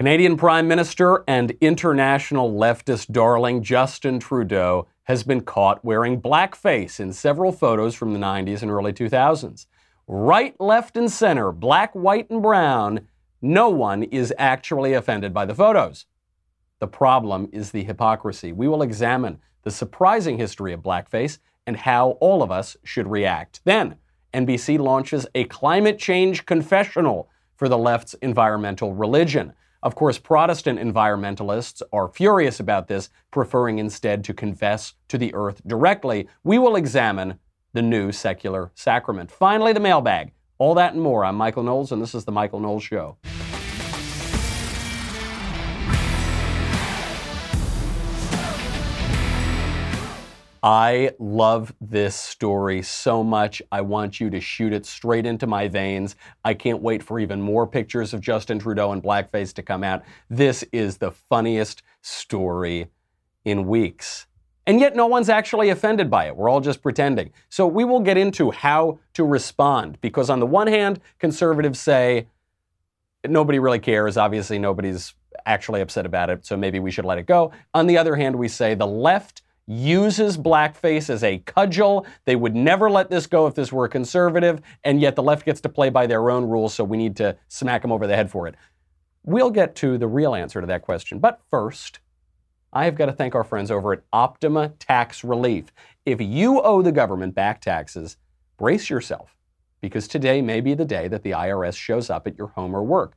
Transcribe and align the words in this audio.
Canadian 0.00 0.38
Prime 0.38 0.66
Minister 0.66 1.22
and 1.28 1.50
international 1.60 2.50
leftist 2.50 3.12
darling 3.12 3.62
Justin 3.62 4.18
Trudeau 4.18 4.86
has 5.02 5.24
been 5.24 5.42
caught 5.42 5.84
wearing 5.84 6.22
blackface 6.22 6.98
in 7.00 7.12
several 7.12 7.52
photos 7.52 7.94
from 7.94 8.14
the 8.14 8.18
90s 8.18 8.62
and 8.62 8.70
early 8.70 8.94
2000s. 8.94 9.66
Right, 10.08 10.58
left, 10.58 10.96
and 10.96 11.12
center, 11.12 11.52
black, 11.52 11.92
white, 11.92 12.30
and 12.30 12.40
brown, 12.40 13.08
no 13.42 13.68
one 13.68 14.04
is 14.04 14.32
actually 14.38 14.94
offended 14.94 15.34
by 15.34 15.44
the 15.44 15.54
photos. 15.54 16.06
The 16.78 16.88
problem 16.88 17.50
is 17.52 17.70
the 17.70 17.84
hypocrisy. 17.84 18.52
We 18.52 18.68
will 18.68 18.80
examine 18.80 19.38
the 19.64 19.70
surprising 19.70 20.38
history 20.38 20.72
of 20.72 20.80
blackface 20.80 21.40
and 21.66 21.76
how 21.76 22.12
all 22.22 22.42
of 22.42 22.50
us 22.50 22.74
should 22.84 23.06
react. 23.06 23.60
Then, 23.66 23.96
NBC 24.32 24.78
launches 24.78 25.26
a 25.34 25.44
climate 25.44 25.98
change 25.98 26.46
confessional 26.46 27.28
for 27.54 27.68
the 27.68 27.76
left's 27.76 28.14
environmental 28.14 28.94
religion. 28.94 29.52
Of 29.82 29.94
course, 29.94 30.18
Protestant 30.18 30.78
environmentalists 30.78 31.80
are 31.90 32.08
furious 32.08 32.60
about 32.60 32.88
this, 32.88 33.08
preferring 33.30 33.78
instead 33.78 34.22
to 34.24 34.34
confess 34.34 34.92
to 35.08 35.16
the 35.16 35.34
earth 35.34 35.62
directly. 35.66 36.28
We 36.44 36.58
will 36.58 36.76
examine 36.76 37.38
the 37.72 37.80
new 37.80 38.12
secular 38.12 38.72
sacrament. 38.74 39.30
Finally, 39.30 39.72
the 39.72 39.80
mailbag. 39.80 40.32
All 40.58 40.74
that 40.74 40.92
and 40.92 41.02
more. 41.02 41.24
I'm 41.24 41.36
Michael 41.36 41.62
Knowles, 41.62 41.92
and 41.92 42.02
this 42.02 42.14
is 42.14 42.26
The 42.26 42.32
Michael 42.32 42.60
Knowles 42.60 42.82
Show. 42.82 43.16
I 50.62 51.12
love 51.18 51.72
this 51.80 52.14
story 52.14 52.82
so 52.82 53.24
much. 53.24 53.62
I 53.72 53.80
want 53.80 54.20
you 54.20 54.28
to 54.30 54.40
shoot 54.40 54.72
it 54.72 54.84
straight 54.84 55.24
into 55.24 55.46
my 55.46 55.68
veins. 55.68 56.16
I 56.44 56.52
can't 56.54 56.82
wait 56.82 57.02
for 57.02 57.18
even 57.18 57.40
more 57.40 57.66
pictures 57.66 58.12
of 58.12 58.20
Justin 58.20 58.58
Trudeau 58.58 58.92
and 58.92 59.02
blackface 59.02 59.54
to 59.54 59.62
come 59.62 59.82
out. 59.82 60.02
This 60.28 60.62
is 60.70 60.98
the 60.98 61.12
funniest 61.12 61.82
story 62.02 62.88
in 63.44 63.66
weeks. 63.66 64.26
And 64.66 64.78
yet, 64.78 64.94
no 64.94 65.06
one's 65.06 65.30
actually 65.30 65.70
offended 65.70 66.10
by 66.10 66.26
it. 66.26 66.36
We're 66.36 66.50
all 66.50 66.60
just 66.60 66.82
pretending. 66.82 67.32
So, 67.48 67.66
we 67.66 67.84
will 67.84 68.00
get 68.00 68.18
into 68.18 68.50
how 68.50 68.98
to 69.14 69.24
respond 69.24 69.98
because, 70.02 70.28
on 70.28 70.38
the 70.38 70.46
one 70.46 70.66
hand, 70.66 71.00
conservatives 71.18 71.80
say 71.80 72.26
nobody 73.26 73.58
really 73.58 73.78
cares. 73.78 74.18
Obviously, 74.18 74.58
nobody's 74.58 75.14
actually 75.46 75.80
upset 75.80 76.04
about 76.04 76.28
it, 76.28 76.44
so 76.44 76.56
maybe 76.56 76.78
we 76.78 76.90
should 76.90 77.06
let 77.06 77.18
it 77.18 77.26
go. 77.26 77.50
On 77.72 77.86
the 77.86 77.96
other 77.96 78.14
hand, 78.14 78.36
we 78.36 78.48
say 78.48 78.74
the 78.74 78.86
left 78.86 79.42
uses 79.70 80.36
blackface 80.36 81.08
as 81.08 81.22
a 81.22 81.38
cudgel. 81.38 82.04
They 82.24 82.34
would 82.34 82.56
never 82.56 82.90
let 82.90 83.08
this 83.08 83.26
go 83.28 83.46
if 83.46 83.54
this 83.54 83.72
were 83.72 83.84
a 83.84 83.88
conservative, 83.88 84.60
and 84.82 85.00
yet 85.00 85.14
the 85.14 85.22
left 85.22 85.46
gets 85.46 85.60
to 85.60 85.68
play 85.68 85.90
by 85.90 86.08
their 86.08 86.28
own 86.28 86.44
rules, 86.44 86.74
so 86.74 86.82
we 86.82 86.96
need 86.96 87.14
to 87.16 87.36
smack 87.46 87.82
them 87.82 87.92
over 87.92 88.06
the 88.06 88.16
head 88.16 88.30
for 88.30 88.48
it. 88.48 88.56
We'll 89.22 89.50
get 89.50 89.76
to 89.76 89.96
the 89.96 90.08
real 90.08 90.34
answer 90.34 90.60
to 90.60 90.66
that 90.66 90.82
question. 90.82 91.20
But 91.20 91.40
first, 91.50 92.00
I've 92.72 92.96
got 92.96 93.06
to 93.06 93.12
thank 93.12 93.34
our 93.34 93.44
friends 93.44 93.70
over 93.70 93.92
at 93.92 94.02
Optima 94.12 94.70
Tax 94.80 95.22
Relief. 95.22 95.66
If 96.04 96.20
you 96.20 96.60
owe 96.60 96.82
the 96.82 96.92
government 96.92 97.34
back 97.34 97.60
taxes, 97.60 98.16
brace 98.58 98.90
yourself, 98.90 99.36
because 99.80 100.08
today 100.08 100.42
may 100.42 100.60
be 100.60 100.74
the 100.74 100.84
day 100.84 101.06
that 101.06 101.22
the 101.22 101.30
IRS 101.30 101.76
shows 101.76 102.10
up 102.10 102.26
at 102.26 102.36
your 102.36 102.48
home 102.48 102.74
or 102.74 102.82
work. 102.82 103.16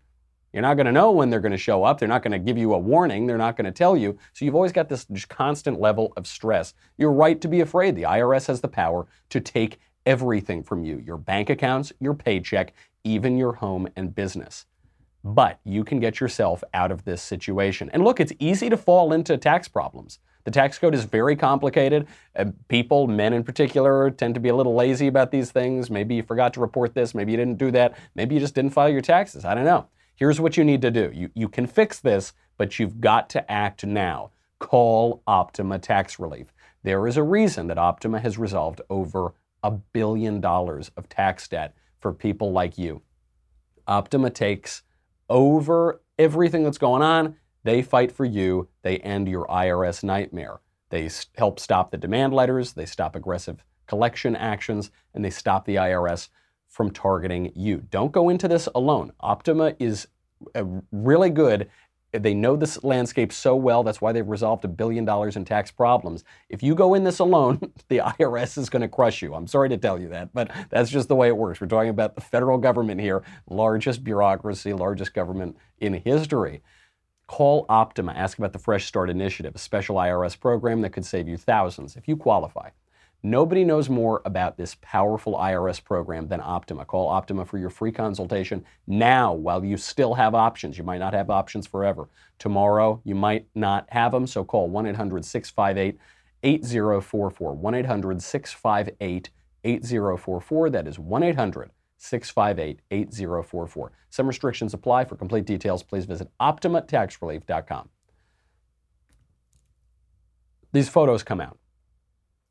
You're 0.53 0.61
not 0.61 0.75
going 0.75 0.85
to 0.85 0.91
know 0.91 1.11
when 1.11 1.31
they're 1.31 1.39
going 1.39 1.51
to 1.51 1.57
show 1.57 1.83
up. 1.83 1.99
They're 1.99 2.07
not 2.07 2.21
going 2.21 2.31
to 2.31 2.39
give 2.39 2.57
you 2.57 2.73
a 2.73 2.77
warning. 2.77 3.25
They're 3.25 3.37
not 3.39 3.57
going 3.57 3.65
to 3.65 3.71
tell 3.71 3.97
you. 3.97 4.17
So 4.33 4.45
you've 4.45 4.55
always 4.55 4.71
got 4.71 4.87
this 4.87 5.07
constant 5.27 5.81
level 5.81 6.13
of 6.15 6.27
stress. 6.27 6.75
You're 6.97 7.11
right 7.11 7.41
to 7.41 7.47
be 7.47 7.61
afraid. 7.61 7.95
The 7.95 8.03
IRS 8.03 8.47
has 8.47 8.61
the 8.61 8.67
power 8.67 9.07
to 9.29 9.41
take 9.41 9.79
everything 10.05 10.63
from 10.63 10.83
you 10.83 10.99
your 10.99 11.17
bank 11.17 11.49
accounts, 11.49 11.91
your 11.99 12.13
paycheck, 12.13 12.73
even 13.03 13.37
your 13.37 13.53
home 13.53 13.87
and 13.95 14.13
business. 14.13 14.65
But 15.23 15.59
you 15.63 15.83
can 15.83 15.99
get 15.99 16.19
yourself 16.19 16.63
out 16.73 16.91
of 16.91 17.05
this 17.05 17.21
situation. 17.21 17.89
And 17.93 18.03
look, 18.03 18.19
it's 18.19 18.33
easy 18.39 18.69
to 18.69 18.77
fall 18.77 19.13
into 19.13 19.37
tax 19.37 19.67
problems. 19.67 20.19
The 20.43 20.51
tax 20.51 20.77
code 20.77 20.93
is 20.93 21.05
very 21.05 21.37
complicated. 21.37 22.05
Uh, 22.35 22.45
people, 22.67 23.07
men 23.07 23.31
in 23.31 23.45
particular, 23.45 24.11
tend 24.11 24.33
to 24.33 24.41
be 24.41 24.49
a 24.49 24.55
little 24.55 24.75
lazy 24.75 25.07
about 25.07 25.31
these 25.31 25.51
things. 25.51 25.89
Maybe 25.89 26.15
you 26.15 26.23
forgot 26.23 26.53
to 26.55 26.59
report 26.59 26.93
this. 26.93 27.15
Maybe 27.15 27.31
you 27.31 27.37
didn't 27.37 27.57
do 27.57 27.71
that. 27.71 27.97
Maybe 28.15 28.35
you 28.35 28.41
just 28.41 28.53
didn't 28.53 28.71
file 28.71 28.89
your 28.89 29.01
taxes. 29.01 29.45
I 29.45 29.55
don't 29.55 29.63
know. 29.63 29.87
Here's 30.15 30.39
what 30.39 30.57
you 30.57 30.63
need 30.63 30.81
to 30.81 30.91
do 30.91 31.11
you, 31.13 31.29
you 31.33 31.49
can 31.49 31.67
fix 31.67 31.99
this, 31.99 32.33
but 32.57 32.79
you've 32.79 33.01
got 33.01 33.29
to 33.31 33.51
act 33.51 33.85
now. 33.85 34.31
Call 34.59 35.21
Optima 35.27 35.79
Tax 35.79 36.19
Relief. 36.19 36.53
There 36.83 37.07
is 37.07 37.17
a 37.17 37.23
reason 37.23 37.67
that 37.67 37.77
Optima 37.77 38.19
has 38.19 38.37
resolved 38.37 38.81
over 38.89 39.33
a 39.63 39.71
billion 39.71 40.41
dollars 40.41 40.91
of 40.97 41.09
tax 41.09 41.47
debt 41.47 41.75
for 41.99 42.13
people 42.13 42.51
like 42.51 42.77
you. 42.77 43.01
Optima 43.87 44.29
takes 44.29 44.83
over 45.29 46.01
everything 46.19 46.63
that's 46.63 46.77
going 46.77 47.01
on. 47.01 47.35
They 47.63 47.81
fight 47.81 48.11
for 48.11 48.25
you. 48.25 48.67
They 48.81 48.97
end 48.99 49.27
your 49.27 49.47
IRS 49.47 50.03
nightmare. 50.03 50.59
They 50.89 51.09
help 51.37 51.59
stop 51.59 51.91
the 51.91 51.97
demand 51.97 52.33
letters. 52.33 52.73
They 52.73 52.85
stop 52.85 53.15
aggressive 53.15 53.63
collection 53.87 54.35
actions, 54.35 54.91
and 55.13 55.23
they 55.23 55.29
stop 55.29 55.65
the 55.65 55.75
IRS 55.75 56.29
from 56.73 56.89
targeting 56.89 57.51
you. 57.55 57.83
Don't 57.91 58.11
go 58.11 58.29
into 58.29 58.47
this 58.47 58.67
alone. 58.73 59.13
Optima 59.19 59.75
is 59.79 60.07
uh, 60.55 60.63
really 60.91 61.29
good. 61.29 61.69
They 62.11 62.33
know 62.33 62.55
this 62.55 62.83
landscape 62.83 63.31
so 63.31 63.55
well. 63.55 63.83
That's 63.83 64.01
why 64.01 64.11
they've 64.11 64.27
resolved 64.27 64.65
a 64.65 64.67
billion 64.67 65.05
dollars 65.05 65.35
in 65.35 65.45
tax 65.45 65.69
problems. 65.69 66.23
If 66.49 66.63
you 66.63 66.73
go 66.73 66.95
in 66.95 67.03
this 67.03 67.19
alone, 67.19 67.59
the 67.89 67.99
IRS 67.99 68.57
is 68.57 68.71
going 68.71 68.81
to 68.81 68.87
crush 68.87 69.21
you. 69.21 69.35
I'm 69.35 69.45
sorry 69.45 69.69
to 69.69 69.77
tell 69.77 69.99
you 69.99 70.09
that, 70.09 70.33
but 70.33 70.49
that's 70.71 70.89
just 70.89 71.09
the 71.09 71.15
way 71.15 71.27
it 71.27 71.37
works. 71.37 71.61
We're 71.61 71.67
talking 71.67 71.91
about 71.91 72.15
the 72.15 72.21
federal 72.21 72.57
government 72.57 72.99
here, 72.99 73.23
largest 73.47 74.03
bureaucracy, 74.03 74.73
largest 74.73 75.13
government 75.13 75.57
in 75.77 75.93
history. 75.93 76.63
Call 77.27 77.67
Optima. 77.69 78.13
Ask 78.13 78.39
about 78.39 78.53
the 78.53 78.59
Fresh 78.59 78.85
Start 78.85 79.11
Initiative, 79.11 79.53
a 79.53 79.59
special 79.59 79.97
IRS 79.97 80.39
program 80.39 80.81
that 80.81 80.89
could 80.89 81.05
save 81.05 81.27
you 81.27 81.37
thousands 81.37 81.95
if 81.95 82.07
you 82.07 82.17
qualify. 82.17 82.69
Nobody 83.25 83.63
knows 83.63 83.89
more 83.89 84.21
about 84.25 84.57
this 84.57 84.75
powerful 84.81 85.35
IRS 85.35 85.81
program 85.81 86.27
than 86.27 86.41
Optima. 86.41 86.83
Call 86.83 87.07
Optima 87.07 87.45
for 87.45 87.57
your 87.57 87.69
free 87.69 87.93
consultation 87.93 88.65
now 88.85 89.31
while 89.31 89.63
you 89.63 89.77
still 89.77 90.13
have 90.15 90.35
options. 90.35 90.77
You 90.77 90.83
might 90.83 90.97
not 90.97 91.13
have 91.13 91.29
options 91.29 91.65
forever. 91.65 92.09
Tomorrow, 92.37 93.01
you 93.05 93.15
might 93.15 93.47
not 93.55 93.87
have 93.91 94.11
them, 94.11 94.27
so 94.27 94.43
call 94.43 94.67
1 94.67 94.87
800 94.87 95.23
658 95.23 95.97
8044. 96.43 97.53
1 97.53 97.75
800 97.75 98.21
658 98.21 99.29
8044. 99.63 100.69
That 100.69 100.85
is 100.85 100.99
1 100.99 101.23
800 101.23 101.71
658 101.97 102.81
8044. 102.91 103.91
Some 104.09 104.27
restrictions 104.27 104.73
apply. 104.73 105.05
For 105.05 105.15
complete 105.15 105.45
details, 105.45 105.81
please 105.81 106.03
visit 106.03 106.29
OptimaTaxRelief.com. 106.41 107.87
These 110.73 110.89
photos 110.89 111.23
come 111.23 111.39
out. 111.39 111.57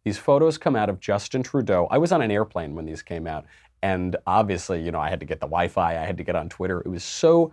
These 0.04 0.18
photos 0.18 0.58
come 0.58 0.74
out 0.74 0.88
of 0.88 0.98
Justin 1.00 1.42
Trudeau. 1.42 1.86
I 1.90 1.98
was 1.98 2.10
on 2.10 2.22
an 2.22 2.30
airplane 2.30 2.74
when 2.74 2.86
these 2.86 3.02
came 3.02 3.26
out, 3.26 3.44
and 3.82 4.16
obviously, 4.26 4.82
you 4.82 4.90
know, 4.90 5.00
I 5.00 5.10
had 5.10 5.20
to 5.20 5.26
get 5.26 5.40
the 5.40 5.46
Wi-Fi. 5.46 5.92
I 5.92 6.04
had 6.04 6.16
to 6.16 6.24
get 6.24 6.36
on 6.36 6.48
Twitter. 6.48 6.80
It 6.80 6.88
was 6.88 7.04
so 7.04 7.52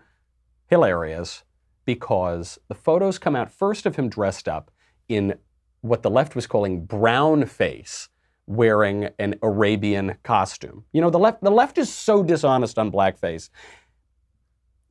hilarious 0.67 1.43
because 1.85 2.59
the 2.67 2.75
photos 2.75 3.17
come 3.17 3.35
out 3.35 3.51
first 3.51 3.85
of 3.85 3.95
him 3.95 4.09
dressed 4.09 4.47
up 4.47 4.71
in 5.07 5.35
what 5.81 6.03
the 6.03 6.09
left 6.09 6.35
was 6.35 6.47
calling 6.47 6.85
brown 6.85 7.45
face, 7.45 8.09
wearing 8.45 9.09
an 9.19 9.35
Arabian 9.41 10.15
costume. 10.23 10.85
You 10.91 11.01
know, 11.01 11.09
the 11.09 11.19
left 11.19 11.41
the 11.41 11.51
left 11.51 11.77
is 11.77 11.91
so 11.91 12.23
dishonest 12.23 12.77
on 12.77 12.91
blackface. 12.91 13.49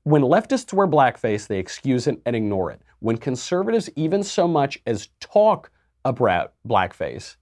When 0.04 0.22
leftists 0.22 0.72
wear 0.72 0.86
blackface, 0.86 1.46
they 1.46 1.58
excuse 1.58 2.06
it 2.06 2.20
and 2.24 2.34
ignore 2.34 2.70
it. 2.70 2.80
When 3.00 3.18
conservatives 3.18 3.90
even 3.94 4.22
so 4.22 4.48
much 4.48 4.78
as 4.86 5.08
talk 5.20 5.70
about 6.04 6.54
blackface, 6.66 7.36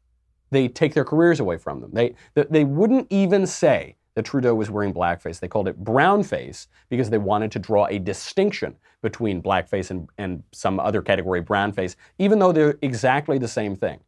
they 0.51 0.69
take 0.69 0.95
their 0.95 1.05
careers 1.05 1.41
away 1.41 1.59
from 1.59 1.81
them. 1.81 1.91
They, 1.93 2.15
they 2.35 2.65
wouldn't 2.65 3.07
even 3.11 3.47
say 3.47 3.97
that 4.15 4.25
Trudeau 4.25 4.55
was 4.55 4.71
wearing 4.71 4.95
blackface. 4.95 5.41
They 5.41 5.49
called 5.49 5.69
it 5.69 5.83
brownface 5.85 6.69
because 6.89 7.11
they 7.11 7.19
wanted 7.19 7.53
to 7.53 7.59
draw 7.59 7.87
a 7.87 7.99
distinction 7.99 8.75
between 9.03 9.43
blackface 9.43 9.91
and, 9.91 10.09
and 10.19 10.43
some 10.53 10.81
other 10.81 11.03
category, 11.03 11.43
brownface, 11.43 11.97
even 12.19 12.39
though 12.39 12.51
they're 12.51 12.79
exactly 12.83 13.39
the 13.39 13.49
same 13.49 13.77
thing. 13.77 14.01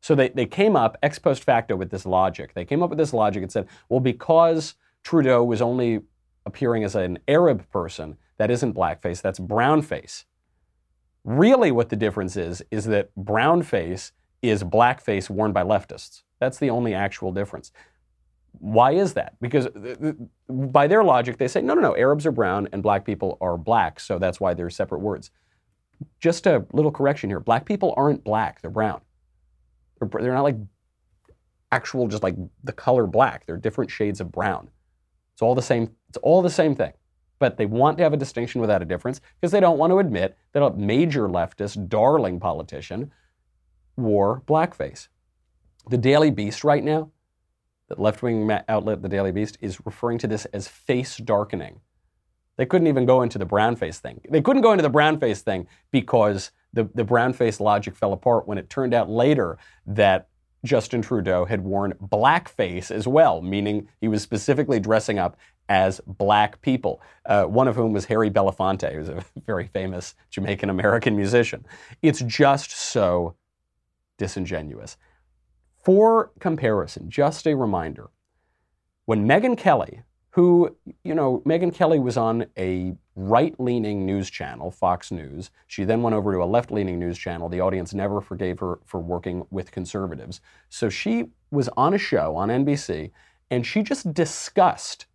So 0.00 0.14
they, 0.14 0.28
they 0.28 0.46
came 0.46 0.76
up 0.76 0.96
ex 1.02 1.18
post 1.18 1.42
facto 1.42 1.74
with 1.74 1.90
this 1.90 2.06
logic. 2.06 2.54
They 2.54 2.64
came 2.64 2.82
up 2.82 2.90
with 2.90 2.98
this 2.98 3.12
logic 3.12 3.42
and 3.42 3.50
said, 3.50 3.66
well, 3.88 4.00
because 4.00 4.74
Trudeau 5.02 5.42
was 5.42 5.60
only 5.60 6.00
appearing 6.46 6.84
as 6.84 6.94
an 6.94 7.18
Arab 7.26 7.68
person, 7.70 8.16
that 8.36 8.50
isn't 8.50 8.74
blackface, 8.74 9.20
that's 9.20 9.40
brownface. 9.40 10.24
Really, 11.24 11.72
what 11.72 11.88
the 11.88 11.96
difference 11.96 12.36
is, 12.36 12.62
is 12.70 12.84
that 12.86 13.10
brownface 13.18 14.12
is 14.42 14.64
blackface 14.64 15.30
worn 15.30 15.52
by 15.52 15.62
leftists. 15.64 16.22
That's 16.40 16.58
the 16.58 16.70
only 16.70 16.94
actual 16.94 17.32
difference. 17.32 17.72
Why 18.60 18.92
is 18.92 19.14
that? 19.14 19.34
Because 19.40 19.66
uh, 19.68 19.96
uh, 20.04 20.52
by 20.52 20.86
their 20.88 21.04
logic, 21.04 21.38
they 21.38 21.48
say, 21.48 21.62
no, 21.62 21.74
no, 21.74 21.82
no, 21.82 21.96
Arabs 21.96 22.26
are 22.26 22.32
brown 22.32 22.68
and 22.72 22.82
black 22.82 23.04
people 23.04 23.38
are 23.40 23.58
black, 23.58 24.00
so 24.00 24.18
that's 24.18 24.40
why 24.40 24.54
they're 24.54 24.70
separate 24.70 25.00
words. 25.00 25.30
Just 26.20 26.46
a 26.46 26.66
little 26.72 26.92
correction 26.92 27.30
here 27.30 27.40
black 27.40 27.66
people 27.66 27.94
aren't 27.96 28.24
black, 28.24 28.62
they're 28.62 28.70
brown. 28.70 29.00
They're, 30.00 30.22
they're 30.22 30.34
not 30.34 30.42
like 30.44 30.56
actual, 31.72 32.08
just 32.08 32.22
like 32.22 32.36
the 32.64 32.72
color 32.72 33.06
black. 33.06 33.46
They're 33.46 33.56
different 33.58 33.90
shades 33.90 34.20
of 34.20 34.32
brown. 34.32 34.70
It's 35.34 35.42
all 35.42 35.54
the 35.54 35.62
same, 35.62 35.90
it's 36.08 36.18
all 36.18 36.42
the 36.42 36.50
same 36.50 36.74
thing. 36.74 36.92
but 37.38 37.56
they 37.56 37.66
want 37.66 37.98
to 37.98 38.04
have 38.04 38.12
a 38.12 38.16
distinction 38.18 38.60
without 38.60 38.82
a 38.82 38.84
difference 38.84 39.20
because 39.40 39.52
they 39.52 39.60
don't 39.60 39.78
want 39.78 39.90
to 39.92 39.98
admit 39.98 40.36
that 40.52 40.62
a 40.62 40.70
major 40.74 41.28
leftist, 41.28 41.88
darling 41.88 42.40
politician 42.40 43.12
wore 43.98 44.42
blackface. 44.46 45.08
The 45.90 45.98
Daily 45.98 46.30
Beast 46.30 46.64
right 46.64 46.84
now, 46.84 47.10
the 47.88 48.00
left 48.00 48.22
wing 48.22 48.50
outlet, 48.68 49.02
the 49.02 49.08
Daily 49.08 49.32
Beast, 49.32 49.58
is 49.60 49.84
referring 49.84 50.18
to 50.18 50.26
this 50.26 50.44
as 50.46 50.68
face 50.68 51.16
darkening. 51.16 51.80
They 52.56 52.66
couldn't 52.66 52.88
even 52.88 53.06
go 53.06 53.22
into 53.22 53.38
the 53.38 53.46
brown 53.46 53.76
face 53.76 53.98
thing. 53.98 54.20
They 54.28 54.42
couldn't 54.42 54.62
go 54.62 54.72
into 54.72 54.82
the 54.82 54.90
brown 54.90 55.18
face 55.20 55.42
thing 55.42 55.66
because 55.90 56.50
the, 56.72 56.88
the 56.94 57.04
brown 57.04 57.32
face 57.32 57.60
logic 57.60 57.96
fell 57.96 58.12
apart 58.12 58.46
when 58.46 58.58
it 58.58 58.68
turned 58.68 58.94
out 58.94 59.08
later 59.08 59.58
that 59.86 60.28
Justin 60.64 61.02
Trudeau 61.02 61.44
had 61.44 61.62
worn 61.62 61.94
blackface 62.02 62.90
as 62.90 63.06
well, 63.06 63.40
meaning 63.40 63.88
he 64.00 64.08
was 64.08 64.22
specifically 64.22 64.80
dressing 64.80 65.18
up 65.18 65.36
as 65.68 66.00
black 66.06 66.60
people, 66.62 67.00
uh, 67.26 67.44
one 67.44 67.68
of 67.68 67.76
whom 67.76 67.92
was 67.92 68.06
Harry 68.06 68.30
Belafonte, 68.30 68.92
who's 68.92 69.08
a 69.08 69.24
very 69.46 69.68
famous 69.68 70.14
Jamaican 70.30 70.68
American 70.68 71.14
musician. 71.14 71.64
It's 72.02 72.20
just 72.20 72.72
so 72.72 73.36
disingenuous. 74.18 74.96
For 75.82 76.32
comparison, 76.38 77.08
just 77.08 77.46
a 77.46 77.56
reminder 77.56 78.10
when 79.06 79.26
Megyn 79.26 79.56
Kelly, 79.56 80.02
who, 80.30 80.76
you 81.02 81.14
know, 81.14 81.42
Megyn 81.46 81.74
Kelly 81.74 81.98
was 81.98 82.18
on 82.18 82.44
a 82.58 82.94
right 83.16 83.58
leaning 83.58 84.04
news 84.04 84.28
channel, 84.28 84.70
Fox 84.70 85.10
News. 85.10 85.50
She 85.66 85.84
then 85.84 86.02
went 86.02 86.14
over 86.14 86.32
to 86.32 86.42
a 86.42 86.44
left 86.44 86.70
leaning 86.70 86.98
news 86.98 87.18
channel. 87.18 87.48
The 87.48 87.60
audience 87.60 87.94
never 87.94 88.20
forgave 88.20 88.60
her 88.60 88.78
for 88.84 89.00
working 89.00 89.46
with 89.50 89.72
conservatives. 89.72 90.40
So 90.68 90.90
she 90.90 91.30
was 91.50 91.68
on 91.76 91.94
a 91.94 91.98
show 91.98 92.36
on 92.36 92.50
NBC 92.50 93.10
and 93.50 93.66
she 93.66 93.82
just 93.82 94.12
discussed 94.12 95.06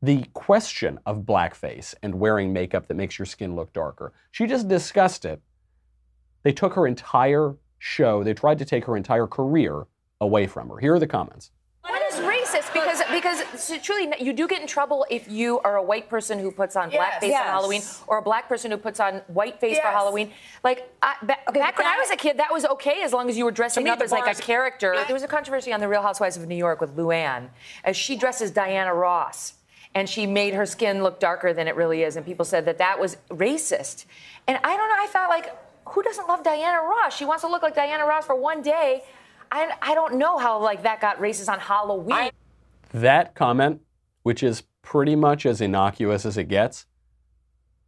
the 0.00 0.24
question 0.32 0.98
of 1.06 1.22
blackface 1.22 1.94
and 2.02 2.14
wearing 2.14 2.52
makeup 2.52 2.86
that 2.86 2.94
makes 2.94 3.18
your 3.18 3.26
skin 3.26 3.56
look 3.56 3.72
darker. 3.72 4.12
She 4.30 4.46
just 4.46 4.68
discussed 4.68 5.24
it. 5.24 5.42
They 6.42 6.52
took 6.52 6.74
her 6.74 6.86
entire 6.86 7.56
show, 7.84 8.24
they 8.24 8.32
tried 8.32 8.58
to 8.58 8.64
take 8.64 8.84
her 8.86 8.96
entire 8.96 9.26
career 9.26 9.86
away 10.20 10.46
from 10.46 10.68
her. 10.70 10.78
Here 10.78 10.94
are 10.94 10.98
the 10.98 11.06
comments 11.06 11.50
What 11.82 12.00
is 12.10 12.18
racist? 12.20 12.72
because 12.72 13.02
because 13.12 13.78
truly 13.82 14.12
you 14.18 14.32
do 14.32 14.48
get 14.48 14.62
in 14.62 14.66
trouble 14.66 15.04
if 15.10 15.30
you 15.30 15.60
are 15.60 15.76
a 15.76 15.82
white 15.82 16.08
person 16.08 16.38
who 16.38 16.50
puts 16.50 16.76
on 16.76 16.90
yes. 16.90 17.00
blackface 17.00 17.28
yes. 17.28 17.42
on 17.42 17.46
Halloween 17.46 17.82
or 18.06 18.18
a 18.18 18.22
black 18.22 18.48
person 18.48 18.70
who 18.70 18.78
puts 18.78 19.00
on 19.00 19.20
whiteface 19.32 19.72
yes. 19.72 19.82
for 19.82 19.88
Halloween. 19.88 20.32
Like 20.62 20.90
I, 21.02 21.16
back, 21.22 21.40
okay, 21.48 21.60
back 21.60 21.76
when 21.76 21.86
I 21.86 21.98
was 21.98 22.10
a 22.10 22.16
kid, 22.16 22.38
that 22.38 22.50
was 22.50 22.64
okay 22.64 23.02
as 23.02 23.12
long 23.12 23.28
as 23.28 23.36
you 23.36 23.44
were 23.44 23.50
dressing 23.50 23.86
up 23.88 24.00
as 24.00 24.10
like 24.12 24.26
a 24.26 24.40
character. 24.40 24.94
There 25.06 25.14
was 25.14 25.22
a 25.22 25.28
controversy 25.28 25.72
on 25.72 25.80
the 25.80 25.88
Real 25.88 26.02
Housewives 26.02 26.38
of 26.38 26.46
New 26.48 26.56
York 26.56 26.80
with 26.80 26.96
Luann, 26.96 27.50
as 27.84 27.96
she 27.96 28.16
dresses 28.16 28.50
Diana 28.50 28.94
Ross 28.94 29.54
and 29.94 30.08
she 30.08 30.26
made 30.26 30.54
her 30.54 30.66
skin 30.66 31.02
look 31.02 31.20
darker 31.20 31.52
than 31.52 31.68
it 31.68 31.76
really 31.76 32.02
is. 32.02 32.16
And 32.16 32.26
people 32.26 32.44
said 32.44 32.64
that 32.64 32.78
that 32.78 32.98
was 32.98 33.16
racist. 33.30 34.06
And 34.46 34.58
I 34.64 34.76
don't 34.76 34.88
know, 34.88 34.96
I 34.98 35.06
thought, 35.06 35.28
like, 35.28 35.54
who 35.88 36.02
doesn't 36.02 36.28
love 36.28 36.42
Diana 36.42 36.82
Ross? 36.82 37.16
She 37.16 37.24
wants 37.24 37.42
to 37.42 37.48
look 37.48 37.62
like 37.62 37.74
Diana 37.74 38.04
Ross 38.04 38.26
for 38.26 38.36
one 38.36 38.62
day. 38.62 39.02
I, 39.52 39.72
I 39.82 39.94
don't 39.94 40.16
know 40.16 40.38
how, 40.38 40.60
like, 40.60 40.82
that 40.82 41.00
got 41.00 41.18
racist 41.18 41.48
on 41.48 41.60
Halloween. 41.60 42.12
I, 42.12 42.30
that 42.92 43.34
comment, 43.34 43.80
which 44.22 44.42
is 44.42 44.64
pretty 44.82 45.16
much 45.16 45.46
as 45.46 45.60
innocuous 45.60 46.26
as 46.26 46.36
it 46.36 46.48
gets, 46.48 46.86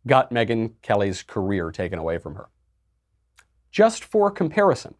got 0.07 0.31
Megyn 0.31 0.73
Kelly's 0.83 1.23
career 1.23 1.71
taken 1.71 1.99
away 1.99 2.19
from 2.19 2.35
her. 2.37 2.49
Just 3.71 4.05
for 4.05 4.31
comparison, 4.31 4.95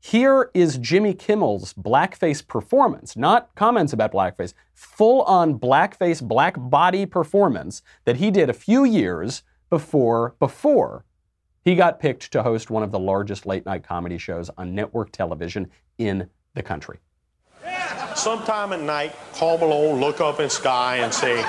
here 0.00 0.50
is 0.52 0.76
Jimmy 0.76 1.14
Kimmel's 1.14 1.72
blackface 1.72 2.46
performance, 2.46 3.16
not 3.16 3.54
comments 3.54 3.92
about 3.92 4.12
blackface, 4.12 4.52
full 4.74 5.22
on 5.22 5.58
blackface, 5.58 6.22
black 6.22 6.56
body 6.58 7.06
performance 7.06 7.80
that 8.04 8.16
he 8.16 8.30
did 8.30 8.50
a 8.50 8.52
few 8.52 8.84
years 8.84 9.42
before, 9.70 10.36
before 10.38 11.04
he 11.64 11.74
got 11.74 11.98
picked 11.98 12.32
to 12.32 12.42
host 12.42 12.70
one 12.70 12.82
of 12.82 12.92
the 12.92 12.98
largest 12.98 13.46
late 13.46 13.64
night 13.66 13.82
comedy 13.82 14.18
shows 14.18 14.50
on 14.56 14.74
network 14.74 15.10
television 15.12 15.70
in 15.98 16.28
the 16.54 16.62
country 16.62 16.98
sometime 18.24 18.72
at 18.72 18.80
night, 18.80 19.14
Karl 19.34 19.58
Malone 19.58 20.00
look 20.00 20.20
up 20.20 20.40
in 20.40 20.48
sky 20.48 20.96
and 20.96 21.12
say, 21.12 21.42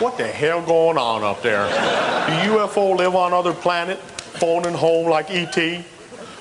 what 0.00 0.18
the 0.18 0.26
hell 0.26 0.60
going 0.60 0.98
on 0.98 1.22
up 1.22 1.40
there? 1.40 1.66
Do 1.68 2.52
UFO 2.52 2.96
live 2.96 3.14
on 3.14 3.32
other 3.32 3.52
planet, 3.52 3.98
phoning 3.98 4.74
home 4.74 5.08
like 5.08 5.30
E.T.? 5.30 5.84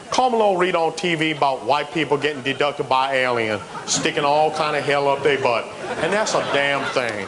Karl 0.09 0.31
Malone 0.31 0.57
read 0.57 0.75
on 0.75 0.91
TV 0.93 1.37
about 1.37 1.65
white 1.65 1.91
people 1.91 2.17
getting 2.17 2.41
deducted 2.41 2.89
by 2.89 3.15
alien, 3.15 3.59
sticking 3.85 4.23
all 4.23 4.49
kind 4.51 4.75
of 4.75 4.83
hell 4.83 5.07
up 5.07 5.21
their 5.21 5.39
butt. 5.39 5.65
And 5.99 6.11
that's 6.11 6.33
a 6.33 6.41
damn 6.51 6.83
thing. 6.93 7.27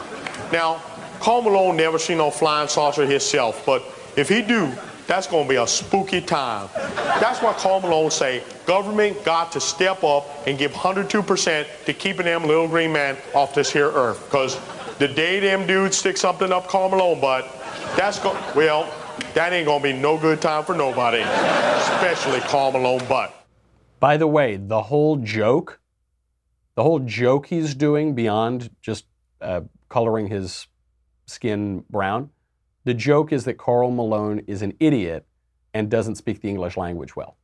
Now, 0.52 0.82
Karl 1.20 1.42
Malone 1.42 1.76
never 1.76 1.98
seen 1.98 2.18
no 2.18 2.30
flying 2.30 2.68
saucer 2.68 3.06
himself, 3.06 3.64
but 3.64 3.84
if 4.16 4.28
he 4.28 4.42
do, 4.42 4.72
that's 5.08 5.26
going 5.26 5.44
to 5.44 5.48
be 5.48 5.56
a 5.56 5.66
spooky 5.66 6.20
time. 6.20 6.68
That's 6.74 7.40
why 7.40 7.54
Karl 7.54 7.80
Malone 7.80 8.10
say 8.10 8.42
government 8.66 9.24
got 9.24 9.50
to 9.52 9.60
step 9.60 10.04
up 10.04 10.26
and 10.46 10.58
give 10.58 10.70
102% 10.72 11.66
to 11.86 11.92
keeping 11.94 12.26
them 12.26 12.44
little 12.44 12.68
green 12.68 12.92
man 12.92 13.16
off 13.34 13.54
this 13.54 13.72
here 13.72 13.90
earth. 13.90 14.22
Because 14.26 14.60
the 14.98 15.08
day 15.08 15.40
them 15.40 15.66
dudes 15.66 15.96
stick 15.96 16.18
something 16.18 16.52
up 16.52 16.68
Karl 16.68 16.90
Malone 16.90 17.20
butt, 17.20 17.48
that's 17.96 18.18
go 18.18 18.36
well, 18.54 18.92
that 19.32 19.52
ain't 19.54 19.66
gonna 19.66 19.82
be 19.82 19.94
no 19.94 20.18
good 20.18 20.42
time 20.42 20.62
for 20.62 20.76
nobody, 20.76 21.22
especially 21.22 22.40
Karl 22.40 22.72
Malone 22.72 23.04
butt. 23.08 23.34
By 24.00 24.18
the 24.18 24.26
way, 24.26 24.56
the 24.56 24.82
whole 24.82 25.16
joke, 25.16 25.80
the 26.74 26.82
whole 26.82 27.00
joke 27.00 27.46
he's 27.46 27.74
doing 27.74 28.14
beyond 28.14 28.70
just 28.82 29.06
uh, 29.40 29.62
coloring 29.88 30.28
his 30.28 30.66
skin 31.26 31.84
brown 31.88 32.30
the 32.84 32.94
joke 32.94 33.32
is 33.32 33.44
that 33.44 33.54
Karl 33.54 33.90
Malone 33.90 34.42
is 34.46 34.62
an 34.62 34.74
idiot 34.80 35.26
and 35.74 35.90
doesn't 35.90 36.16
speak 36.16 36.40
the 36.40 36.48
English 36.48 36.76
language 36.76 37.16
well. 37.16 37.36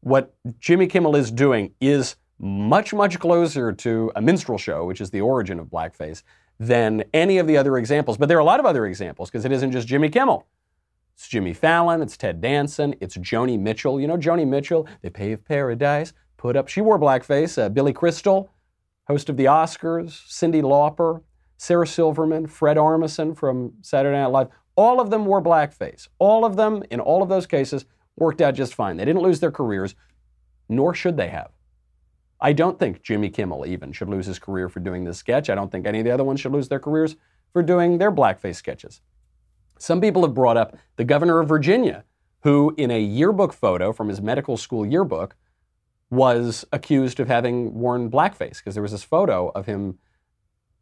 What 0.00 0.34
Jimmy 0.58 0.86
Kimmel 0.86 1.16
is 1.16 1.30
doing 1.30 1.74
is 1.80 2.16
much, 2.38 2.94
much 2.94 3.18
closer 3.18 3.72
to 3.72 4.12
a 4.16 4.22
minstrel 4.22 4.58
show, 4.58 4.84
which 4.84 5.00
is 5.00 5.10
the 5.10 5.20
origin 5.20 5.58
of 5.58 5.66
blackface, 5.66 6.22
than 6.58 7.04
any 7.12 7.38
of 7.38 7.46
the 7.46 7.56
other 7.56 7.76
examples. 7.78 8.16
But 8.16 8.28
there 8.28 8.38
are 8.38 8.40
a 8.40 8.44
lot 8.44 8.60
of 8.60 8.66
other 8.66 8.86
examples 8.86 9.30
because 9.30 9.44
it 9.44 9.52
isn't 9.52 9.72
just 9.72 9.88
Jimmy 9.88 10.08
Kimmel. 10.08 10.46
It's 11.14 11.28
Jimmy 11.28 11.52
Fallon, 11.52 12.00
it's 12.00 12.16
Ted 12.16 12.40
Danson, 12.40 12.94
it's 13.00 13.16
Joni 13.16 13.58
Mitchell. 13.58 14.00
You 14.00 14.06
know 14.06 14.16
Joni 14.16 14.46
Mitchell? 14.46 14.86
They 15.02 15.10
paved 15.10 15.44
paradise, 15.44 16.12
put 16.36 16.56
up, 16.56 16.68
she 16.68 16.80
wore 16.80 16.98
blackface. 16.98 17.60
Uh, 17.60 17.68
Billy 17.68 17.92
Crystal, 17.92 18.50
host 19.08 19.28
of 19.28 19.36
the 19.36 19.46
Oscars, 19.46 20.10
Cyndi 20.28 20.62
Lauper, 20.62 21.22
Sarah 21.58 21.86
Silverman, 21.86 22.46
Fred 22.46 22.76
Armisen 22.76 23.36
from 23.36 23.74
Saturday 23.82 24.16
Night 24.16 24.26
Live, 24.26 24.48
all 24.76 25.00
of 25.00 25.10
them 25.10 25.26
wore 25.26 25.42
blackface. 25.42 26.08
All 26.18 26.44
of 26.44 26.56
them, 26.56 26.84
in 26.90 27.00
all 27.00 27.22
of 27.22 27.28
those 27.28 27.46
cases, 27.46 27.84
worked 28.16 28.40
out 28.40 28.54
just 28.54 28.74
fine. 28.74 28.96
They 28.96 29.04
didn't 29.04 29.22
lose 29.22 29.40
their 29.40 29.50
careers, 29.50 29.96
nor 30.68 30.94
should 30.94 31.16
they 31.16 31.28
have. 31.28 31.50
I 32.40 32.52
don't 32.52 32.78
think 32.78 33.02
Jimmy 33.02 33.28
Kimmel 33.28 33.66
even 33.66 33.92
should 33.92 34.08
lose 34.08 34.26
his 34.26 34.38
career 34.38 34.68
for 34.68 34.78
doing 34.78 35.02
this 35.02 35.18
sketch. 35.18 35.50
I 35.50 35.56
don't 35.56 35.72
think 35.72 35.84
any 35.84 35.98
of 35.98 36.04
the 36.04 36.12
other 36.12 36.22
ones 36.22 36.40
should 36.40 36.52
lose 36.52 36.68
their 36.68 36.78
careers 36.78 37.16
for 37.52 37.62
doing 37.62 37.98
their 37.98 38.12
blackface 38.12 38.54
sketches. 38.54 39.00
Some 39.78 40.00
people 40.00 40.22
have 40.22 40.34
brought 40.34 40.56
up 40.56 40.76
the 40.94 41.04
governor 41.04 41.40
of 41.40 41.48
Virginia, 41.48 42.04
who, 42.42 42.72
in 42.76 42.92
a 42.92 43.00
yearbook 43.00 43.52
photo 43.52 43.92
from 43.92 44.08
his 44.08 44.20
medical 44.20 44.56
school 44.56 44.86
yearbook, 44.86 45.34
was 46.08 46.64
accused 46.72 47.18
of 47.18 47.26
having 47.26 47.74
worn 47.74 48.08
blackface 48.08 48.58
because 48.58 48.74
there 48.74 48.82
was 48.82 48.92
this 48.92 49.02
photo 49.02 49.48
of 49.56 49.66
him 49.66 49.98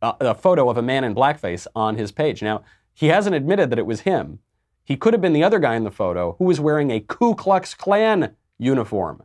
uh, 0.03 0.15
a 0.21 0.35
photo 0.35 0.69
of 0.69 0.77
a 0.77 0.83
man 0.83 1.05
in 1.05 1.15
blackface 1.15 1.67
on 1.75 1.97
his 1.97 2.13
page. 2.13 2.43
Now, 2.43 2.63
he 2.95 3.09
hasn't 3.09 3.37
admitted 3.37 3.71
that 3.71 3.79
it 3.79 3.87
was 3.87 4.01
him. 4.01 4.39
He 4.85 4.97
could 4.97 5.13
have 5.13 5.21
been 5.21 5.33
the 5.33 5.45
other 5.45 5.59
guy 5.59 5.75
in 5.75 5.85
the 5.85 5.91
photo 5.91 6.37
who 6.39 6.45
was 6.45 6.61
wearing 6.61 6.91
a 6.91 7.01
Ku 7.01 7.35
Klux 7.35 7.75
Klan 7.75 8.37
uniform. 8.59 9.23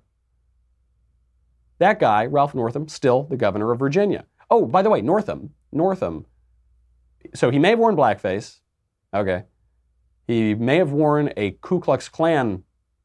That 1.77 1.99
guy, 1.99 2.25
Ralph 2.25 2.53
Northam, 2.53 2.87
still 2.87 3.23
the 3.23 3.37
governor 3.37 3.71
of 3.71 3.79
Virginia. 3.79 4.25
Oh, 4.49 4.65
by 4.65 4.81
the 4.81 4.89
way, 4.89 5.01
Northam, 5.01 5.51
Northam. 5.71 6.25
So 7.33 7.49
he 7.49 7.59
may 7.59 7.69
have 7.69 7.79
worn 7.79 7.95
blackface. 7.95 8.59
Okay. 9.13 9.43
He 10.27 10.53
may 10.55 10.77
have 10.77 10.91
worn 10.91 11.31
a 11.37 11.51
Ku 11.61 11.79
Klux 11.79 12.09
Klan 12.09 12.63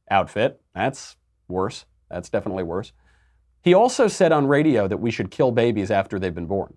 outfit. 0.09 0.61
That's 0.73 1.15
worse. 1.47 1.85
That's 2.09 2.29
definitely 2.29 2.63
worse. 2.63 2.91
He 3.61 3.73
also 3.73 4.07
said 4.07 4.31
on 4.31 4.47
radio 4.47 4.87
that 4.87 4.97
we 4.97 5.11
should 5.11 5.31
kill 5.31 5.51
babies 5.51 5.91
after 5.91 6.19
they've 6.19 6.33
been 6.33 6.45
born. 6.45 6.75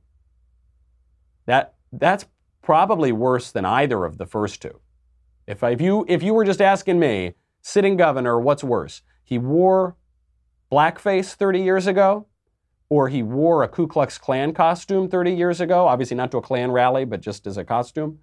That, 1.51 1.75
that's 1.91 2.27
probably 2.63 3.11
worse 3.11 3.51
than 3.51 3.65
either 3.65 4.05
of 4.05 4.19
the 4.19 4.27
first 4.27 4.63
two. 4.63 4.79
If, 5.49 5.65
I, 5.65 5.71
if, 5.71 5.81
you, 5.81 6.07
if 6.09 6.23
you 6.23 6.33
were 6.33 6.45
just 6.45 6.61
asking 6.61 7.01
me, 7.01 7.35
sitting 7.61 7.97
governor, 7.97 8.39
what's 8.39 8.63
worse? 8.63 9.03
He 9.25 9.37
wore 9.37 9.97
blackface 10.71 11.35
30 11.35 11.61
years 11.61 11.89
ago, 11.89 12.29
or 12.89 13.09
he 13.09 13.25
wore 13.25 13.65
a 13.65 13.69
Ku 13.69 13.89
Klux 13.89 14.17
Klan 14.17 14.53
costume 14.53 15.09
30 15.09 15.33
years 15.33 15.61
ago, 15.61 15.89
obviously 15.89 16.17
not 16.17 16.31
to 16.31 16.37
a 16.37 16.41
Klan 16.41 16.71
rally, 16.71 17.05
but 17.05 17.21
just 17.21 17.49
as 17.49 17.57
a 17.57 17.65
costume, 17.65 18.21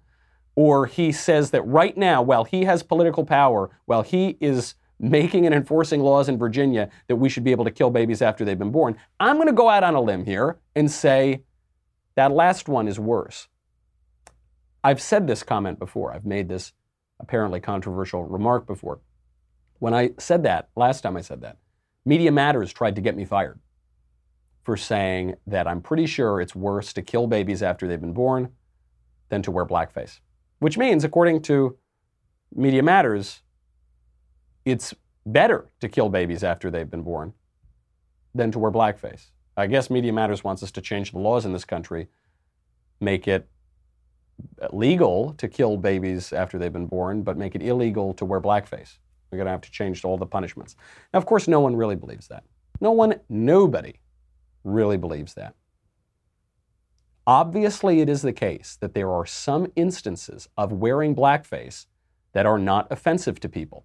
or 0.54 0.86
he 0.86 1.12
says 1.12 1.50
that 1.50 1.60
right 1.66 1.98
now, 1.98 2.22
while 2.22 2.44
he 2.44 2.64
has 2.64 2.82
political 2.82 3.26
power, 3.26 3.78
while 3.84 4.00
he 4.00 4.38
is 4.40 4.74
making 4.98 5.44
and 5.44 5.54
enforcing 5.54 6.00
laws 6.00 6.30
in 6.30 6.38
Virginia 6.38 6.88
that 7.08 7.16
we 7.16 7.28
should 7.28 7.44
be 7.44 7.50
able 7.50 7.66
to 7.66 7.70
kill 7.70 7.90
babies 7.90 8.22
after 8.22 8.42
they've 8.42 8.58
been 8.58 8.72
born, 8.72 8.96
I'm 9.20 9.36
going 9.36 9.48
to 9.48 9.52
go 9.52 9.68
out 9.68 9.84
on 9.84 9.94
a 9.94 10.00
limb 10.00 10.24
here 10.24 10.60
and 10.74 10.90
say 10.90 11.42
that 12.18 12.32
last 12.32 12.68
one 12.68 12.88
is 12.88 12.98
worse. 12.98 13.46
I've 14.82 15.00
said 15.00 15.28
this 15.28 15.44
comment 15.44 15.78
before. 15.78 16.12
I've 16.12 16.26
made 16.26 16.48
this 16.48 16.72
apparently 17.20 17.60
controversial 17.60 18.24
remark 18.24 18.66
before. 18.66 18.98
When 19.78 19.94
I 19.94 20.10
said 20.18 20.42
that, 20.42 20.68
last 20.74 21.02
time 21.02 21.16
I 21.16 21.20
said 21.20 21.42
that, 21.42 21.58
Media 22.04 22.32
Matters 22.32 22.72
tried 22.72 22.96
to 22.96 23.00
get 23.00 23.16
me 23.16 23.24
fired 23.24 23.60
for 24.64 24.76
saying 24.76 25.36
that 25.46 25.68
I'm 25.68 25.80
pretty 25.80 26.06
sure 26.06 26.40
it's 26.40 26.56
worse 26.56 26.92
to 26.94 27.02
kill 27.02 27.28
babies 27.28 27.62
after 27.62 27.86
they've 27.86 28.00
been 28.00 28.14
born 28.14 28.48
than 29.28 29.40
to 29.42 29.52
wear 29.52 29.64
blackface. 29.64 30.18
Which 30.58 30.76
means, 30.76 31.04
according 31.04 31.42
to 31.42 31.78
Media 32.52 32.82
Matters, 32.82 33.42
it's 34.64 34.92
better 35.24 35.70
to 35.78 35.88
kill 35.88 36.08
babies 36.08 36.42
after 36.42 36.68
they've 36.68 36.90
been 36.90 37.02
born 37.02 37.34
than 38.34 38.50
to 38.50 38.58
wear 38.58 38.72
blackface. 38.72 39.30
I 39.58 39.66
guess 39.66 39.90
Media 39.90 40.12
Matters 40.12 40.44
wants 40.44 40.62
us 40.62 40.70
to 40.72 40.80
change 40.80 41.10
the 41.10 41.18
laws 41.18 41.44
in 41.44 41.52
this 41.52 41.64
country, 41.64 42.06
make 43.00 43.26
it 43.26 43.48
legal 44.72 45.32
to 45.34 45.48
kill 45.48 45.76
babies 45.76 46.32
after 46.32 46.58
they've 46.58 46.72
been 46.72 46.86
born, 46.86 47.22
but 47.22 47.36
make 47.36 47.56
it 47.56 47.62
illegal 47.62 48.14
to 48.14 48.24
wear 48.24 48.40
blackface. 48.40 48.98
We're 49.30 49.38
going 49.38 49.46
to 49.46 49.50
have 49.50 49.60
to 49.62 49.70
change 49.70 50.04
all 50.04 50.16
the 50.16 50.26
punishments. 50.26 50.76
Now, 51.12 51.18
of 51.18 51.26
course, 51.26 51.48
no 51.48 51.58
one 51.58 51.74
really 51.74 51.96
believes 51.96 52.28
that. 52.28 52.44
No 52.80 52.92
one, 52.92 53.16
nobody 53.28 53.94
really 54.62 54.96
believes 54.96 55.34
that. 55.34 55.54
Obviously, 57.26 58.00
it 58.00 58.08
is 58.08 58.22
the 58.22 58.32
case 58.32 58.78
that 58.80 58.94
there 58.94 59.10
are 59.10 59.26
some 59.26 59.72
instances 59.74 60.48
of 60.56 60.72
wearing 60.72 61.16
blackface 61.16 61.86
that 62.32 62.46
are 62.46 62.58
not 62.58 62.86
offensive 62.92 63.40
to 63.40 63.48
people. 63.48 63.84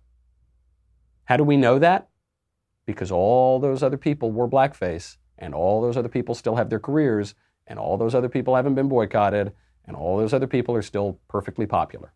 How 1.25 1.35
do 1.35 1.43
we 1.43 1.57
know 1.57 1.79
that? 1.79 2.09
Because 2.85 3.11
all 3.11 3.59
those 3.59 3.81
other 3.81 3.97
people 3.97 4.31
wore 4.31 4.47
blackface, 4.47 5.17
and 5.37 5.53
all 5.53 5.81
those 5.81 5.97
other 5.97 6.09
people 6.09 6.35
still 6.35 6.55
have 6.55 6.69
their 6.69 6.79
careers, 6.79 7.35
and 7.67 7.79
all 7.79 7.97
those 7.97 8.15
other 8.15 8.29
people 8.29 8.55
haven't 8.55 8.75
been 8.75 8.89
boycotted, 8.89 9.53
and 9.85 9.95
all 9.95 10.17
those 10.17 10.33
other 10.33 10.47
people 10.47 10.75
are 10.75 10.81
still 10.81 11.19
perfectly 11.27 11.65
popular. 11.65 12.13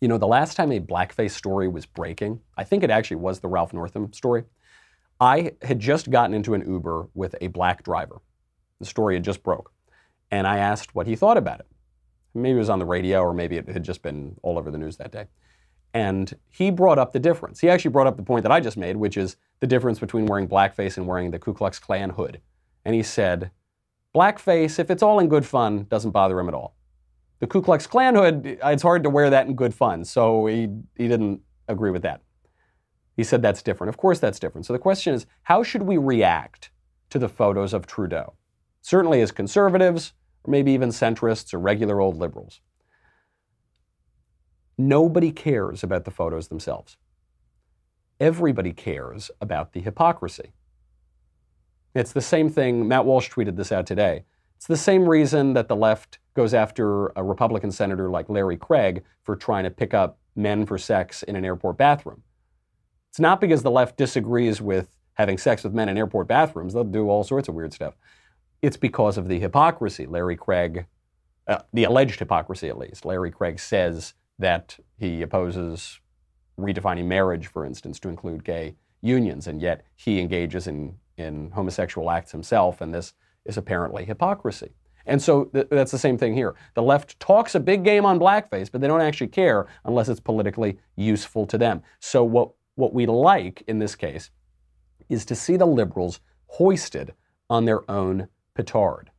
You 0.00 0.08
know, 0.08 0.18
the 0.18 0.26
last 0.26 0.56
time 0.56 0.70
a 0.70 0.80
blackface 0.80 1.32
story 1.32 1.66
was 1.68 1.86
breaking, 1.86 2.40
I 2.56 2.64
think 2.64 2.84
it 2.84 2.90
actually 2.90 3.16
was 3.16 3.40
the 3.40 3.48
Ralph 3.48 3.72
Northam 3.72 4.12
story. 4.12 4.44
I 5.20 5.52
had 5.62 5.80
just 5.80 6.10
gotten 6.10 6.34
into 6.34 6.54
an 6.54 6.70
Uber 6.70 7.08
with 7.14 7.34
a 7.40 7.48
black 7.48 7.82
driver. 7.82 8.20
The 8.78 8.86
story 8.86 9.14
had 9.14 9.24
just 9.24 9.42
broke. 9.42 9.72
And 10.30 10.46
I 10.46 10.58
asked 10.58 10.94
what 10.94 11.08
he 11.08 11.16
thought 11.16 11.36
about 11.36 11.60
it. 11.60 11.66
Maybe 12.34 12.54
it 12.54 12.60
was 12.60 12.70
on 12.70 12.78
the 12.78 12.84
radio 12.84 13.20
or 13.22 13.34
maybe 13.34 13.56
it 13.56 13.68
had 13.68 13.82
just 13.82 14.02
been 14.02 14.36
all 14.42 14.58
over 14.58 14.70
the 14.70 14.78
news 14.78 14.98
that 14.98 15.10
day. 15.10 15.26
And 15.94 16.34
he 16.48 16.70
brought 16.70 16.98
up 16.98 17.12
the 17.12 17.18
difference. 17.18 17.60
He 17.60 17.68
actually 17.68 17.90
brought 17.90 18.06
up 18.06 18.16
the 18.16 18.22
point 18.22 18.42
that 18.42 18.52
I 18.52 18.60
just 18.60 18.76
made, 18.76 18.96
which 18.96 19.16
is 19.16 19.36
the 19.60 19.66
difference 19.66 19.98
between 19.98 20.26
wearing 20.26 20.48
blackface 20.48 20.96
and 20.96 21.06
wearing 21.06 21.30
the 21.30 21.38
Ku 21.38 21.54
Klux 21.54 21.78
Klan 21.78 22.10
hood. 22.10 22.40
And 22.84 22.94
he 22.94 23.02
said, 23.02 23.50
blackface, 24.14 24.78
if 24.78 24.90
it's 24.90 25.02
all 25.02 25.18
in 25.18 25.28
good 25.28 25.46
fun, 25.46 25.86
doesn't 25.88 26.10
bother 26.10 26.38
him 26.38 26.48
at 26.48 26.54
all. 26.54 26.76
The 27.40 27.46
Ku 27.46 27.62
Klux 27.62 27.86
Klan 27.86 28.14
hood, 28.14 28.58
it's 28.62 28.82
hard 28.82 29.02
to 29.04 29.10
wear 29.10 29.30
that 29.30 29.46
in 29.46 29.54
good 29.54 29.74
fun. 29.74 30.04
So 30.04 30.46
he, 30.46 30.68
he 30.96 31.08
didn't 31.08 31.40
agree 31.68 31.90
with 31.90 32.02
that. 32.02 32.22
He 33.16 33.24
said 33.24 33.42
that's 33.42 33.62
different. 33.62 33.88
Of 33.88 33.96
course, 33.96 34.20
that's 34.20 34.38
different. 34.38 34.66
So 34.66 34.72
the 34.72 34.78
question 34.78 35.14
is 35.14 35.26
how 35.42 35.62
should 35.62 35.82
we 35.82 35.96
react 35.96 36.70
to 37.10 37.18
the 37.18 37.28
photos 37.28 37.72
of 37.72 37.86
Trudeau? 37.86 38.34
Certainly 38.80 39.22
as 39.22 39.32
conservatives, 39.32 40.12
or 40.44 40.50
maybe 40.50 40.72
even 40.72 40.90
centrists 40.90 41.52
or 41.52 41.58
regular 41.58 42.00
old 42.00 42.16
liberals. 42.16 42.60
Nobody 44.78 45.32
cares 45.32 45.82
about 45.82 46.04
the 46.04 46.12
photos 46.12 46.48
themselves. 46.48 46.96
Everybody 48.20 48.72
cares 48.72 49.30
about 49.40 49.72
the 49.72 49.80
hypocrisy. 49.80 50.52
It's 51.94 52.12
the 52.12 52.20
same 52.20 52.48
thing, 52.48 52.86
Matt 52.86 53.04
Walsh 53.04 53.28
tweeted 53.28 53.56
this 53.56 53.72
out 53.72 53.86
today. 53.86 54.24
It's 54.56 54.66
the 54.66 54.76
same 54.76 55.08
reason 55.08 55.54
that 55.54 55.68
the 55.68 55.76
left 55.76 56.18
goes 56.34 56.54
after 56.54 57.08
a 57.16 57.22
Republican 57.22 57.72
senator 57.72 58.08
like 58.08 58.28
Larry 58.28 58.56
Craig 58.56 59.02
for 59.24 59.34
trying 59.34 59.64
to 59.64 59.70
pick 59.70 59.94
up 59.94 60.18
men 60.36 60.64
for 60.64 60.78
sex 60.78 61.22
in 61.24 61.34
an 61.34 61.44
airport 61.44 61.76
bathroom. 61.76 62.22
It's 63.10 63.20
not 63.20 63.40
because 63.40 63.62
the 63.62 63.70
left 63.70 63.96
disagrees 63.96 64.60
with 64.60 64.96
having 65.14 65.38
sex 65.38 65.64
with 65.64 65.74
men 65.74 65.88
in 65.88 65.98
airport 65.98 66.28
bathrooms. 66.28 66.74
They'll 66.74 66.84
do 66.84 67.08
all 67.08 67.24
sorts 67.24 67.48
of 67.48 67.54
weird 67.54 67.72
stuff. 67.72 67.94
It's 68.62 68.76
because 68.76 69.18
of 69.18 69.28
the 69.28 69.40
hypocrisy. 69.40 70.06
Larry 70.06 70.36
Craig, 70.36 70.86
uh, 71.48 71.60
the 71.72 71.84
alleged 71.84 72.18
hypocrisy 72.20 72.68
at 72.68 72.78
least. 72.78 73.04
Larry 73.04 73.30
Craig 73.30 73.58
says 73.58 74.14
that 74.38 74.78
he 74.98 75.22
opposes 75.22 76.00
redefining 76.58 77.06
marriage, 77.06 77.46
for 77.46 77.64
instance, 77.64 78.00
to 78.00 78.08
include 78.08 78.44
gay 78.44 78.74
unions, 79.00 79.46
and 79.46 79.60
yet 79.60 79.84
he 79.96 80.20
engages 80.20 80.66
in, 80.66 80.96
in 81.16 81.50
homosexual 81.50 82.10
acts 82.10 82.32
himself, 82.32 82.80
and 82.80 82.92
this 82.92 83.14
is 83.44 83.56
apparently 83.56 84.04
hypocrisy. 84.04 84.72
And 85.06 85.22
so 85.22 85.44
th- 85.46 85.68
that's 85.70 85.90
the 85.90 85.98
same 85.98 86.18
thing 86.18 86.34
here. 86.34 86.54
The 86.74 86.82
left 86.82 87.18
talks 87.18 87.54
a 87.54 87.60
big 87.60 87.82
game 87.82 88.04
on 88.04 88.18
blackface, 88.18 88.70
but 88.70 88.80
they 88.80 88.86
don't 88.86 89.00
actually 89.00 89.28
care 89.28 89.66
unless 89.84 90.08
it's 90.08 90.20
politically 90.20 90.78
useful 90.96 91.46
to 91.46 91.58
them. 91.58 91.82
So 92.00 92.22
what 92.22 92.50
what 92.74 92.94
we 92.94 93.06
like 93.06 93.64
in 93.66 93.80
this 93.80 93.96
case 93.96 94.30
is 95.08 95.24
to 95.24 95.34
see 95.34 95.56
the 95.56 95.66
liberals 95.66 96.20
hoisted 96.46 97.12
on 97.50 97.64
their 97.64 97.90
own 97.90 98.28
petard. 98.54 99.10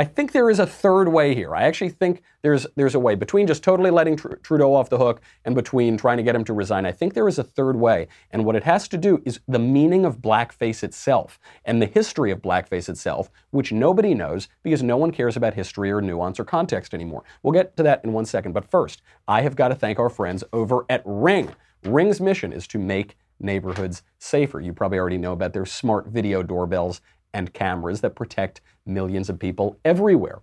I 0.00 0.04
think 0.04 0.32
there 0.32 0.48
is 0.48 0.58
a 0.58 0.66
third 0.66 1.08
way 1.08 1.34
here. 1.34 1.54
I 1.54 1.64
actually 1.64 1.90
think 1.90 2.22
there's, 2.40 2.66
there's 2.74 2.94
a 2.94 2.98
way 2.98 3.16
between 3.16 3.46
just 3.46 3.62
totally 3.62 3.90
letting 3.90 4.16
Tr- 4.16 4.36
Trudeau 4.36 4.72
off 4.72 4.88
the 4.88 4.96
hook 4.96 5.20
and 5.44 5.54
between 5.54 5.98
trying 5.98 6.16
to 6.16 6.22
get 6.22 6.34
him 6.34 6.44
to 6.44 6.54
resign. 6.54 6.86
I 6.86 6.92
think 6.92 7.12
there 7.12 7.28
is 7.28 7.38
a 7.38 7.44
third 7.44 7.76
way. 7.76 8.08
And 8.30 8.46
what 8.46 8.56
it 8.56 8.64
has 8.64 8.88
to 8.88 8.96
do 8.96 9.20
is 9.26 9.40
the 9.46 9.58
meaning 9.58 10.06
of 10.06 10.22
blackface 10.22 10.82
itself 10.82 11.38
and 11.66 11.82
the 11.82 11.86
history 11.86 12.30
of 12.30 12.40
blackface 12.40 12.88
itself, 12.88 13.28
which 13.50 13.72
nobody 13.72 14.14
knows 14.14 14.48
because 14.62 14.82
no 14.82 14.96
one 14.96 15.10
cares 15.12 15.36
about 15.36 15.52
history 15.52 15.92
or 15.92 16.00
nuance 16.00 16.40
or 16.40 16.46
context 16.46 16.94
anymore. 16.94 17.22
We'll 17.42 17.52
get 17.52 17.76
to 17.76 17.82
that 17.82 18.02
in 18.02 18.14
one 18.14 18.24
second. 18.24 18.52
But 18.52 18.70
first, 18.70 19.02
I 19.28 19.42
have 19.42 19.54
got 19.54 19.68
to 19.68 19.74
thank 19.74 19.98
our 19.98 20.08
friends 20.08 20.42
over 20.54 20.86
at 20.88 21.02
Ring. 21.04 21.54
Ring's 21.84 22.22
mission 22.22 22.54
is 22.54 22.66
to 22.68 22.78
make 22.78 23.18
neighborhoods 23.38 24.02
safer. 24.18 24.60
You 24.60 24.72
probably 24.72 24.98
already 24.98 25.18
know 25.18 25.32
about 25.32 25.52
their 25.52 25.66
smart 25.66 26.06
video 26.06 26.42
doorbells 26.42 27.02
and 27.34 27.52
cameras 27.52 28.00
that 28.00 28.14
protect 28.14 28.60
millions 28.86 29.28
of 29.28 29.38
people 29.38 29.78
everywhere. 29.84 30.40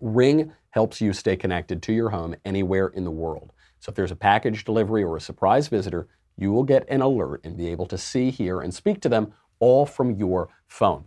Ring 0.00 0.52
helps 0.70 1.00
you 1.00 1.12
stay 1.12 1.36
connected 1.36 1.82
to 1.82 1.92
your 1.92 2.10
home 2.10 2.34
anywhere 2.44 2.88
in 2.88 3.04
the 3.04 3.10
world. 3.10 3.52
So 3.80 3.90
if 3.90 3.96
there's 3.96 4.10
a 4.10 4.16
package 4.16 4.64
delivery 4.64 5.02
or 5.02 5.16
a 5.16 5.20
surprise 5.20 5.68
visitor, 5.68 6.08
you 6.36 6.52
will 6.52 6.64
get 6.64 6.84
an 6.88 7.00
alert 7.00 7.40
and 7.44 7.56
be 7.56 7.68
able 7.68 7.86
to 7.86 7.98
see, 7.98 8.30
hear, 8.30 8.60
and 8.60 8.74
speak 8.74 9.00
to 9.02 9.08
them 9.08 9.32
all 9.60 9.86
from 9.86 10.12
your 10.12 10.48
phone. 10.66 11.04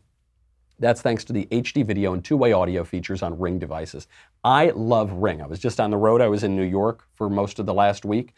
That's 0.79 1.01
thanks 1.01 1.23
to 1.25 1.33
the 1.33 1.47
HD 1.47 1.85
video 1.85 2.13
and 2.13 2.23
two 2.23 2.37
way 2.37 2.53
audio 2.53 2.83
features 2.83 3.23
on 3.23 3.39
Ring 3.39 3.57
devices. 3.57 4.07
I 4.43 4.69
love 4.75 5.11
Ring. 5.11 5.41
I 5.41 5.47
was 5.47 5.59
just 5.59 5.79
on 5.79 5.89
the 5.89 5.97
road. 5.97 6.21
I 6.21 6.27
was 6.27 6.43
in 6.43 6.55
New 6.55 6.63
York 6.63 7.03
for 7.15 7.29
most 7.29 7.59
of 7.59 7.65
the 7.65 7.73
last 7.73 8.05
week. 8.05 8.33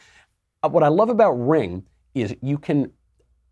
Uh, 0.64 0.70
what 0.70 0.84
I 0.84 0.88
love 0.88 1.10
about 1.10 1.34
Ring 1.34 1.86
is 2.16 2.36
you 2.42 2.58
can 2.58 2.92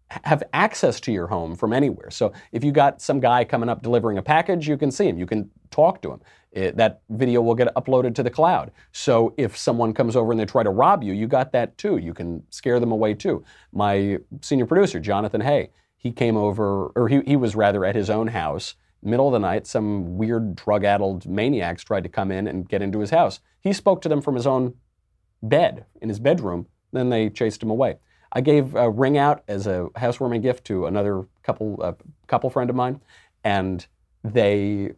have 0.10 0.44
access 0.54 1.00
to 1.02 1.12
your 1.12 1.28
home 1.28 1.56
from 1.56 1.74
anywhere. 1.74 2.10
So 2.10 2.32
if 2.52 2.64
you 2.64 2.72
got 2.72 3.02
some 3.02 3.20
guy 3.20 3.44
coming 3.44 3.70
up 3.70 3.82
delivering 3.82 4.18
a 4.18 4.22
package, 4.22 4.68
you 4.68 4.78
can 4.78 4.92
see 4.92 5.08
him. 5.08 5.18
You 5.18 5.26
can 5.26 5.50
talk 5.70 6.02
to 6.04 6.12
him. 6.12 6.22
It, 6.52 6.78
that 6.78 7.02
video 7.10 7.42
will 7.42 7.56
get 7.56 7.74
uploaded 7.76 8.16
to 8.16 8.24
the 8.24 8.30
cloud. 8.30 8.72
So 8.92 9.34
if 9.38 9.58
someone 9.58 9.94
comes 9.94 10.16
over 10.16 10.32
and 10.32 10.40
they 10.40 10.46
try 10.46 10.64
to 10.64 10.70
rob 10.70 11.04
you, 11.04 11.14
you 11.14 11.28
got 11.28 11.52
that 11.52 11.78
too. 11.78 11.98
You 11.98 12.14
can 12.14 12.44
scare 12.50 12.80
them 12.80 12.92
away 12.92 13.14
too. 13.14 13.44
My 13.74 14.20
senior 14.42 14.66
producer, 14.66 15.00
Jonathan 15.00 15.42
Hay, 15.42 15.72
he 15.98 16.12
came 16.12 16.38
over, 16.38 16.88
or 16.96 17.08
he, 17.10 17.22
he 17.26 17.36
was 17.36 17.56
rather 17.56 17.84
at 17.84 17.96
his 17.96 18.10
own 18.10 18.28
house. 18.28 18.76
Middle 19.04 19.28
of 19.28 19.34
the 19.34 19.40
night, 19.40 19.68
some 19.68 20.18
weird 20.18 20.56
drug-addled 20.56 21.28
maniacs 21.28 21.84
tried 21.84 22.04
to 22.04 22.10
come 22.10 22.32
in 22.32 22.48
and 22.48 22.68
get 22.68 22.82
into 22.82 23.00
his 23.00 23.10
house. 23.10 23.40
He 23.60 23.74
spoke 23.74 24.02
to 24.02 24.10
them 24.10 24.22
from 24.22 24.36
his 24.36 24.48
own 24.48 24.74
bed 25.44 25.86
in 26.02 26.10
his 26.10 26.20
bedroom 26.20 26.68
then 26.92 27.10
they 27.10 27.30
chased 27.30 27.62
him 27.62 27.70
away. 27.70 27.98
I 28.32 28.42
gave 28.42 28.76
a 28.76 28.90
ring 28.90 29.18
out 29.18 29.44
as 29.48 29.68
a 29.68 29.88
housewarming 29.96 30.42
gift 30.42 30.66
to 30.66 30.86
another 30.86 31.26
couple 31.44 31.80
uh, 31.82 31.94
couple 32.28 32.50
friend 32.50 32.70
of 32.70 32.76
mine, 32.76 33.02
and 33.44 33.86
they 34.24 34.94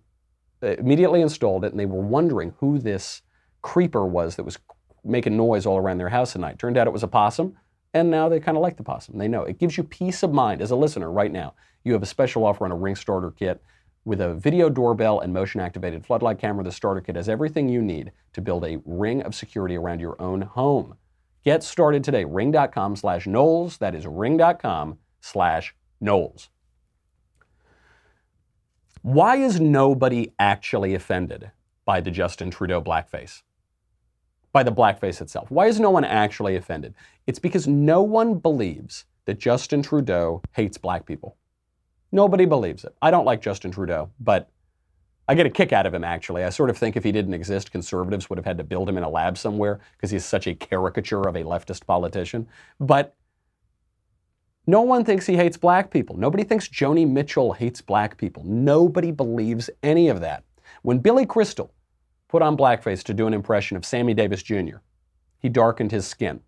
immediately 0.61 1.21
installed 1.21 1.63
it, 1.63 1.71
and 1.71 1.79
they 1.79 1.85
were 1.85 2.01
wondering 2.01 2.53
who 2.59 2.79
this 2.79 3.21
creeper 3.61 4.05
was 4.05 4.35
that 4.35 4.43
was 4.43 4.57
making 5.03 5.37
noise 5.37 5.65
all 5.65 5.77
around 5.77 5.97
their 5.97 6.09
house 6.09 6.35
at 6.35 6.41
night. 6.41 6.59
Turned 6.59 6.77
out 6.77 6.87
it 6.87 6.93
was 6.93 7.03
a 7.03 7.07
possum, 7.07 7.55
and 7.93 8.09
now 8.09 8.29
they 8.29 8.39
kind 8.39 8.57
of 8.57 8.61
like 8.61 8.77
the 8.77 8.83
possum. 8.83 9.17
They 9.17 9.27
know 9.27 9.43
it 9.43 9.59
gives 9.59 9.77
you 9.77 9.83
peace 9.83 10.23
of 10.23 10.33
mind 10.33 10.61
as 10.61 10.71
a 10.71 10.75
listener 10.75 11.11
right 11.11 11.31
now. 11.31 11.53
You 11.83 11.93
have 11.93 12.03
a 12.03 12.07
special 12.07 12.45
offer 12.45 12.65
on 12.65 12.71
a 12.71 12.75
ring 12.75 12.95
starter 12.95 13.31
kit 13.31 13.61
with 14.05 14.21
a 14.21 14.33
video 14.33 14.69
doorbell 14.69 15.19
and 15.19 15.33
motion 15.33 15.61
activated 15.61 16.05
floodlight 16.05 16.39
camera. 16.39 16.63
The 16.63 16.71
starter 16.71 17.01
kit 17.01 17.15
has 17.15 17.29
everything 17.29 17.69
you 17.69 17.81
need 17.81 18.11
to 18.33 18.41
build 18.41 18.65
a 18.65 18.81
ring 18.85 19.21
of 19.23 19.35
security 19.35 19.75
around 19.75 19.99
your 19.99 20.21
own 20.21 20.41
home. 20.41 20.95
Get 21.43 21.63
started 21.63 22.03
today. 22.03 22.25
Ring.com 22.25 22.95
slash 22.95 23.25
Knowles. 23.25 23.77
That 23.77 23.95
is 23.95 24.05
ring.com 24.05 24.97
slash 25.21 25.75
Knowles. 26.01 26.49
Why 29.01 29.37
is 29.37 29.59
nobody 29.61 30.33
actually 30.37 30.93
offended 30.93 31.51
by 31.85 32.01
the 32.01 32.11
Justin 32.11 32.51
Trudeau 32.51 32.81
blackface? 32.81 33.43
By 34.51 34.63
the 34.63 34.71
blackface 34.71 35.21
itself? 35.21 35.49
Why 35.49 35.67
is 35.67 35.79
no 35.79 35.89
one 35.89 36.03
actually 36.03 36.55
offended? 36.55 36.93
It's 37.25 37.39
because 37.39 37.67
no 37.67 38.01
one 38.01 38.35
believes 38.35 39.05
that 39.25 39.39
Justin 39.39 39.81
Trudeau 39.81 40.41
hates 40.53 40.77
black 40.77 41.05
people. 41.05 41.37
Nobody 42.11 42.45
believes 42.45 42.83
it. 42.83 42.93
I 43.01 43.11
don't 43.11 43.25
like 43.25 43.41
Justin 43.41 43.71
Trudeau, 43.71 44.09
but 44.19 44.49
I 45.29 45.35
get 45.35 45.45
a 45.45 45.51
kick 45.51 45.71
out 45.71 45.85
of 45.85 45.93
him, 45.93 46.03
actually. 46.03 46.43
I 46.43 46.49
sort 46.49 46.71
of 46.71 46.77
think 46.79 46.97
if 46.97 47.03
he 47.03 47.11
didn't 47.11 47.35
exist, 47.35 47.71
conservatives 47.71 48.31
would 48.31 48.39
have 48.39 48.47
had 48.47 48.57
to 48.57 48.63
build 48.63 48.89
him 48.89 48.97
in 48.97 49.03
a 49.03 49.09
lab 49.09 49.37
somewhere 49.37 49.79
because 49.95 50.09
he's 50.09 50.25
such 50.25 50.47
a 50.47 50.55
caricature 50.55 51.27
of 51.27 51.35
a 51.35 51.43
leftist 51.43 51.85
politician. 51.85 52.47
But 52.79 53.15
no 54.65 54.81
one 54.81 55.05
thinks 55.05 55.27
he 55.27 55.35
hates 55.35 55.55
black 55.55 55.91
people. 55.91 56.17
Nobody 56.17 56.43
thinks 56.43 56.67
Joni 56.67 57.07
Mitchell 57.07 57.53
hates 57.53 57.79
black 57.79 58.17
people. 58.17 58.43
Nobody 58.43 59.11
believes 59.11 59.69
any 59.83 60.07
of 60.09 60.19
that. 60.21 60.45
When 60.81 60.97
Billy 60.97 61.27
Crystal 61.27 61.71
put 62.27 62.41
on 62.41 62.57
blackface 62.57 63.03
to 63.03 63.13
do 63.13 63.27
an 63.27 63.35
impression 63.35 63.77
of 63.77 63.85
Sammy 63.85 64.15
Davis 64.15 64.41
Jr., 64.41 64.77
he 65.37 65.47
darkened 65.47 65.91
his 65.91 66.07
skin. 66.07 66.39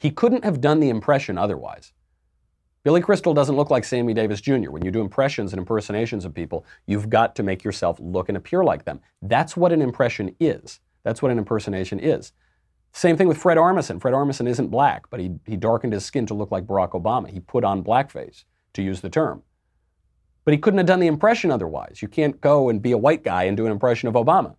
He 0.00 0.10
couldn't 0.10 0.42
have 0.42 0.60
done 0.60 0.80
the 0.80 0.90
impression 0.90 1.38
otherwise. 1.38 1.92
Billy 2.84 3.00
Crystal 3.00 3.34
doesn't 3.34 3.56
look 3.56 3.70
like 3.70 3.84
Sammy 3.84 4.14
Davis 4.14 4.40
Jr. 4.40 4.70
When 4.70 4.84
you 4.84 4.90
do 4.90 5.00
impressions 5.00 5.52
and 5.52 5.58
impersonations 5.58 6.24
of 6.24 6.32
people, 6.32 6.64
you've 6.86 7.10
got 7.10 7.34
to 7.36 7.42
make 7.42 7.64
yourself 7.64 7.98
look 8.00 8.28
and 8.28 8.36
appear 8.36 8.62
like 8.62 8.84
them. 8.84 9.00
That's 9.20 9.56
what 9.56 9.72
an 9.72 9.82
impression 9.82 10.34
is. 10.38 10.80
That's 11.02 11.20
what 11.20 11.32
an 11.32 11.38
impersonation 11.38 11.98
is. 11.98 12.32
Same 12.92 13.16
thing 13.16 13.28
with 13.28 13.38
Fred 13.38 13.58
Armisen. 13.58 14.00
Fred 14.00 14.14
Armisen 14.14 14.48
isn't 14.48 14.68
black, 14.68 15.10
but 15.10 15.20
he, 15.20 15.32
he 15.44 15.56
darkened 15.56 15.92
his 15.92 16.04
skin 16.04 16.26
to 16.26 16.34
look 16.34 16.50
like 16.50 16.66
Barack 16.66 16.90
Obama. 16.90 17.28
He 17.28 17.40
put 17.40 17.64
on 17.64 17.84
blackface, 17.84 18.44
to 18.74 18.82
use 18.82 19.00
the 19.00 19.10
term. 19.10 19.42
But 20.44 20.54
he 20.54 20.58
couldn't 20.58 20.78
have 20.78 20.86
done 20.86 21.00
the 21.00 21.06
impression 21.06 21.50
otherwise. 21.50 22.00
You 22.00 22.08
can't 22.08 22.40
go 22.40 22.68
and 22.70 22.80
be 22.80 22.92
a 22.92 22.98
white 22.98 23.22
guy 23.22 23.44
and 23.44 23.56
do 23.56 23.66
an 23.66 23.72
impression 23.72 24.08
of 24.08 24.14
Obama. 24.14 24.56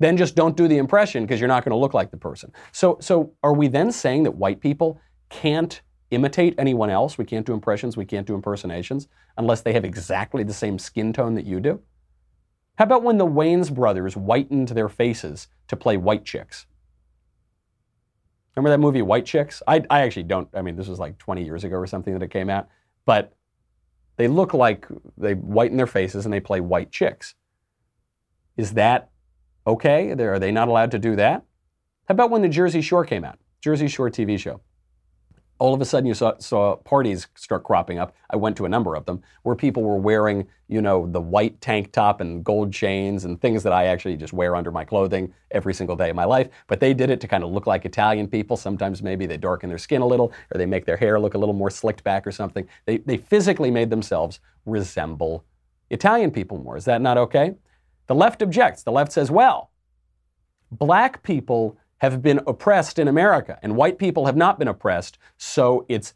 Then 0.00 0.16
just 0.16 0.34
don't 0.34 0.56
do 0.56 0.66
the 0.66 0.78
impression 0.78 1.22
because 1.22 1.38
you're 1.38 1.48
not 1.48 1.64
going 1.64 1.70
to 1.70 1.76
look 1.76 1.94
like 1.94 2.10
the 2.10 2.16
person. 2.16 2.52
So, 2.72 2.98
so 3.00 3.32
are 3.44 3.54
we 3.54 3.68
then 3.68 3.92
saying 3.92 4.24
that 4.24 4.32
white 4.32 4.60
people 4.60 5.00
can't 5.28 5.80
imitate 6.12 6.54
anyone 6.58 6.90
else. 6.90 7.18
We 7.18 7.24
can't 7.24 7.46
do 7.46 7.52
impressions, 7.52 7.96
we 7.96 8.04
can't 8.04 8.26
do 8.26 8.34
impersonations 8.34 9.08
unless 9.36 9.62
they 9.62 9.72
have 9.72 9.84
exactly 9.84 10.42
the 10.42 10.54
same 10.54 10.78
skin 10.78 11.12
tone 11.12 11.34
that 11.34 11.46
you 11.46 11.60
do. 11.60 11.80
How 12.76 12.84
about 12.84 13.02
when 13.02 13.18
the 13.18 13.26
Wayans 13.26 13.74
brothers 13.74 14.14
whitened 14.14 14.68
their 14.68 14.88
faces 14.88 15.48
to 15.68 15.76
play 15.76 15.96
white 15.96 16.24
chicks? 16.24 16.66
Remember 18.54 18.70
that 18.70 18.80
movie 18.80 19.02
White 19.02 19.24
Chicks? 19.24 19.62
I, 19.66 19.82
I 19.88 20.02
actually 20.02 20.24
don't, 20.24 20.48
I 20.52 20.60
mean, 20.62 20.76
this 20.76 20.88
was 20.88 20.98
like 20.98 21.16
20 21.18 21.42
years 21.42 21.64
ago 21.64 21.76
or 21.76 21.86
something 21.86 22.12
that 22.12 22.22
it 22.22 22.30
came 22.30 22.50
out, 22.50 22.68
but 23.06 23.32
they 24.16 24.28
look 24.28 24.52
like 24.52 24.86
they 25.16 25.32
whiten 25.32 25.78
their 25.78 25.86
faces 25.86 26.26
and 26.26 26.32
they 26.32 26.40
play 26.40 26.60
white 26.60 26.90
chicks. 26.90 27.34
Is 28.58 28.74
that 28.74 29.10
okay? 29.66 30.10
Are 30.10 30.38
they 30.38 30.52
not 30.52 30.68
allowed 30.68 30.90
to 30.90 30.98
do 30.98 31.16
that? 31.16 31.44
How 32.08 32.12
about 32.12 32.30
when 32.30 32.42
the 32.42 32.48
Jersey 32.48 32.82
Shore 32.82 33.06
came 33.06 33.24
out? 33.24 33.38
Jersey 33.62 33.88
Shore 33.88 34.10
TV 34.10 34.38
show 34.38 34.60
all 35.62 35.72
of 35.72 35.80
a 35.80 35.84
sudden 35.84 36.08
you 36.08 36.14
saw, 36.14 36.36
saw 36.38 36.74
parties 36.74 37.28
start 37.36 37.62
cropping 37.62 37.96
up. 37.96 38.16
I 38.30 38.34
went 38.34 38.56
to 38.56 38.64
a 38.64 38.68
number 38.68 38.96
of 38.96 39.06
them 39.06 39.22
where 39.44 39.54
people 39.54 39.84
were 39.84 39.96
wearing, 39.96 40.48
you 40.66 40.82
know, 40.82 41.06
the 41.06 41.20
white 41.20 41.60
tank 41.60 41.92
top 41.92 42.20
and 42.20 42.42
gold 42.42 42.72
chains 42.72 43.24
and 43.24 43.40
things 43.40 43.62
that 43.62 43.72
I 43.72 43.84
actually 43.84 44.16
just 44.16 44.32
wear 44.32 44.56
under 44.56 44.72
my 44.72 44.84
clothing 44.84 45.32
every 45.52 45.72
single 45.72 45.94
day 45.94 46.10
of 46.10 46.16
my 46.16 46.24
life. 46.24 46.48
But 46.66 46.80
they 46.80 46.92
did 46.92 47.10
it 47.10 47.20
to 47.20 47.28
kind 47.28 47.44
of 47.44 47.52
look 47.52 47.68
like 47.68 47.84
Italian 47.84 48.26
people. 48.26 48.56
Sometimes 48.56 49.04
maybe 49.04 49.24
they 49.24 49.36
darken 49.36 49.68
their 49.68 49.78
skin 49.78 50.02
a 50.02 50.06
little 50.06 50.32
or 50.52 50.58
they 50.58 50.66
make 50.66 50.84
their 50.84 50.96
hair 50.96 51.20
look 51.20 51.34
a 51.34 51.38
little 51.38 51.54
more 51.54 51.70
slicked 51.70 52.02
back 52.02 52.26
or 52.26 52.32
something. 52.32 52.66
They, 52.86 52.98
they 52.98 53.18
physically 53.18 53.70
made 53.70 53.88
themselves 53.88 54.40
resemble 54.66 55.44
Italian 55.90 56.32
people 56.32 56.58
more. 56.58 56.76
Is 56.76 56.86
that 56.86 57.00
not 57.00 57.18
okay? 57.18 57.54
The 58.08 58.16
left 58.16 58.42
objects. 58.42 58.82
The 58.82 58.90
left 58.90 59.12
says, 59.12 59.30
well, 59.30 59.70
black 60.72 61.22
people 61.22 61.78
have 62.02 62.20
been 62.20 62.40
oppressed 62.48 62.98
in 62.98 63.06
America, 63.06 63.60
and 63.62 63.76
white 63.76 63.96
people 63.96 64.26
have 64.26 64.36
not 64.36 64.58
been 64.58 64.66
oppressed. 64.66 65.18
So 65.36 65.86
it's 65.88 66.14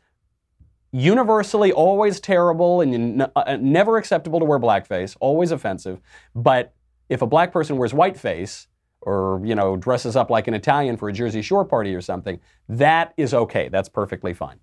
universally 0.91 1.71
always 1.71 2.19
terrible 2.19 2.81
and 2.81 3.25
uh, 3.37 3.57
never 3.61 3.97
acceptable 3.97 4.41
to 4.41 4.45
wear 4.45 4.59
blackface, 4.59 5.17
always 5.21 5.53
offensive. 5.53 6.01
But 6.35 6.75
if 7.09 7.23
a 7.23 7.27
black 7.27 7.53
person 7.53 7.77
wears 7.77 7.93
whiteface, 7.93 8.67
or 9.01 9.41
you 9.45 9.55
know 9.55 9.77
dresses 9.77 10.17
up 10.17 10.29
like 10.29 10.49
an 10.49 10.55
Italian 10.55 10.97
for 10.97 11.09
a 11.09 11.13
Jersey 11.13 11.41
Shore 11.41 11.65
party 11.65 11.95
or 11.95 12.01
something, 12.01 12.41
that 12.69 13.15
is 13.17 13.33
okay. 13.33 13.69
That's 13.69 13.89
perfectly 13.89 14.35
fine. 14.35 14.59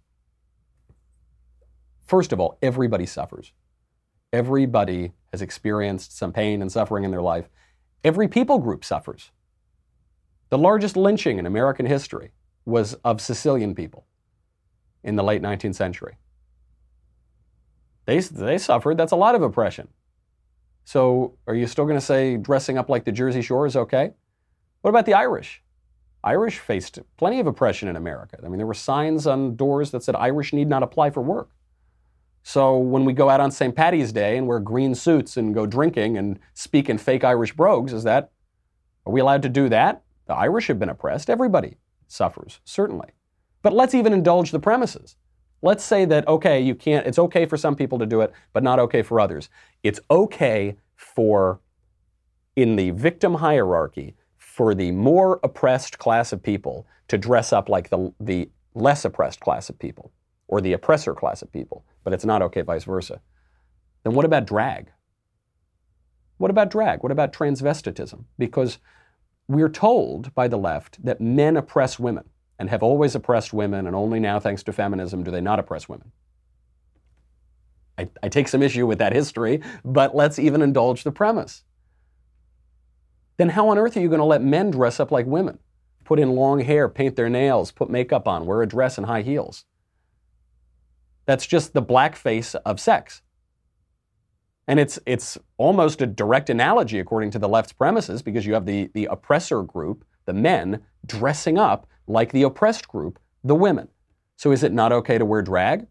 First 2.05 2.33
of 2.33 2.41
all, 2.41 2.57
everybody 2.61 3.05
suffers. 3.05 3.53
Everybody 4.33 5.13
has 5.31 5.41
experienced 5.41 6.17
some 6.17 6.33
pain 6.33 6.61
and 6.61 6.69
suffering 6.69 7.05
in 7.05 7.11
their 7.11 7.21
life. 7.21 7.47
Every 8.03 8.27
people 8.27 8.59
group 8.59 8.83
suffers. 8.83 9.31
The 10.53 10.59
largest 10.59 10.95
lynching 10.95 11.39
in 11.39 11.47
American 11.47 11.87
history 11.87 12.31
was 12.63 12.93
of 13.03 13.19
Sicilian 13.19 13.73
people 13.73 14.05
in 15.03 15.15
the 15.15 15.23
late 15.23 15.41
19th 15.41 15.73
century. 15.73 16.17
They, 18.05 18.19
they 18.19 18.59
suffered. 18.59 18.95
That's 18.95 19.13
a 19.13 19.15
lot 19.15 19.33
of 19.33 19.41
oppression. 19.41 19.87
So, 20.83 21.39
are 21.47 21.55
you 21.55 21.65
still 21.65 21.85
going 21.85 21.97
to 21.97 22.05
say 22.05 22.37
dressing 22.37 22.77
up 22.77 22.87
like 22.87 23.03
the 23.03 23.11
Jersey 23.11 23.41
Shore 23.41 23.65
is 23.65 23.75
okay? 23.75 24.11
What 24.81 24.91
about 24.91 25.07
the 25.07 25.15
Irish? 25.15 25.63
Irish 26.23 26.59
faced 26.59 26.99
plenty 27.17 27.39
of 27.39 27.47
oppression 27.47 27.89
in 27.89 27.95
America. 27.95 28.37
I 28.45 28.47
mean, 28.47 28.57
there 28.57 28.67
were 28.67 28.75
signs 28.75 29.25
on 29.25 29.55
doors 29.55 29.89
that 29.89 30.03
said 30.03 30.15
Irish 30.15 30.53
need 30.53 30.69
not 30.69 30.83
apply 30.83 31.09
for 31.09 31.23
work. 31.23 31.49
So, 32.43 32.77
when 32.77 33.05
we 33.05 33.13
go 33.13 33.27
out 33.27 33.39
on 33.39 33.49
St. 33.49 33.75
Patty's 33.75 34.11
Day 34.11 34.37
and 34.37 34.45
wear 34.45 34.59
green 34.59 34.93
suits 34.93 35.35
and 35.35 35.55
go 35.55 35.65
drinking 35.65 36.15
and 36.15 36.37
speak 36.53 36.91
in 36.91 36.99
fake 36.99 37.23
Irish 37.23 37.53
brogues, 37.53 37.91
is 37.91 38.03
that, 38.03 38.29
are 39.07 39.11
we 39.11 39.19
allowed 39.19 39.41
to 39.41 39.49
do 39.49 39.67
that? 39.69 40.03
The 40.33 40.39
Irish 40.39 40.65
have 40.65 40.79
been 40.79 40.89
oppressed. 40.89 41.29
Everybody 41.29 41.77
suffers, 42.07 42.59
certainly. 42.65 43.09
But 43.61 43.71
let's 43.71 43.93
even 43.93 44.13
indulge 44.13 44.49
the 44.49 44.59
premises. 44.59 45.15
Let's 45.61 45.83
say 45.83 46.05
that, 46.05 46.27
okay, 46.27 46.59
you 46.59 46.73
can't, 46.73 47.05
it's 47.05 47.19
okay 47.19 47.45
for 47.45 47.55
some 47.55 47.75
people 47.75 47.99
to 47.99 48.07
do 48.07 48.21
it, 48.21 48.33
but 48.51 48.63
not 48.63 48.79
okay 48.79 49.03
for 49.03 49.19
others. 49.19 49.49
It's 49.83 49.99
okay 50.09 50.75
for, 50.95 51.61
in 52.55 52.77
the 52.77 52.89
victim 52.89 53.35
hierarchy, 53.35 54.15
for 54.39 54.73
the 54.73 54.91
more 54.91 55.39
oppressed 55.43 55.99
class 55.99 56.33
of 56.33 56.41
people 56.41 56.87
to 57.09 57.17
dress 57.19 57.53
up 57.53 57.69
like 57.69 57.91
the, 57.91 58.11
the 58.19 58.49
less 58.73 59.05
oppressed 59.05 59.39
class 59.39 59.69
of 59.69 59.77
people 59.77 60.11
or 60.47 60.61
the 60.61 60.73
oppressor 60.73 61.13
class 61.13 61.43
of 61.43 61.51
people, 61.51 61.85
but 62.03 62.11
it's 62.11 62.25
not 62.25 62.41
okay 62.41 62.63
vice 62.63 62.85
versa. 62.85 63.21
Then 64.03 64.15
what 64.15 64.25
about 64.25 64.47
drag? 64.47 64.89
What 66.37 66.49
about 66.49 66.71
drag? 66.71 67.03
What 67.03 67.11
about 67.11 67.33
transvestitism? 67.33 68.23
Because 68.39 68.79
we're 69.47 69.69
told 69.69 70.33
by 70.33 70.47
the 70.47 70.57
left 70.57 71.03
that 71.03 71.21
men 71.21 71.57
oppress 71.57 71.99
women 71.99 72.29
and 72.59 72.69
have 72.69 72.83
always 72.83 73.15
oppressed 73.15 73.51
women, 73.51 73.87
and 73.87 73.95
only 73.95 74.19
now, 74.19 74.39
thanks 74.39 74.63
to 74.63 74.73
feminism, 74.73 75.23
do 75.23 75.31
they 75.31 75.41
not 75.41 75.59
oppress 75.59 75.89
women. 75.89 76.11
I, 77.97 78.09
I 78.21 78.29
take 78.29 78.47
some 78.47 78.61
issue 78.61 78.85
with 78.85 78.99
that 78.99 79.13
history, 79.13 79.61
but 79.83 80.15
let's 80.15 80.39
even 80.39 80.61
indulge 80.61 81.03
the 81.03 81.11
premise. 81.11 81.63
Then, 83.37 83.49
how 83.49 83.69
on 83.69 83.77
earth 83.77 83.97
are 83.97 84.01
you 84.01 84.07
going 84.07 84.19
to 84.19 84.25
let 84.25 84.43
men 84.43 84.71
dress 84.71 84.99
up 84.99 85.11
like 85.11 85.25
women? 85.25 85.59
Put 86.03 86.19
in 86.19 86.35
long 86.35 86.59
hair, 86.59 86.87
paint 86.89 87.15
their 87.15 87.29
nails, 87.29 87.71
put 87.71 87.89
makeup 87.89 88.27
on, 88.27 88.45
wear 88.45 88.61
a 88.61 88.67
dress 88.67 88.97
and 88.97 89.07
high 89.07 89.21
heels. 89.21 89.65
That's 91.25 91.47
just 91.47 91.73
the 91.73 91.81
blackface 91.81 92.55
of 92.65 92.79
sex. 92.79 93.21
And 94.67 94.79
it's, 94.79 94.97
it's 95.05 95.37
almost 95.57 96.01
a 96.01 96.07
direct 96.07 96.49
analogy, 96.49 96.99
according 96.99 97.31
to 97.31 97.39
the 97.39 97.49
left's 97.49 97.73
premises, 97.73 98.21
because 98.21 98.45
you 98.45 98.53
have 98.53 98.65
the, 98.65 98.89
the 98.93 99.05
oppressor 99.05 99.61
group, 99.61 100.05
the 100.25 100.33
men, 100.33 100.81
dressing 101.05 101.57
up 101.57 101.87
like 102.07 102.31
the 102.31 102.43
oppressed 102.43 102.87
group, 102.87 103.19
the 103.43 103.55
women. 103.55 103.89
So 104.37 104.51
is 104.51 104.63
it 104.63 104.71
not 104.71 104.91
okay 104.91 105.17
to 105.17 105.25
wear 105.25 105.41
drag? 105.41 105.87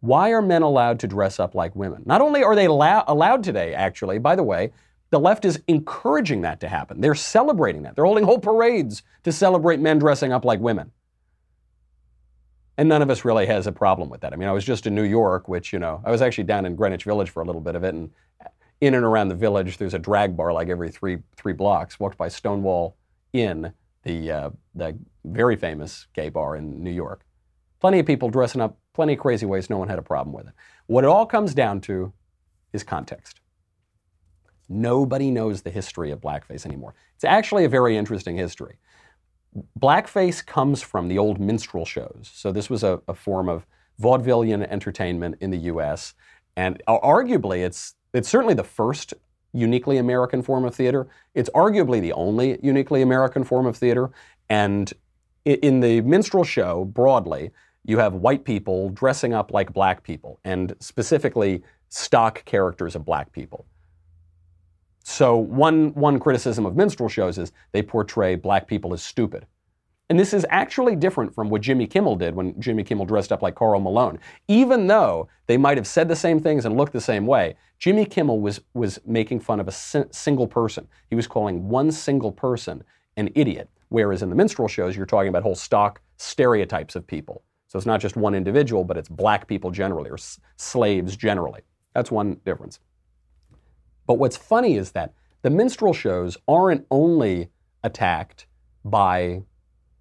Why 0.00 0.30
are 0.30 0.40
men 0.40 0.62
allowed 0.62 1.00
to 1.00 1.06
dress 1.06 1.38
up 1.38 1.54
like 1.54 1.76
women? 1.76 2.02
Not 2.06 2.20
only 2.20 2.42
are 2.42 2.54
they 2.54 2.66
allow- 2.66 3.04
allowed 3.06 3.44
today, 3.44 3.74
actually, 3.74 4.18
by 4.18 4.34
the 4.34 4.42
way, 4.42 4.72
the 5.10 5.20
left 5.20 5.44
is 5.44 5.60
encouraging 5.66 6.42
that 6.42 6.60
to 6.60 6.68
happen. 6.68 7.00
They're 7.00 7.14
celebrating 7.16 7.82
that. 7.82 7.96
They're 7.96 8.04
holding 8.04 8.24
whole 8.24 8.38
parades 8.38 9.02
to 9.24 9.32
celebrate 9.32 9.80
men 9.80 9.98
dressing 9.98 10.32
up 10.32 10.44
like 10.44 10.60
women. 10.60 10.92
And 12.80 12.88
none 12.88 13.02
of 13.02 13.10
us 13.10 13.26
really 13.26 13.44
has 13.44 13.66
a 13.66 13.72
problem 13.72 14.08
with 14.08 14.22
that. 14.22 14.32
I 14.32 14.36
mean, 14.36 14.48
I 14.48 14.52
was 14.52 14.64
just 14.64 14.86
in 14.86 14.94
New 14.94 15.02
York, 15.02 15.48
which, 15.48 15.70
you 15.70 15.78
know, 15.78 16.00
I 16.02 16.10
was 16.10 16.22
actually 16.22 16.44
down 16.44 16.64
in 16.64 16.76
Greenwich 16.76 17.04
Village 17.04 17.28
for 17.28 17.42
a 17.42 17.44
little 17.44 17.60
bit 17.60 17.74
of 17.74 17.84
it. 17.84 17.92
And 17.92 18.08
in 18.80 18.94
and 18.94 19.04
around 19.04 19.28
the 19.28 19.34
village, 19.34 19.76
there's 19.76 19.92
a 19.92 19.98
drag 19.98 20.34
bar 20.34 20.50
like 20.54 20.70
every 20.70 20.90
three, 20.90 21.18
three 21.36 21.52
blocks. 21.52 22.00
Walked 22.00 22.16
by 22.16 22.28
Stonewall 22.28 22.96
Inn, 23.34 23.74
the, 24.04 24.32
uh, 24.32 24.50
the 24.74 24.98
very 25.26 25.56
famous 25.56 26.06
gay 26.14 26.30
bar 26.30 26.56
in 26.56 26.82
New 26.82 26.90
York. 26.90 27.26
Plenty 27.80 27.98
of 27.98 28.06
people 28.06 28.30
dressing 28.30 28.62
up, 28.62 28.78
plenty 28.94 29.12
of 29.12 29.18
crazy 29.18 29.44
ways. 29.44 29.68
No 29.68 29.76
one 29.76 29.88
had 29.88 29.98
a 29.98 30.02
problem 30.02 30.34
with 30.34 30.46
it. 30.46 30.54
What 30.86 31.04
it 31.04 31.08
all 31.08 31.26
comes 31.26 31.52
down 31.52 31.82
to 31.82 32.14
is 32.72 32.82
context. 32.82 33.42
Nobody 34.70 35.30
knows 35.30 35.60
the 35.60 35.70
history 35.70 36.10
of 36.12 36.22
blackface 36.22 36.64
anymore. 36.64 36.94
It's 37.14 37.24
actually 37.24 37.66
a 37.66 37.68
very 37.68 37.98
interesting 37.98 38.38
history 38.38 38.78
blackface 39.78 40.44
comes 40.44 40.82
from 40.82 41.08
the 41.08 41.18
old 41.18 41.40
minstrel 41.40 41.84
shows. 41.84 42.30
So 42.32 42.52
this 42.52 42.70
was 42.70 42.82
a, 42.82 43.00
a 43.08 43.14
form 43.14 43.48
of 43.48 43.66
vaudevillian 44.00 44.66
entertainment 44.70 45.36
in 45.40 45.50
the 45.50 45.58
U.S. 45.58 46.14
And 46.56 46.82
arguably, 46.88 47.64
it's 47.64 47.94
it's 48.12 48.28
certainly 48.28 48.54
the 48.54 48.64
first 48.64 49.14
uniquely 49.52 49.98
American 49.98 50.42
form 50.42 50.64
of 50.64 50.74
theater. 50.74 51.08
It's 51.34 51.50
arguably 51.50 52.00
the 52.00 52.12
only 52.12 52.58
uniquely 52.62 53.02
American 53.02 53.44
form 53.44 53.66
of 53.66 53.76
theater. 53.76 54.10
And 54.48 54.92
in 55.44 55.80
the 55.80 56.00
minstrel 56.02 56.44
show, 56.44 56.84
broadly, 56.84 57.50
you 57.84 57.98
have 57.98 58.14
white 58.14 58.44
people 58.44 58.90
dressing 58.90 59.32
up 59.32 59.52
like 59.52 59.72
black 59.72 60.02
people, 60.02 60.38
and 60.44 60.74
specifically 60.80 61.62
stock 61.88 62.44
characters 62.44 62.94
of 62.94 63.04
black 63.04 63.32
people. 63.32 63.66
So 65.10 65.36
one, 65.36 65.92
one 65.94 66.20
criticism 66.20 66.64
of 66.64 66.76
minstrel 66.76 67.08
shows 67.08 67.36
is 67.36 67.50
they 67.72 67.82
portray 67.82 68.36
black 68.36 68.68
people 68.68 68.92
as 68.94 69.02
stupid. 69.02 69.44
And 70.08 70.18
this 70.18 70.32
is 70.32 70.46
actually 70.50 70.94
different 70.94 71.34
from 71.34 71.50
what 71.50 71.62
Jimmy 71.62 71.88
Kimmel 71.88 72.14
did 72.14 72.34
when 72.34 72.58
Jimmy 72.60 72.84
Kimmel 72.84 73.06
dressed 73.06 73.32
up 73.32 73.42
like 73.42 73.56
Karl 73.56 73.80
Malone. 73.80 74.20
Even 74.46 74.86
though 74.86 75.28
they 75.48 75.56
might 75.56 75.76
have 75.78 75.86
said 75.86 76.06
the 76.06 76.14
same 76.16 76.38
things 76.40 76.64
and 76.64 76.76
looked 76.76 76.92
the 76.92 77.00
same 77.00 77.26
way, 77.26 77.56
Jimmy 77.80 78.04
Kimmel 78.04 78.40
was, 78.40 78.60
was 78.72 79.00
making 79.04 79.40
fun 79.40 79.58
of 79.58 79.66
a 79.66 79.72
si- 79.72 80.04
single 80.12 80.46
person. 80.46 80.86
He 81.08 81.16
was 81.16 81.26
calling 81.26 81.68
one 81.68 81.90
single 81.90 82.32
person 82.32 82.84
an 83.16 83.30
idiot. 83.34 83.68
Whereas 83.88 84.22
in 84.22 84.30
the 84.30 84.36
minstrel 84.36 84.68
shows, 84.68 84.96
you're 84.96 85.06
talking 85.06 85.28
about 85.28 85.42
whole 85.42 85.56
stock 85.56 86.00
stereotypes 86.18 86.94
of 86.94 87.04
people. 87.04 87.42
So 87.66 87.78
it's 87.78 87.86
not 87.86 88.00
just 88.00 88.16
one 88.16 88.36
individual, 88.36 88.84
but 88.84 88.96
it's 88.96 89.08
black 89.08 89.48
people 89.48 89.72
generally 89.72 90.08
or 90.08 90.14
s- 90.14 90.38
slaves 90.56 91.16
generally. 91.16 91.62
That's 91.94 92.12
one 92.12 92.40
difference. 92.44 92.78
But 94.10 94.18
what's 94.18 94.36
funny 94.36 94.74
is 94.74 94.90
that 94.90 95.14
the 95.42 95.50
minstrel 95.50 95.92
shows 95.92 96.36
aren't 96.48 96.84
only 96.90 97.50
attacked 97.84 98.48
by 98.84 99.42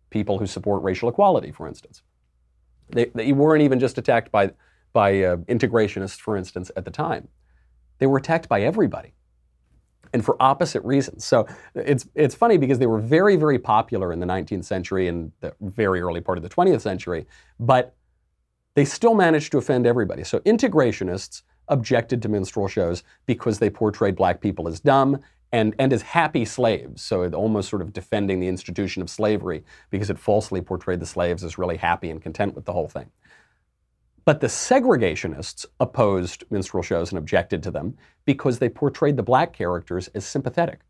people 0.10 0.40
who 0.40 0.48
support 0.48 0.82
racial 0.82 1.10
equality, 1.10 1.52
for 1.52 1.68
instance. 1.68 2.02
They, 2.90 3.12
they 3.14 3.34
weren't 3.34 3.62
even 3.62 3.80
just 3.80 4.00
attacked 4.00 4.32
by, 4.32 4.54
by 4.94 5.22
uh, 5.22 5.36
integrationists, 5.48 6.20
for 6.20 6.36
instance, 6.36 6.72
at 6.76 6.86
the 6.86 6.90
time. 6.90 7.28
They 8.00 8.08
were 8.08 8.18
attacked 8.18 8.50
by 8.50 8.64
everybody, 8.64 9.14
and 10.12 10.26
for 10.26 10.36
opposite 10.42 10.84
reasons. 10.84 11.24
So 11.24 11.46
it's, 11.76 12.08
it's 12.16 12.34
funny 12.34 12.58
because 12.58 12.80
they 12.80 12.88
were 12.88 12.98
very, 12.98 13.36
very 13.36 13.60
popular 13.60 14.12
in 14.12 14.20
the 14.20 14.26
19th 14.26 14.66
century 14.66 15.08
and 15.08 15.32
the 15.42 15.54
very 15.62 16.02
early 16.02 16.22
part 16.22 16.40
of 16.40 16.44
the 16.44 16.50
20th 16.50 16.82
century, 16.82 17.28
but 17.60 17.96
they 18.74 18.86
still 18.86 19.14
managed 19.14 19.52
to 19.52 19.60
offend 19.60 19.86
everybody. 19.86 20.24
So 20.24 20.40
integrationists 20.40 21.44
objected 21.70 22.22
to 22.22 22.30
minstrel 22.30 22.68
shows 22.68 23.04
because 23.26 23.60
they 23.60 23.70
portrayed 23.70 24.16
black 24.16 24.42
people 24.42 24.68
as 24.68 24.80
dumb 24.80 25.20
and, 25.52 25.76
and 25.80 25.94
as 25.94 26.02
happy 26.02 26.46
slaves. 26.46 27.02
So 27.02 27.24
it 27.24 27.34
almost 27.34 27.70
sort 27.70 27.82
of 27.82 27.94
defending 27.94 28.40
the 28.40 28.48
institution 28.48 29.02
of 29.02 29.10
slavery 29.10 29.64
because 29.90 30.10
it 30.10 30.20
falsely 30.20 30.62
portrayed 30.62 31.00
the 31.00 31.06
slaves 31.06 31.44
as 31.44 31.58
really 31.58 31.78
happy 31.78 32.10
and 32.10 32.22
content 32.22 32.56
with 32.56 32.66
the 32.66 32.74
whole 32.74 32.88
thing. 32.88 33.10
But 34.26 34.42
the 34.42 34.48
segregationists 34.48 35.66
opposed 35.80 36.44
minstrel 36.52 36.84
shows 36.84 37.12
and 37.12 37.18
objected 37.18 37.64
to 37.64 37.72
them 37.72 37.98
because 38.26 38.60
they 38.60 38.70
portrayed 38.70 39.18
the 39.18 39.24
black 39.24 39.54
characters 39.54 40.08
as 40.10 40.26
sympathetic. 40.26 40.82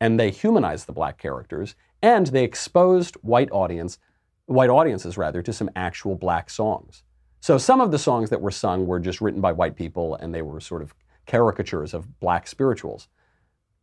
And 0.00 0.18
they 0.18 0.30
humanized 0.30 0.86
the 0.86 0.92
black 0.92 1.18
characters 1.18 1.74
and 2.00 2.28
they 2.28 2.44
exposed 2.44 3.16
white 3.16 3.50
audience, 3.50 3.98
white 4.46 4.70
audiences 4.70 5.18
rather, 5.18 5.42
to 5.42 5.52
some 5.52 5.68
actual 5.76 6.14
black 6.14 6.48
songs. 6.48 7.02
So 7.40 7.58
some 7.58 7.80
of 7.80 7.90
the 7.90 7.98
songs 7.98 8.30
that 8.30 8.40
were 8.40 8.50
sung 8.50 8.86
were 8.86 8.98
just 8.98 9.20
written 9.20 9.40
by 9.40 9.52
white 9.52 9.76
people 9.76 10.16
and 10.16 10.34
they 10.34 10.42
were 10.42 10.60
sort 10.60 10.82
of 10.82 10.94
caricatures 11.26 11.94
of 11.94 12.18
black 12.20 12.46
spirituals. 12.46 13.08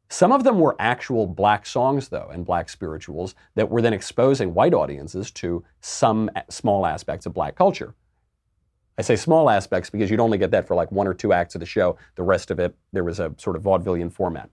Some 0.10 0.32
of 0.32 0.44
them 0.44 0.60
were 0.60 0.76
actual 0.78 1.26
black 1.26 1.66
songs, 1.66 2.10
though, 2.10 2.30
and 2.32 2.46
black 2.46 2.70
spirituals 2.70 3.34
that 3.56 3.70
were 3.70 3.82
then 3.82 3.94
exposing 3.94 4.54
white 4.54 4.74
audiences 4.74 5.32
to 5.32 5.64
some 5.82 6.30
small 6.50 6.86
aspects 6.86 7.26
of 7.26 7.34
black 7.34 7.56
culture. 7.56 7.96
I 8.98 9.02
say 9.02 9.16
small 9.16 9.50
aspects 9.50 9.90
because 9.90 10.10
you'd 10.10 10.20
only 10.20 10.38
get 10.38 10.52
that 10.52 10.68
for 10.68 10.76
like 10.76 10.92
one 10.92 11.08
or 11.08 11.14
two 11.14 11.34
acts 11.34 11.56
of 11.56 11.60
the 11.60 11.66
show. 11.66 11.98
The 12.16 12.24
rest 12.24 12.52
of 12.52 12.60
it, 12.60 12.76
there 12.94 13.04
was 13.04 13.20
a 13.20 13.34
sort 13.38 13.56
of 13.56 13.64
vaudevillian 13.64 14.12
format. 14.12 14.50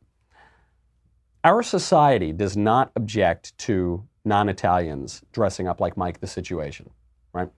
Our 1.44 1.62
society 1.62 2.32
does 2.32 2.56
not 2.56 2.90
object 2.96 3.56
to 3.58 4.04
non 4.24 4.48
Italians 4.48 5.22
dressing 5.32 5.68
up 5.68 5.80
like 5.80 5.96
Mike 5.96 6.20
the 6.20 6.26
Situation, 6.26 6.90
right? 7.32 7.50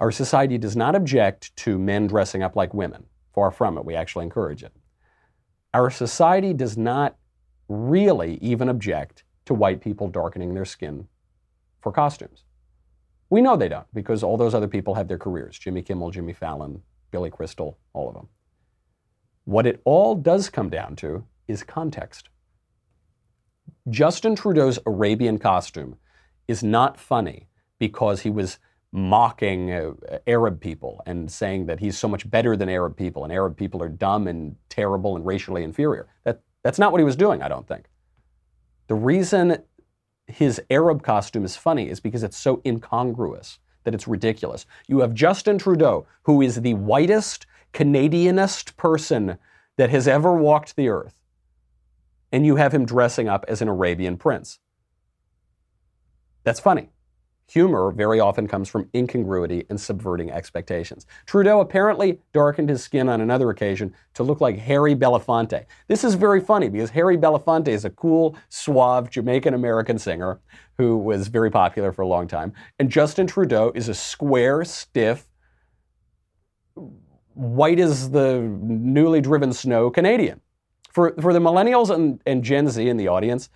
Our 0.00 0.10
society 0.10 0.56
does 0.56 0.76
not 0.76 0.96
object 0.96 1.54
to 1.56 1.78
men 1.78 2.06
dressing 2.06 2.42
up 2.42 2.56
like 2.56 2.72
women. 2.72 3.04
Far 3.34 3.50
from 3.50 3.78
it. 3.78 3.84
We 3.84 3.94
actually 3.94 4.24
encourage 4.24 4.64
it. 4.64 4.72
Our 5.72 5.90
society 5.90 6.52
does 6.52 6.76
not 6.76 7.16
really 7.68 8.38
even 8.40 8.68
object 8.68 9.22
to 9.44 9.54
white 9.54 9.80
people 9.80 10.08
darkening 10.08 10.54
their 10.54 10.64
skin 10.64 11.06
for 11.80 11.92
costumes. 11.92 12.44
We 13.28 13.40
know 13.40 13.56
they 13.56 13.68
don't 13.68 13.86
because 13.94 14.24
all 14.24 14.36
those 14.36 14.54
other 14.54 14.66
people 14.66 14.94
have 14.94 15.06
their 15.06 15.18
careers 15.18 15.58
Jimmy 15.58 15.82
Kimmel, 15.82 16.10
Jimmy 16.10 16.32
Fallon, 16.32 16.82
Billy 17.12 17.30
Crystal, 17.30 17.78
all 17.92 18.08
of 18.08 18.14
them. 18.14 18.28
What 19.44 19.66
it 19.66 19.80
all 19.84 20.16
does 20.16 20.50
come 20.50 20.70
down 20.70 20.96
to 20.96 21.24
is 21.46 21.62
context. 21.62 22.28
Justin 23.88 24.34
Trudeau's 24.34 24.78
Arabian 24.86 25.38
costume 25.38 25.96
is 26.48 26.62
not 26.62 26.98
funny 26.98 27.48
because 27.78 28.22
he 28.22 28.30
was 28.30 28.58
mocking 28.92 29.70
uh, 29.72 29.92
Arab 30.26 30.60
people 30.60 31.02
and 31.06 31.30
saying 31.30 31.66
that 31.66 31.80
he's 31.80 31.96
so 31.96 32.08
much 32.08 32.28
better 32.28 32.56
than 32.56 32.68
Arab 32.68 32.96
people 32.96 33.24
and 33.24 33.32
Arab 33.32 33.56
people 33.56 33.82
are 33.82 33.88
dumb 33.88 34.26
and 34.26 34.56
terrible 34.68 35.16
and 35.16 35.24
racially 35.24 35.62
inferior. 35.62 36.08
That, 36.24 36.40
that's 36.62 36.78
not 36.78 36.92
what 36.92 36.98
he 36.98 37.04
was 37.04 37.16
doing, 37.16 37.42
I 37.42 37.48
don't 37.48 37.68
think. 37.68 37.86
The 38.88 38.94
reason 38.96 39.62
his 40.26 40.60
Arab 40.70 41.02
costume 41.02 41.44
is 41.44 41.56
funny 41.56 41.88
is 41.88 42.00
because 42.00 42.22
it's 42.22 42.36
so 42.36 42.60
incongruous 42.64 43.58
that 43.84 43.94
it's 43.94 44.08
ridiculous. 44.08 44.66
You 44.88 45.00
have 45.00 45.14
Justin 45.14 45.58
Trudeau, 45.58 46.06
who 46.22 46.42
is 46.42 46.60
the 46.60 46.74
whitest, 46.74 47.46
Canadianist 47.72 48.76
person 48.76 49.38
that 49.76 49.90
has 49.90 50.08
ever 50.08 50.34
walked 50.34 50.76
the 50.76 50.88
earth, 50.88 51.20
and 52.32 52.44
you 52.44 52.56
have 52.56 52.74
him 52.74 52.84
dressing 52.84 53.28
up 53.28 53.44
as 53.48 53.62
an 53.62 53.68
Arabian 53.68 54.16
prince. 54.16 54.58
That's 56.44 56.60
funny. 56.60 56.90
Humor 57.50 57.90
very 57.90 58.20
often 58.20 58.46
comes 58.46 58.68
from 58.68 58.88
incongruity 58.94 59.66
and 59.70 59.80
subverting 59.80 60.30
expectations. 60.30 61.06
Trudeau 61.26 61.58
apparently 61.58 62.20
darkened 62.32 62.68
his 62.68 62.80
skin 62.80 63.08
on 63.08 63.20
another 63.20 63.50
occasion 63.50 63.92
to 64.14 64.22
look 64.22 64.40
like 64.40 64.56
Harry 64.56 64.94
Belafonte. 64.94 65.64
This 65.88 66.04
is 66.04 66.14
very 66.14 66.40
funny 66.40 66.68
because 66.68 66.90
Harry 66.90 67.18
Belafonte 67.18 67.66
is 67.66 67.84
a 67.84 67.90
cool, 67.90 68.36
suave 68.50 69.10
Jamaican 69.10 69.54
American 69.54 69.98
singer 69.98 70.38
who 70.78 70.96
was 70.96 71.26
very 71.26 71.50
popular 71.50 71.92
for 71.92 72.02
a 72.02 72.06
long 72.06 72.28
time. 72.28 72.52
And 72.78 72.88
Justin 72.88 73.26
Trudeau 73.26 73.72
is 73.74 73.88
a 73.88 73.94
square, 73.94 74.64
stiff, 74.64 75.26
white 77.34 77.80
as 77.80 78.10
the 78.10 78.42
newly 78.42 79.20
driven 79.20 79.52
snow 79.52 79.90
Canadian. 79.90 80.40
For, 80.92 81.14
for 81.20 81.32
the 81.32 81.40
millennials 81.40 81.90
and, 81.90 82.20
and 82.26 82.44
Gen 82.44 82.68
Z 82.68 82.88
in 82.88 82.96
the 82.96 83.08
audience, 83.08 83.48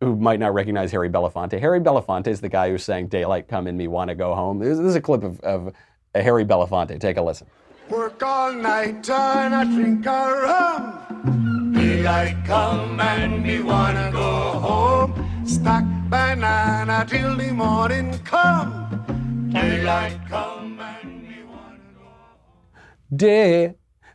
who 0.00 0.16
might 0.16 0.38
not 0.38 0.52
recognize 0.52 0.90
Harry 0.92 1.08
Belafonte. 1.08 1.58
Harry 1.58 1.80
Belafonte 1.80 2.28
is 2.28 2.40
the 2.40 2.48
guy 2.48 2.70
who 2.70 2.78
sang 2.78 3.06
Daylight 3.06 3.48
Come 3.48 3.66
in 3.66 3.76
Me, 3.76 3.88
Wanna 3.88 4.14
Go 4.14 4.34
Home. 4.34 4.58
This, 4.58 4.76
this 4.78 4.88
is 4.88 4.94
a 4.94 5.00
clip 5.00 5.22
of, 5.22 5.40
of 5.40 5.72
Harry 6.14 6.44
Belafonte. 6.44 7.00
Take 7.00 7.16
a 7.16 7.22
listen. 7.22 7.46
Work 7.88 8.22
all 8.22 8.52
night, 8.52 9.04
turn 9.04 9.52
a 9.52 9.64
drink 9.64 10.04
a 10.06 10.32
rum. 10.42 11.72
Daylight 11.72 12.44
come 12.44 13.00
and 13.00 13.42
me 13.42 13.62
wanna 13.62 14.10
go 14.12 14.58
home. 14.58 15.46
Stack 15.46 15.84
banana 16.10 17.06
till 17.08 17.36
the 17.36 17.52
morning 17.52 18.18
come. 18.24 19.50
Daylight 19.52 20.18
come 20.28 20.78
and 20.80 21.22
me 21.22 21.44
wanna 21.44 21.78
go 21.94 22.04
home. 22.04 23.16
Day, 23.16 23.74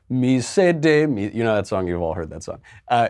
me 0.09 0.41
say 0.41 0.73
day, 0.73 1.07
me. 1.07 1.31
You 1.33 1.43
know 1.43 1.55
that 1.55 1.65
song, 1.65 1.87
you've 1.87 2.01
all 2.01 2.13
heard 2.13 2.29
that 2.29 2.43
song. 2.43 2.59
Uh, 2.87 3.09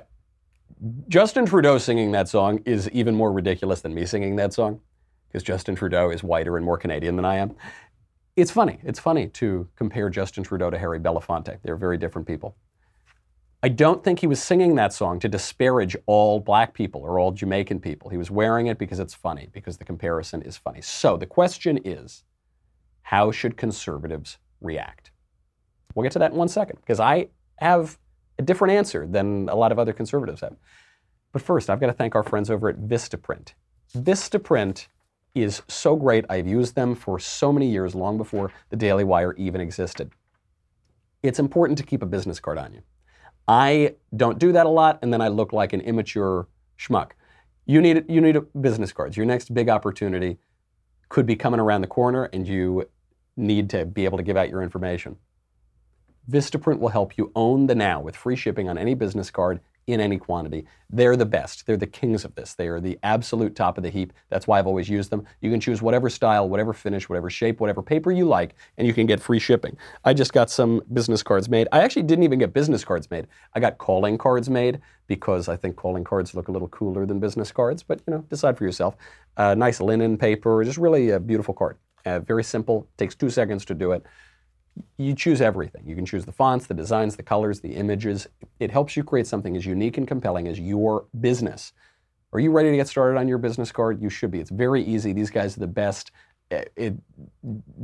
Justin 1.08 1.46
Trudeau 1.46 1.78
singing 1.78 2.12
that 2.14 2.28
song 2.28 2.60
is 2.66 2.90
even 2.90 3.14
more 3.14 3.32
ridiculous 3.32 3.82
than 3.82 3.94
me 3.94 4.06
singing 4.06 4.36
that 4.38 4.52
song 4.52 4.80
because 5.28 5.44
Justin 5.44 5.76
Trudeau 5.76 6.10
is 6.10 6.24
whiter 6.24 6.58
and 6.58 6.66
more 6.66 6.78
Canadian 6.78 7.16
than 7.16 7.26
I 7.26 7.36
am. 7.36 7.56
It's 8.36 8.50
funny. 8.50 8.80
It's 8.84 9.00
funny 9.00 9.28
to 9.28 9.68
compare 9.76 10.10
Justin 10.10 10.44
Trudeau 10.44 10.72
to 10.72 10.80
Harry 10.80 11.00
Belafonte. 11.00 11.60
They're 11.62 11.76
very 11.76 11.98
different 11.98 12.28
people. 12.28 12.56
I 13.62 13.70
don't 13.70 14.04
think 14.04 14.20
he 14.20 14.26
was 14.26 14.42
singing 14.42 14.74
that 14.76 14.92
song 14.92 15.20
to 15.20 15.30
disparage 15.30 15.96
all 16.08 16.40
black 16.40 16.74
people 16.74 17.02
or 17.02 17.20
all 17.20 17.32
Jamaican 17.32 17.80
people. 17.80 18.10
He 18.10 18.18
was 18.18 18.32
wearing 18.32 18.66
it 18.66 18.80
because 18.80 19.00
it's 19.00 19.14
funny, 19.14 19.50
because 19.54 19.78
the 19.78 19.86
comparison 19.86 20.42
is 20.42 20.58
funny. 20.58 20.82
So 20.82 21.16
the 21.16 21.28
question 21.28 21.80
is 21.86 22.24
how 23.04 23.32
should 23.32 23.56
conservatives 23.56 24.40
react? 24.62 25.12
We'll 25.94 26.04
get 26.04 26.14
to 26.14 26.20
that 26.20 26.32
in 26.32 26.38
one 26.38 26.48
second 26.48 26.78
because 26.80 27.00
I 27.00 27.28
have 27.58 28.00
a 28.40 28.42
different 28.42 28.74
answer 28.74 29.06
than 29.08 29.50
a 29.50 29.56
lot 29.56 29.72
of 29.72 29.80
other 29.80 29.94
conservatives 29.94 30.42
have. 30.42 30.56
But 31.32 31.42
first, 31.42 31.70
I've 31.70 31.80
got 31.80 31.88
to 31.88 31.94
thank 31.94 32.16
our 32.16 32.24
friends 32.24 32.50
over 32.50 32.70
at 32.70 32.78
Vistaprint. 32.78 33.54
Vistaprint 33.96 34.88
is 35.34 35.62
so 35.68 35.96
great. 35.96 36.26
I've 36.30 36.48
used 36.48 36.76
them 36.76 36.96
for 36.96 37.20
so 37.20 37.54
many 37.54 37.70
years, 37.70 37.96
long 37.96 38.18
before 38.18 38.52
the 38.70 38.76
Daily 38.76 39.04
Wire 39.04 39.34
even 39.34 39.62
existed. 39.62 40.12
It's 41.24 41.40
important 41.40 41.78
to 41.78 41.86
keep 41.86 42.02
a 42.02 42.06
business 42.06 42.40
card 42.40 42.58
on 42.58 42.74
you. 42.74 42.82
I 43.48 43.96
don't 44.16 44.40
do 44.40 44.52
that 44.52 44.66
a 44.66 44.70
lot, 44.70 45.00
and 45.02 45.14
then 45.14 45.22
I 45.22 45.30
look 45.30 45.54
like 45.54 45.74
an 45.74 45.82
immature 45.82 46.48
schmuck. 46.78 47.12
You 47.66 47.82
need, 47.82 48.06
you 48.10 48.22
need 48.22 48.38
business 48.60 48.92
cards. 48.92 49.16
Your 49.16 49.26
next 49.26 49.54
big 49.54 49.70
opportunity 49.70 50.38
could 51.10 51.26
be 51.26 51.36
coming 51.36 51.60
around 51.60 51.82
the 51.82 51.88
corner, 51.88 52.26
and 52.26 52.48
you 52.48 52.90
need 53.38 53.70
to 53.70 53.86
be 53.86 54.06
able 54.06 54.18
to 54.18 54.24
give 54.24 54.36
out 54.36 54.50
your 54.50 54.62
information. 54.62 55.18
Vistaprint 56.32 56.80
will 56.80 56.90
help 56.90 57.18
you 57.18 57.32
own 57.36 57.68
the 57.68 57.76
now 57.76 58.00
with 58.00 58.16
free 58.16 58.38
shipping 58.38 58.70
on 58.70 58.78
any 58.78 58.94
business 58.94 59.30
card 59.30 59.60
in 59.88 60.00
any 60.00 60.18
quantity. 60.18 60.66
They're 60.90 61.18
the 61.18 61.26
best. 61.26 61.66
They're 61.66 61.76
the 61.76 61.88
kings 61.88 62.24
of 62.24 62.36
this. 62.36 62.54
They 62.54 62.68
are 62.68 62.80
the 62.80 62.98
absolute 63.04 63.56
top 63.56 63.78
of 63.78 63.84
the 63.84 63.90
heap. 63.90 64.14
That's 64.30 64.48
why 64.48 64.58
I've 64.58 64.68
always 64.68 64.88
used 64.88 65.10
them. 65.10 65.26
You 65.42 65.52
can 65.52 65.60
choose 65.60 65.82
whatever 65.82 66.10
style, 66.10 66.48
whatever 66.48 66.72
finish, 66.72 67.10
whatever 67.10 67.30
shape, 67.30 67.60
whatever 67.60 67.82
paper 67.82 68.12
you 68.12 68.26
like, 68.26 68.56
and 68.78 68.88
you 68.88 68.94
can 68.94 69.08
get 69.08 69.20
free 69.20 69.40
shipping. 69.40 69.76
I 70.06 70.14
just 70.14 70.32
got 70.32 70.50
some 70.50 70.82
business 70.94 71.22
cards 71.24 71.50
made. 71.50 71.68
I 71.72 71.82
actually 71.82 72.04
didn't 72.04 72.24
even 72.24 72.40
get 72.40 72.54
business 72.54 72.86
cards 72.86 73.10
made. 73.12 73.28
I 73.54 73.60
got 73.60 73.78
calling 73.78 74.18
cards 74.18 74.50
made 74.50 74.80
because 75.08 75.50
I 75.50 75.58
think 75.58 75.76
calling 75.76 76.04
cards 76.04 76.34
look 76.34 76.48
a 76.48 76.52
little 76.52 76.70
cooler 76.70 77.06
than 77.06 77.20
business 77.20 77.52
cards, 77.52 77.84
but 77.84 78.02
you 78.08 78.14
know, 78.14 78.22
decide 78.30 78.58
for 78.58 78.64
yourself. 78.64 78.96
Uh, 79.36 79.56
nice 79.56 79.82
linen 79.82 80.18
paper, 80.18 80.64
just 80.64 80.78
really 80.78 81.10
a 81.10 81.20
beautiful 81.20 81.54
card. 81.54 81.78
Uh, 82.06 82.20
very 82.20 82.44
simple, 82.44 82.88
takes 82.98 83.16
two 83.16 83.30
seconds 83.30 83.66
to 83.66 83.76
do 83.76 83.92
it 83.92 84.06
you 84.98 85.16
choose 85.16 85.42
everything. 85.42 85.84
You 85.86 85.96
can 85.96 86.06
choose 86.06 86.26
the 86.26 86.32
fonts, 86.32 86.68
the 86.68 86.74
designs, 86.74 87.16
the 87.16 87.24
colors, 87.24 87.60
the 87.60 87.76
images. 87.76 88.28
It 88.60 88.72
helps 88.72 88.96
you 88.96 89.04
create 89.04 89.28
something 89.28 89.56
as 89.58 89.66
unique 89.66 89.98
and 89.98 90.08
compelling 90.08 90.48
as 90.48 90.60
your 90.60 91.06
business. 91.20 91.74
Are 92.34 92.40
you 92.40 92.52
ready 92.52 92.72
to 92.72 92.78
get 92.78 92.88
started 92.88 93.20
on 93.20 93.28
your 93.28 93.38
business 93.38 93.72
card? 93.72 94.02
You 94.02 94.10
should 94.10 94.32
be. 94.32 94.40
It's 94.40 94.50
very 94.50 94.82
easy. 94.84 95.12
These 95.12 95.30
guys 95.30 95.58
are 95.58 95.60
the 95.60 95.68
best. 95.68 96.12
It, 96.50 96.72
it, 96.76 96.94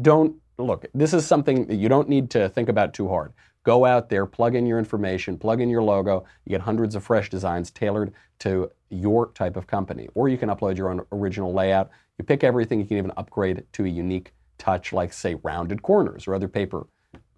don't 0.01 0.37
look. 0.57 0.85
This 0.93 1.13
is 1.13 1.25
something 1.25 1.67
that 1.67 1.75
you 1.75 1.89
don't 1.89 2.07
need 2.07 2.29
to 2.31 2.49
think 2.49 2.69
about 2.69 2.93
too 2.93 3.09
hard. 3.09 3.33
Go 3.63 3.83
out 3.83 4.09
there, 4.09 4.25
plug 4.25 4.55
in 4.55 4.65
your 4.65 4.79
information, 4.79 5.37
plug 5.37 5.59
in 5.59 5.69
your 5.69 5.83
logo. 5.83 6.23
You 6.45 6.51
get 6.51 6.61
hundreds 6.61 6.95
of 6.95 7.03
fresh 7.03 7.29
designs 7.29 7.69
tailored 7.69 8.13
to 8.39 8.71
your 8.89 9.31
type 9.33 9.57
of 9.57 9.67
company. 9.67 10.07
Or 10.15 10.29
you 10.29 10.37
can 10.37 10.47
upload 10.47 10.77
your 10.77 10.89
own 10.89 11.05
original 11.11 11.53
layout. 11.53 11.89
You 12.17 12.23
pick 12.23 12.45
everything. 12.45 12.79
You 12.79 12.85
can 12.85 12.97
even 12.97 13.11
upgrade 13.17 13.65
to 13.73 13.83
a 13.83 13.89
unique 13.89 14.31
touch, 14.57 14.93
like, 14.93 15.13
say, 15.13 15.35
rounded 15.35 15.81
corners 15.81 16.27
or 16.27 16.35
other 16.35 16.47
paper, 16.47 16.87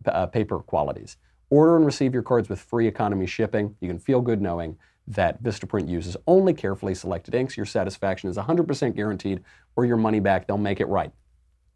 uh, 0.05 0.25
paper 0.27 0.59
qualities. 0.59 1.17
Order 1.49 1.77
and 1.77 1.85
receive 1.85 2.13
your 2.13 2.23
cards 2.23 2.49
with 2.49 2.59
free 2.59 2.87
economy 2.87 3.25
shipping. 3.25 3.75
You 3.81 3.87
can 3.87 3.99
feel 3.99 4.21
good 4.21 4.41
knowing 4.41 4.77
that 5.07 5.41
Vistaprint 5.41 5.89
uses 5.89 6.15
only 6.27 6.53
carefully 6.53 6.93
selected 6.93 7.33
inks. 7.33 7.57
Your 7.57 7.65
satisfaction 7.65 8.29
is 8.29 8.37
100% 8.37 8.95
guaranteed, 8.95 9.43
or 9.75 9.85
your 9.85 9.97
money 9.97 10.19
back. 10.19 10.45
They'll 10.45 10.57
make 10.57 10.79
it 10.79 10.87
right. 10.87 11.11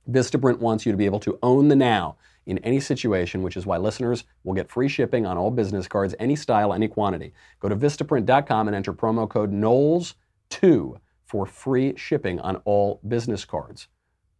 Vistaprint 0.09 0.59
wants 0.59 0.85
you 0.85 0.91
to 0.91 0.97
be 0.97 1.05
able 1.05 1.19
to 1.21 1.39
own 1.41 1.67
the 1.67 1.75
now 1.75 2.17
in 2.45 2.59
any 2.59 2.79
situation, 2.79 3.41
which 3.41 3.57
is 3.57 3.65
why 3.65 3.77
listeners 3.77 4.25
will 4.43 4.53
get 4.53 4.69
free 4.69 4.89
shipping 4.89 5.25
on 5.25 5.37
all 5.37 5.49
business 5.49 5.87
cards, 5.87 6.13
any 6.19 6.35
style, 6.35 6.73
any 6.73 6.87
quantity. 6.87 7.33
Go 7.59 7.69
to 7.69 7.75
Vistaprint.com 7.75 8.67
and 8.67 8.75
enter 8.75 8.93
promo 8.93 9.27
code 9.27 9.51
Knowles2 9.51 10.97
for 11.25 11.45
free 11.45 11.93
shipping 11.95 12.39
on 12.41 12.57
all 12.57 12.99
business 13.07 13.45
cards 13.45 13.87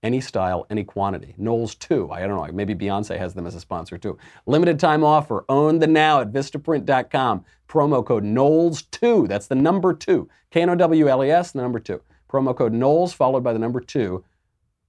any 0.04 0.22
style, 0.22 0.68
any 0.70 0.84
quantity. 0.84 1.34
Knowles 1.38 1.76
2, 1.76 2.12
I 2.12 2.28
don't 2.28 2.36
know, 2.36 2.54
maybe 2.54 2.76
Beyonce 2.76 3.18
has 3.18 3.34
them 3.34 3.48
as 3.48 3.56
a 3.56 3.60
sponsor 3.60 3.98
too. 3.98 4.18
Limited 4.46 4.80
time 4.80 5.04
offer, 5.04 5.46
own 5.50 5.80
the 5.80 5.88
now 5.88 6.22
at 6.22 6.32
Vistaprint.com. 6.32 7.46
Promo 7.68 8.06
code 8.06 8.24
Knowles2, 8.24 9.28
that's 9.28 9.48
the 9.48 9.56
number 9.56 9.94
2. 9.94 10.30
K 10.52 10.62
N 10.62 10.70
O 10.70 10.76
W 10.76 11.08
L 11.08 11.24
E 11.24 11.32
S, 11.32 11.54
the 11.54 11.62
number 11.62 11.80
2. 11.80 12.00
Promo 12.30 12.56
code 12.56 12.74
Knowles 12.74 13.13
followed 13.13 13.44
by 13.44 13.54
the 13.54 13.60
number 13.60 13.80
2. 13.80 14.24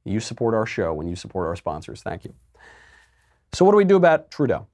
You 0.05 0.21
support 0.21 0.53
our 0.55 0.67
show 0.67 0.93
when 0.93 1.09
you 1.09 1.17
support 1.17 1.47
our 1.47 1.57
sponsors. 1.57 2.03
Thank 2.03 2.25
you. 2.25 2.35
So, 3.53 3.65
what 3.65 3.73
do 3.73 3.79
we 3.79 3.85
do 3.85 3.97
about 3.97 4.31
Trudeau? 4.31 4.67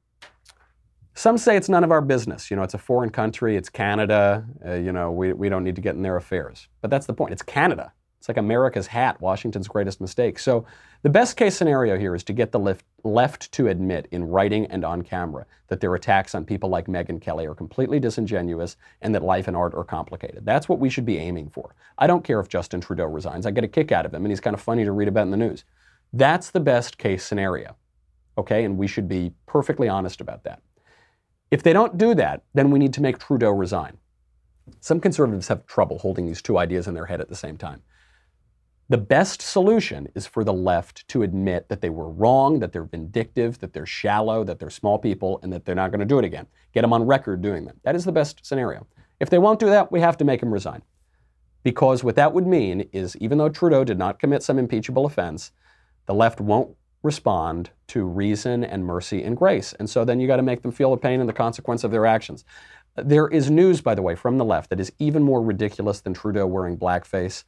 Some 1.14 1.36
say 1.36 1.56
it's 1.56 1.68
none 1.68 1.84
of 1.84 1.90
our 1.90 2.00
business. 2.00 2.50
You 2.50 2.56
know, 2.56 2.62
it's 2.62 2.74
a 2.74 2.78
foreign 2.78 3.10
country, 3.10 3.56
it's 3.56 3.68
Canada, 3.68 4.46
uh, 4.66 4.74
you 4.74 4.92
know, 4.92 5.10
we, 5.10 5.32
we 5.32 5.48
don't 5.48 5.64
need 5.64 5.76
to 5.76 5.82
get 5.82 5.94
in 5.94 6.02
their 6.02 6.16
affairs. 6.16 6.68
But 6.80 6.90
that's 6.90 7.06
the 7.06 7.12
point. 7.12 7.32
It's 7.32 7.42
Canada. 7.42 7.92
It's 8.20 8.28
like 8.28 8.36
America's 8.36 8.86
hat, 8.86 9.18
Washington's 9.22 9.66
greatest 9.66 9.98
mistake. 9.98 10.38
So 10.38 10.66
the 11.00 11.08
best 11.08 11.38
case 11.38 11.56
scenario 11.56 11.98
here 11.98 12.14
is 12.14 12.22
to 12.24 12.34
get 12.34 12.52
the 12.52 12.58
left, 12.58 12.84
left 13.02 13.50
to 13.52 13.68
admit 13.68 14.08
in 14.10 14.28
writing 14.28 14.66
and 14.66 14.84
on 14.84 15.00
camera 15.00 15.46
that 15.68 15.80
their 15.80 15.94
attacks 15.94 16.34
on 16.34 16.44
people 16.44 16.68
like 16.68 16.86
Megyn 16.86 17.18
Kelly 17.18 17.46
are 17.46 17.54
completely 17.54 17.98
disingenuous 17.98 18.76
and 19.00 19.14
that 19.14 19.22
life 19.22 19.48
and 19.48 19.56
art 19.56 19.74
are 19.74 19.84
complicated. 19.84 20.44
That's 20.44 20.68
what 20.68 20.78
we 20.78 20.90
should 20.90 21.06
be 21.06 21.16
aiming 21.16 21.48
for. 21.48 21.74
I 21.96 22.06
don't 22.06 22.22
care 22.22 22.38
if 22.40 22.48
Justin 22.50 22.82
Trudeau 22.82 23.06
resigns. 23.06 23.46
I 23.46 23.52
get 23.52 23.64
a 23.64 23.68
kick 23.68 23.90
out 23.90 24.04
of 24.04 24.12
him 24.12 24.22
and 24.26 24.30
he's 24.30 24.38
kind 24.38 24.52
of 24.52 24.60
funny 24.60 24.84
to 24.84 24.92
read 24.92 25.08
about 25.08 25.22
in 25.22 25.30
the 25.30 25.38
news. 25.38 25.64
That's 26.12 26.50
the 26.50 26.60
best 26.60 26.98
case 26.98 27.24
scenario. 27.24 27.74
Okay, 28.36 28.64
and 28.64 28.76
we 28.76 28.86
should 28.86 29.08
be 29.08 29.32
perfectly 29.46 29.88
honest 29.88 30.20
about 30.20 30.44
that. 30.44 30.60
If 31.50 31.62
they 31.62 31.72
don't 31.72 31.96
do 31.96 32.14
that, 32.16 32.42
then 32.52 32.70
we 32.70 32.78
need 32.78 32.92
to 32.92 33.02
make 33.02 33.18
Trudeau 33.18 33.50
resign. 33.50 33.96
Some 34.80 35.00
conservatives 35.00 35.48
have 35.48 35.66
trouble 35.66 35.98
holding 35.98 36.26
these 36.26 36.42
two 36.42 36.58
ideas 36.58 36.86
in 36.86 36.92
their 36.92 37.06
head 37.06 37.22
at 37.22 37.30
the 37.30 37.34
same 37.34 37.56
time. 37.56 37.80
The 38.90 38.98
best 38.98 39.40
solution 39.40 40.08
is 40.16 40.26
for 40.26 40.42
the 40.42 40.52
left 40.52 41.06
to 41.08 41.22
admit 41.22 41.68
that 41.68 41.80
they 41.80 41.90
were 41.90 42.10
wrong, 42.10 42.58
that 42.58 42.72
they're 42.72 42.82
vindictive, 42.82 43.60
that 43.60 43.72
they're 43.72 43.86
shallow, 43.86 44.42
that 44.42 44.58
they're 44.58 44.68
small 44.68 44.98
people, 44.98 45.38
and 45.44 45.52
that 45.52 45.64
they're 45.64 45.76
not 45.76 45.92
going 45.92 46.00
to 46.00 46.04
do 46.04 46.18
it 46.18 46.24
again. 46.24 46.48
Get 46.74 46.80
them 46.82 46.92
on 46.92 47.06
record 47.06 47.40
doing 47.40 47.66
that. 47.66 47.76
That 47.84 47.94
is 47.94 48.04
the 48.04 48.10
best 48.10 48.44
scenario. 48.44 48.88
If 49.20 49.30
they 49.30 49.38
won't 49.38 49.60
do 49.60 49.66
that, 49.66 49.92
we 49.92 50.00
have 50.00 50.16
to 50.16 50.24
make 50.24 50.40
them 50.40 50.52
resign. 50.52 50.82
Because 51.62 52.02
what 52.02 52.16
that 52.16 52.32
would 52.32 52.48
mean 52.48 52.88
is 52.92 53.16
even 53.18 53.38
though 53.38 53.48
Trudeau 53.48 53.84
did 53.84 53.96
not 53.96 54.18
commit 54.18 54.42
some 54.42 54.58
impeachable 54.58 55.06
offense, 55.06 55.52
the 56.06 56.14
left 56.14 56.40
won't 56.40 56.74
respond 57.04 57.70
to 57.86 58.04
reason 58.04 58.64
and 58.64 58.84
mercy 58.84 59.22
and 59.22 59.36
grace. 59.36 59.72
And 59.74 59.88
so 59.88 60.04
then 60.04 60.18
you 60.18 60.26
got 60.26 60.38
to 60.38 60.42
make 60.42 60.62
them 60.62 60.72
feel 60.72 60.90
the 60.90 60.96
pain 60.96 61.20
and 61.20 61.28
the 61.28 61.32
consequence 61.32 61.84
of 61.84 61.92
their 61.92 62.06
actions. 62.06 62.44
There 62.96 63.28
is 63.28 63.52
news, 63.52 63.80
by 63.80 63.94
the 63.94 64.02
way, 64.02 64.16
from 64.16 64.36
the 64.36 64.44
left 64.44 64.68
that 64.70 64.80
is 64.80 64.90
even 64.98 65.22
more 65.22 65.40
ridiculous 65.40 66.00
than 66.00 66.12
Trudeau 66.12 66.48
wearing 66.48 66.76
blackface. 66.76 67.44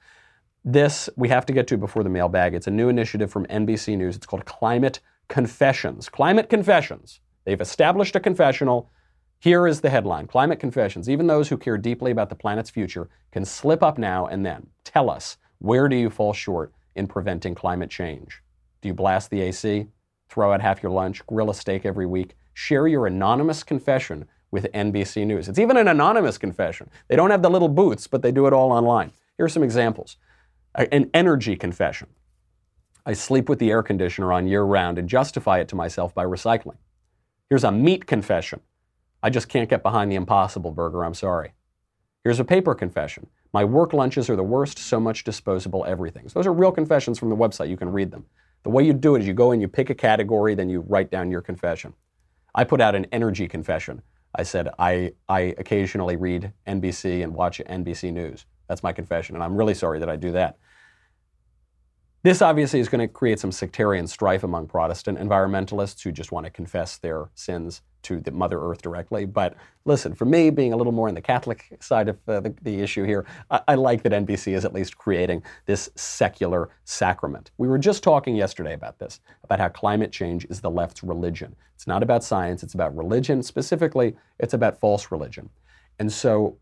This 0.65 1.11
we 1.17 1.29
have 1.29 1.45
to 1.47 1.53
get 1.53 1.67
to 1.69 1.77
before 1.77 2.05
the 2.05 2.09
mailbag. 2.09 2.55
It's 2.55 2.69
a 2.69 2.71
new 2.71 2.89
initiative 2.89 3.33
from 3.33 3.47
NBC 3.47 3.99
News. 3.99 4.15
It's 4.15 4.27
called 4.27 4.45
Climate 4.45 5.01
Confessions. 5.27 6.09
Climate 6.09 6.49
Confessions. 6.49 7.19
They've 7.45 7.61
established 7.61 8.15
a 8.15 8.21
confessional. 8.21 8.89
Here 9.41 9.67
is 9.67 9.81
the 9.81 9.91
headline 9.91 10.29
Climate 10.29 10.61
Confessions. 10.61 11.11
Even 11.11 11.27
those 11.27 11.49
who 11.49 11.57
care 11.57 11.77
deeply 11.77 12.13
about 12.13 12.29
the 12.29 12.37
planet's 12.37 12.71
future 12.71 13.09
can 13.33 13.45
slip 13.45 13.83
up 13.83 13.99
now 13.99 14.27
and 14.27 14.47
then. 14.47 14.69
Tell 14.85 15.11
us, 15.11 15.37
where 15.59 15.89
do 15.89 15.97
you 15.97 16.11
fall 16.11 16.33
short 16.33 16.73
in 16.95 17.09
preventing 17.09 17.57
climate 17.57 17.91
change? 17.91 18.41
Do 18.83 18.89
you 18.89 18.95
blast 18.95 19.31
the 19.31 19.41
AC? 19.41 19.89
Throw 20.29 20.53
out 20.53 20.63
half 20.63 20.81
your 20.81 20.93
lunch? 20.93 21.27
Grill 21.27 21.51
a 21.51 21.55
steak 21.55 21.85
every 21.85 22.07
week? 22.07 22.37
Share 22.55 22.87
your 22.87 23.09
anonymous 23.09 23.65
confession 23.65 24.29
with 24.53 24.71
NBC 24.73 25.27
News. 25.27 25.49
It's 25.49 25.59
even 25.59 25.77
an 25.77 25.89
anonymous 25.89 26.39
confession. 26.39 26.89
They 27.09 27.17
don't 27.17 27.31
have 27.31 27.43
the 27.43 27.51
little 27.51 27.69
booths, 27.69 28.07
but 28.07 28.23
they 28.23 28.31
do 28.31 28.47
it 28.47 28.53
all 28.53 28.71
online. 28.71 29.11
Here 29.37 29.47
are 29.47 29.49
some 29.49 29.65
examples 29.65 30.19
an 30.75 31.11
energy 31.13 31.57
confession. 31.57 32.09
I 33.05 33.15
sleep 33.15 33.49
with 33.49 33.59
the 33.59 33.71
air 33.71 33.83
conditioner 33.83 34.33
on 34.33 34.47
year 34.47 34.63
round 34.63 34.99
and 34.99 35.09
justify 35.09 35.59
it 35.59 35.69
to 35.69 35.77
myself 35.77 36.15
by 36.15 36.25
recycling. 36.25 36.77
Here's 37.51 37.65
a 37.65 37.73
meat 37.73 38.07
confession. 38.07 38.61
I 39.23 39.31
just 39.31 39.49
can't 39.49 39.69
get 39.69 39.83
behind 39.83 40.11
the 40.11 40.17
impossible 40.17 40.71
burger, 40.71 41.05
I'm 41.05 41.15
sorry. 41.15 41.53
Here's 42.25 42.41
a 42.41 42.45
paper 42.45 42.75
confession. 42.75 43.27
My 43.53 43.65
work 43.65 43.93
lunches 43.93 44.31
are 44.31 44.37
the 44.37 44.43
worst, 44.43 44.79
so 44.79 44.99
much 44.99 45.25
disposable 45.25 45.85
everything. 45.85 46.29
So 46.29 46.39
those 46.39 46.47
are 46.47 46.53
real 46.53 46.73
confessions 46.73 47.19
from 47.19 47.29
the 47.29 47.37
website. 47.37 47.69
You 47.69 47.77
can 47.77 47.91
read 47.91 48.11
them. 48.11 48.25
The 48.63 48.71
way 48.71 48.85
you 48.85 48.93
do 48.93 49.17
it 49.17 49.23
is 49.23 49.27
you 49.27 49.35
go 49.35 49.53
in, 49.53 49.61
you 49.61 49.69
pick 49.69 49.91
a 49.91 49.95
category, 49.95 50.55
then 50.55 50.71
you 50.71 50.81
write 50.81 51.11
down 51.11 51.31
your 51.31 51.43
confession. 51.43 51.95
I 52.55 52.65
put 52.65 52.81
out 52.81 52.95
an 52.95 53.07
energy 53.13 53.49
confession. 53.49 54.03
I 54.35 54.45
said, 54.45 54.69
I, 54.79 55.13
I 55.29 55.55
occasionally 55.59 56.17
read 56.17 56.53
NBC 56.67 57.23
and 57.23 57.35
watch 57.35 57.61
NBC 57.69 58.13
News. 58.13 58.47
That's 58.73 58.83
my 58.83 58.95
confession, 58.95 59.37
and 59.37 59.45
I'm 59.45 59.55
really 59.55 59.75
sorry 59.75 59.99
that 59.99 60.09
I 60.09 60.17
do 60.17 60.33
that. 60.33 60.57
This 62.23 62.41
obviously 62.41 62.81
is 62.81 62.89
going 62.89 63.07
to 63.07 63.13
create 63.13 63.39
some 63.39 63.53
sectarian 63.53 64.07
strife 64.07 64.45
among 64.45 64.69
Protestant 64.69 65.19
environmentalists 65.19 66.03
who 66.03 66.11
just 66.11 66.33
want 66.33 66.47
to 66.47 66.51
confess 66.51 66.97
their 66.97 67.29
sins 67.35 67.83
to 68.05 68.19
the 68.19 68.31
Mother 68.31 68.59
Earth 68.59 68.81
directly. 68.81 69.27
But 69.27 69.57
listen, 69.85 70.15
for 70.15 70.25
me, 70.25 70.49
being 70.49 70.73
a 70.73 70.77
little 70.79 70.95
more 70.95 71.09
on 71.09 71.15
the 71.15 71.21
Catholic 71.21 71.77
side 71.81 72.09
of 72.09 72.19
uh, 72.27 72.41
the, 72.41 72.55
the, 72.63 72.81
issue 72.81 73.05
here, 73.05 73.27
I, 73.51 73.61
I 73.69 73.75
like 73.75 74.05
that 74.05 74.13
NBC 74.13 74.55
is 74.55 74.65
at 74.65 74.73
least 74.73 74.97
creating 74.97 75.43
this 75.67 75.91
secular 75.97 76.71
sacrament. 76.85 77.51
We 77.59 77.69
were 77.69 77.79
just 77.79 78.03
talking 78.03 78.37
yesterday 78.37 78.73
about 78.73 78.99
this, 78.99 79.21
about 79.45 79.61
how 79.61 79.69
climate 79.69 80.13
change 80.13 80.47
is 80.47 80.63
the 80.63 80.71
left's 80.71 81.03
religion. 81.03 81.55
It's 81.75 81.87
not 81.87 82.03
about 82.03 82.25
science, 82.25 82.63
it's 82.63 82.73
about 82.73 82.97
religion. 82.97 83.43
Specifically, 83.43 84.17
it's 84.39 84.55
about 84.55 84.81
false 84.81 85.13
religion. 85.13 85.51
And 85.99 86.11
so, 86.11 86.57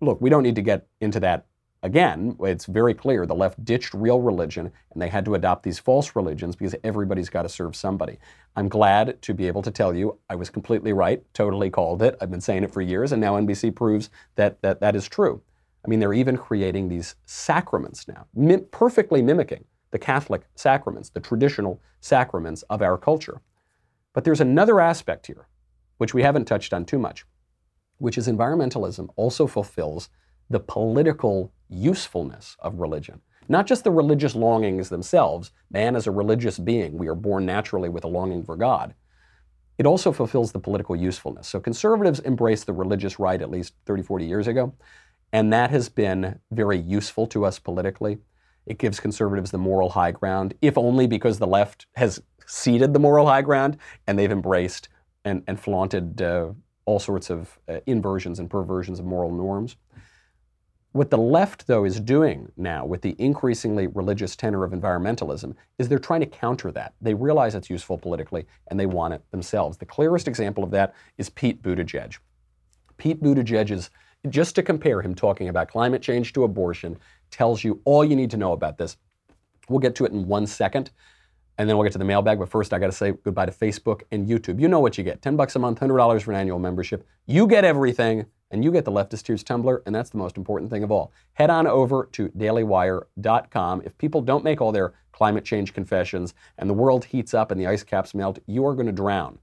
look, 0.00 0.20
we 0.22 0.30
don't 0.30 0.42
need 0.42 0.56
to 0.56 0.62
get 0.62 0.86
into 1.00 1.20
that 1.20 1.46
Again, 1.82 2.36
it's 2.40 2.66
very 2.66 2.92
clear 2.92 3.24
the 3.24 3.34
left 3.34 3.64
ditched 3.64 3.94
real 3.94 4.20
religion 4.20 4.70
and 4.92 5.00
they 5.00 5.08
had 5.08 5.24
to 5.24 5.34
adopt 5.34 5.62
these 5.62 5.78
false 5.78 6.14
religions 6.14 6.54
because 6.54 6.74
everybody's 6.84 7.30
got 7.30 7.42
to 7.42 7.48
serve 7.48 7.74
somebody. 7.74 8.18
I'm 8.54 8.68
glad 8.68 9.22
to 9.22 9.32
be 9.32 9.46
able 9.46 9.62
to 9.62 9.70
tell 9.70 9.94
you 9.94 10.18
I 10.28 10.34
was 10.34 10.50
completely 10.50 10.92
right, 10.92 11.22
totally 11.32 11.70
called 11.70 12.02
it. 12.02 12.16
I've 12.20 12.30
been 12.30 12.42
saying 12.42 12.64
it 12.64 12.72
for 12.72 12.82
years, 12.82 13.12
and 13.12 13.20
now 13.20 13.40
NBC 13.40 13.74
proves 13.74 14.10
that 14.34 14.60
that, 14.60 14.80
that 14.80 14.94
is 14.94 15.08
true. 15.08 15.40
I 15.82 15.88
mean, 15.88 16.00
they're 16.00 16.12
even 16.12 16.36
creating 16.36 16.88
these 16.88 17.14
sacraments 17.24 18.06
now, 18.06 18.26
perfectly 18.70 19.22
mimicking 19.22 19.64
the 19.90 19.98
Catholic 19.98 20.42
sacraments, 20.54 21.08
the 21.08 21.20
traditional 21.20 21.80
sacraments 22.00 22.62
of 22.64 22.82
our 22.82 22.98
culture. 22.98 23.40
But 24.12 24.24
there's 24.24 24.42
another 24.42 24.80
aspect 24.80 25.26
here, 25.26 25.46
which 25.96 26.12
we 26.12 26.22
haven't 26.22 26.44
touched 26.44 26.74
on 26.74 26.84
too 26.84 26.98
much, 26.98 27.24
which 27.98 28.18
is 28.18 28.28
environmentalism 28.28 29.08
also 29.16 29.46
fulfills 29.46 30.10
the 30.50 30.60
political 30.60 31.52
usefulness 31.70 32.56
of 32.60 32.80
religion. 32.80 33.20
Not 33.48 33.66
just 33.66 33.84
the 33.84 33.90
religious 33.90 34.34
longings 34.34 34.88
themselves. 34.90 35.52
Man 35.70 35.96
is 35.96 36.06
a 36.06 36.12
religious 36.12 36.58
being. 36.58 36.98
We 36.98 37.08
are 37.08 37.14
born 37.14 37.46
naturally 37.46 37.88
with 37.88 38.04
a 38.04 38.08
longing 38.08 38.44
for 38.44 38.56
God. 38.56 38.94
it 39.78 39.86
also 39.86 40.12
fulfills 40.12 40.52
the 40.52 40.58
political 40.60 40.94
usefulness. 40.94 41.48
So 41.48 41.58
conservatives 41.58 42.20
embraced 42.20 42.66
the 42.66 42.74
religious 42.74 43.18
right 43.18 43.40
at 43.40 43.50
least 43.50 43.74
30, 43.86 44.02
40 44.02 44.26
years 44.26 44.46
ago, 44.46 44.74
and 45.32 45.52
that 45.54 45.70
has 45.70 45.88
been 45.88 46.38
very 46.50 46.78
useful 46.78 47.26
to 47.28 47.46
us 47.46 47.58
politically. 47.58 48.18
It 48.66 48.78
gives 48.78 49.00
conservatives 49.00 49.50
the 49.50 49.58
moral 49.58 49.88
high 49.90 50.10
ground, 50.12 50.52
if 50.60 50.76
only 50.76 51.06
because 51.06 51.38
the 51.38 51.46
left 51.46 51.86
has 51.94 52.22
ceded 52.46 52.92
the 52.92 52.98
moral 52.98 53.26
high 53.26 53.42
ground 53.42 53.78
and 54.06 54.18
they've 54.18 54.30
embraced 54.30 54.90
and, 55.24 55.42
and 55.46 55.58
flaunted 55.58 56.20
uh, 56.20 56.50
all 56.84 56.98
sorts 56.98 57.30
of 57.30 57.58
uh, 57.68 57.80
inversions 57.86 58.38
and 58.38 58.50
perversions 58.50 58.98
of 58.98 59.06
moral 59.06 59.32
norms. 59.32 59.76
What 60.92 61.10
the 61.10 61.18
left, 61.18 61.68
though, 61.68 61.84
is 61.84 62.00
doing 62.00 62.50
now 62.56 62.84
with 62.84 63.02
the 63.02 63.14
increasingly 63.18 63.86
religious 63.86 64.34
tenor 64.34 64.64
of 64.64 64.72
environmentalism 64.72 65.54
is 65.78 65.88
they're 65.88 66.00
trying 66.00 66.20
to 66.20 66.26
counter 66.26 66.72
that. 66.72 66.94
They 67.00 67.14
realize 67.14 67.54
it's 67.54 67.70
useful 67.70 67.96
politically 67.96 68.44
and 68.66 68.78
they 68.78 68.86
want 68.86 69.14
it 69.14 69.22
themselves. 69.30 69.78
The 69.78 69.86
clearest 69.86 70.26
example 70.26 70.64
of 70.64 70.72
that 70.72 70.94
is 71.16 71.30
Pete 71.30 71.62
Buttigieg. 71.62 72.18
Pete 72.96 73.22
Buttigieg 73.22 73.70
is, 73.70 73.90
just 74.28 74.56
to 74.56 74.64
compare 74.64 75.00
him 75.00 75.14
talking 75.14 75.48
about 75.48 75.68
climate 75.68 76.02
change 76.02 76.32
to 76.32 76.42
abortion, 76.42 76.98
tells 77.30 77.62
you 77.62 77.80
all 77.84 78.04
you 78.04 78.16
need 78.16 78.30
to 78.32 78.36
know 78.36 78.52
about 78.52 78.76
this. 78.76 78.96
We'll 79.68 79.78
get 79.78 79.94
to 79.94 80.04
it 80.06 80.12
in 80.12 80.26
one 80.26 80.48
second 80.48 80.90
and 81.56 81.68
then 81.68 81.76
we'll 81.76 81.84
get 81.84 81.92
to 81.92 81.98
the 81.98 82.04
mailbag. 82.04 82.40
But 82.40 82.48
first, 82.48 82.72
I 82.72 82.80
got 82.80 82.86
to 82.86 82.92
say 82.92 83.12
goodbye 83.12 83.46
to 83.46 83.52
Facebook 83.52 84.02
and 84.10 84.28
YouTube. 84.28 84.60
You 84.60 84.66
know 84.66 84.80
what 84.80 84.98
you 84.98 85.04
get 85.04 85.22
10 85.22 85.36
bucks 85.36 85.54
a 85.54 85.60
month, 85.60 85.78
$100 85.78 86.22
for 86.22 86.32
an 86.32 86.38
annual 86.38 86.58
membership. 86.58 87.06
You 87.26 87.46
get 87.46 87.64
everything, 87.64 88.26
and 88.50 88.64
you 88.64 88.72
get 88.72 88.84
the 88.84 88.92
Leftist 88.92 89.22
Tears 89.22 89.42
Tumbler, 89.42 89.82
and 89.86 89.94
that's 89.94 90.10
the 90.10 90.18
most 90.18 90.36
important 90.36 90.70
thing 90.70 90.82
of 90.82 90.90
all. 90.90 91.12
Head 91.34 91.50
on 91.50 91.66
over 91.66 92.08
to 92.12 92.28
dailywire.com. 92.30 93.82
If 93.84 93.96
people 93.98 94.20
don't 94.22 94.44
make 94.44 94.60
all 94.60 94.72
their 94.72 94.94
climate 95.12 95.44
change 95.44 95.74
confessions 95.74 96.34
and 96.58 96.68
the 96.68 96.74
world 96.74 97.04
heats 97.04 97.34
up 97.34 97.50
and 97.50 97.60
the 97.60 97.66
ice 97.66 97.82
caps 97.82 98.14
melt, 98.14 98.38
you 98.46 98.66
are 98.66 98.74
going 98.74 98.86
to 98.86 98.92
drown. 98.92 99.38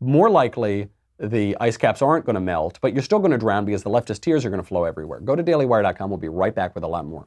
More 0.00 0.30
likely, 0.30 0.88
the 1.18 1.56
ice 1.60 1.76
caps 1.76 2.00
aren't 2.02 2.24
going 2.24 2.34
to 2.34 2.40
melt, 2.40 2.78
but 2.80 2.94
you're 2.94 3.02
still 3.02 3.18
going 3.18 3.32
to 3.32 3.38
drown 3.38 3.64
because 3.64 3.82
the 3.82 3.90
leftist 3.90 4.20
tears 4.20 4.44
are 4.44 4.50
going 4.50 4.62
to 4.62 4.66
flow 4.66 4.84
everywhere. 4.84 5.20
Go 5.20 5.34
to 5.34 5.42
dailywire.com. 5.42 6.10
We'll 6.10 6.18
be 6.18 6.28
right 6.28 6.54
back 6.54 6.74
with 6.74 6.84
a 6.84 6.88
lot 6.88 7.04
more. 7.04 7.26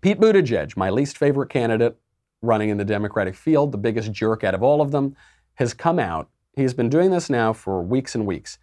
Pete 0.00 0.18
Buttigieg, 0.18 0.76
my 0.76 0.88
least 0.88 1.18
favorite 1.18 1.50
candidate 1.50 1.96
running 2.40 2.70
in 2.70 2.78
the 2.78 2.84
Democratic 2.84 3.34
field, 3.34 3.70
the 3.70 3.78
biggest 3.78 4.12
jerk 4.12 4.42
out 4.44 4.54
of 4.54 4.62
all 4.62 4.80
of 4.80 4.92
them, 4.92 5.14
has 5.54 5.74
come 5.74 5.98
out. 5.98 6.30
He's 6.56 6.72
been 6.72 6.88
doing 6.88 7.10
this 7.10 7.28
now 7.28 7.52
for 7.52 7.82
weeks 7.82 8.14
and 8.14 8.26
weeks, 8.26 8.58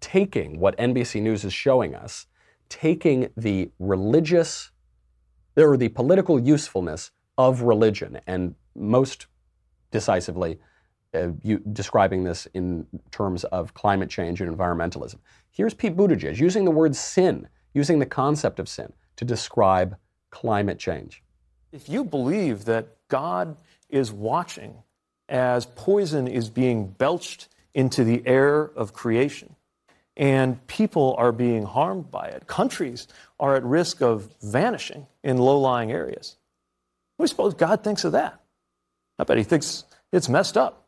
taking 0.00 0.60
what 0.60 0.76
NBC 0.78 1.20
News 1.20 1.44
is 1.44 1.52
showing 1.52 1.94
us, 1.94 2.26
taking 2.68 3.30
the 3.36 3.70
religious 3.80 4.70
or 5.56 5.76
the 5.76 5.88
political 5.88 6.38
usefulness 6.38 7.10
of 7.36 7.62
religion, 7.62 8.20
and 8.26 8.54
most 8.76 9.26
decisively, 9.90 10.58
uh, 11.14 11.28
you, 11.42 11.58
describing 11.72 12.22
this 12.22 12.46
in 12.54 12.86
terms 13.10 13.42
of 13.44 13.74
climate 13.74 14.08
change 14.08 14.40
and 14.40 14.56
environmentalism. 14.56 15.16
Here's 15.50 15.74
Pete 15.74 15.96
Buttigieg 15.96 16.38
using 16.38 16.64
the 16.64 16.70
word 16.70 16.94
sin, 16.94 17.48
using 17.74 17.98
the 17.98 18.06
concept 18.06 18.60
of 18.60 18.68
sin 18.68 18.92
to 19.16 19.24
describe 19.24 19.96
climate 20.40 20.78
change. 20.78 21.22
If 21.72 21.88
you 21.88 22.04
believe 22.04 22.66
that 22.66 22.88
God 23.08 23.56
is 23.88 24.12
watching 24.12 24.74
as 25.30 25.64
poison 25.64 26.28
is 26.28 26.50
being 26.50 26.88
belched 26.88 27.48
into 27.72 28.04
the 28.04 28.22
air 28.26 28.70
of 28.76 28.92
creation, 28.92 29.56
and 30.14 30.64
people 30.66 31.14
are 31.16 31.32
being 31.32 31.64
harmed 31.64 32.10
by 32.10 32.26
it, 32.26 32.46
countries 32.46 33.08
are 33.40 33.56
at 33.56 33.64
risk 33.64 34.02
of 34.02 34.28
vanishing 34.42 35.06
in 35.24 35.38
low 35.38 35.58
lying 35.58 35.90
areas. 35.90 36.36
We 37.18 37.28
suppose 37.28 37.54
God 37.54 37.82
thinks 37.82 38.04
of 38.04 38.12
that? 38.12 38.38
I 39.18 39.24
bet 39.24 39.38
he 39.38 39.42
thinks 39.42 39.84
it's 40.12 40.28
messed 40.28 40.58
up. 40.58 40.86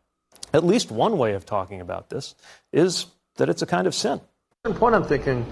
At 0.53 0.63
least 0.63 0.91
one 0.91 1.17
way 1.17 1.33
of 1.33 1.47
talking 1.47 1.81
about 1.81 2.11
this 2.11 2.35
is 2.71 3.07
that 3.37 3.49
it's 3.49 3.63
a 3.63 3.67
kind 3.67 3.87
of 3.87 3.95
sin. 3.95 4.21
At 4.65 4.73
one 4.73 4.79
point, 4.79 4.95
I'm 4.95 5.05
thinking, 5.05 5.47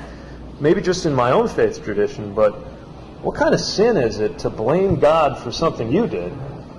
maybe 0.60 0.82
just 0.82 1.06
in 1.06 1.14
my 1.14 1.30
own 1.30 1.48
faith 1.48 1.82
tradition, 1.82 2.34
but 2.34 2.75
what 3.22 3.34
kind 3.34 3.54
of 3.54 3.60
sin 3.60 3.96
is 3.96 4.20
it 4.20 4.38
to 4.40 4.50
blame 4.50 5.00
God 5.00 5.38
for 5.42 5.50
something 5.50 5.90
you 5.90 6.06
did 6.06 6.32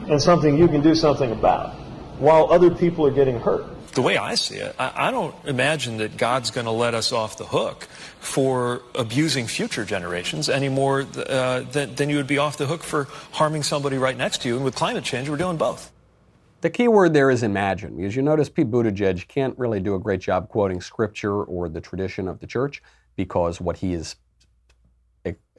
and 0.10 0.22
something 0.22 0.58
you 0.58 0.68
can 0.68 0.82
do 0.82 0.96
something 0.96 1.32
about 1.32 1.74
while 2.20 2.52
other 2.52 2.74
people 2.74 3.06
are 3.06 3.12
getting 3.12 3.40
hurt? 3.40 3.66
The 3.94 4.02
way 4.02 4.18
I 4.18 4.36
see 4.36 4.58
it, 4.58 4.76
I, 4.78 5.08
I 5.08 5.12
don't 5.12 5.34
imagine 5.46 5.98
that 5.98 6.18
God's 6.18 6.52
going 6.52 6.66
to 6.66 6.72
let 6.72 6.94
us 6.94 7.12
off 7.12 7.38
the 7.38 7.46
hook 7.46 7.86
for 8.20 8.84
abusing 8.94 9.48
future 9.48 9.86
generations 9.86 10.50
any 10.50 10.70
more 10.70 11.02
uh, 11.02 11.62
than, 11.62 11.96
than 11.96 12.10
you 12.10 12.18
would 12.18 12.28
be 12.28 12.38
off 12.38 12.58
the 12.58 12.68
hook 12.68 12.84
for 12.84 13.06
harming 13.32 13.64
somebody 13.64 13.98
right 13.98 14.16
next 14.16 14.44
to 14.44 14.50
you. 14.50 14.56
And 14.56 14.64
with 14.64 14.76
climate 14.76 15.04
change, 15.04 15.30
we're 15.30 15.38
doing 15.38 15.58
both. 15.58 15.92
The 16.62 16.70
key 16.70 16.88
word 16.88 17.14
there 17.14 17.30
is 17.30 17.44
imagine, 17.44 17.98
because 17.98 18.16
you 18.16 18.22
notice 18.22 18.50
Pete 18.50 18.70
Buttigieg 18.70 19.28
can't 19.28 19.58
really 19.58 19.80
do 19.80 19.96
a 19.96 20.00
great 20.00 20.22
job 20.22 20.50
quoting 20.50 20.82
scripture 20.82 21.44
or 21.44 21.70
the 21.70 21.82
tradition 21.82 22.28
of 22.28 22.40
the 22.40 22.48
church 22.48 22.82
because 23.16 23.62
what 23.62 23.78
he 23.78 23.94
is 23.94 24.16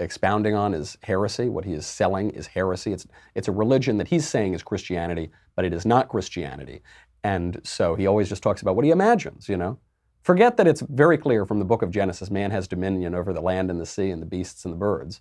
expounding 0.01 0.55
on 0.55 0.75
is 0.75 0.97
heresy. 1.03 1.49
What 1.49 1.65
he 1.65 1.73
is 1.73 1.87
selling 1.87 2.31
is 2.31 2.47
heresy. 2.47 2.93
It's, 2.93 3.07
it's 3.35 3.49
a 3.49 3.53
religion 3.53 3.99
that 3.99 4.09
he's 4.09 4.29
saying 4.29 4.55
is 4.55 4.63
Christianity, 4.63 5.31
but 5.57 5.65
it 5.65 5.73
is 5.73 5.85
not 5.85 6.09
Christianity. 6.09 6.83
And 7.25 7.61
so 7.65 7.95
he 7.95 8.07
always 8.07 8.29
just 8.29 8.43
talks 8.43 8.63
about 8.63 8.77
what 8.77 8.85
he 8.85 8.91
imagines, 8.91 9.49
you 9.49 9.57
know. 9.57 9.79
Forget 10.23 10.57
that 10.57 10.67
it's 10.67 10.83
very 10.83 11.17
clear 11.19 11.47
from 11.47 11.59
the 11.59 11.65
book 11.65 11.83
of 11.83 11.91
Genesis 11.91 12.31
man 12.31 12.51
has 12.51 12.69
dominion 12.69 13.15
over 13.15 13.33
the 13.33 13.41
land 13.41 13.71
and 13.71 13.81
the 13.81 13.87
sea 13.87 14.11
and 14.11 14.21
the 14.21 14.27
beasts 14.27 14.65
and 14.65 14.73
the 14.73 14.79
birds. 14.79 15.21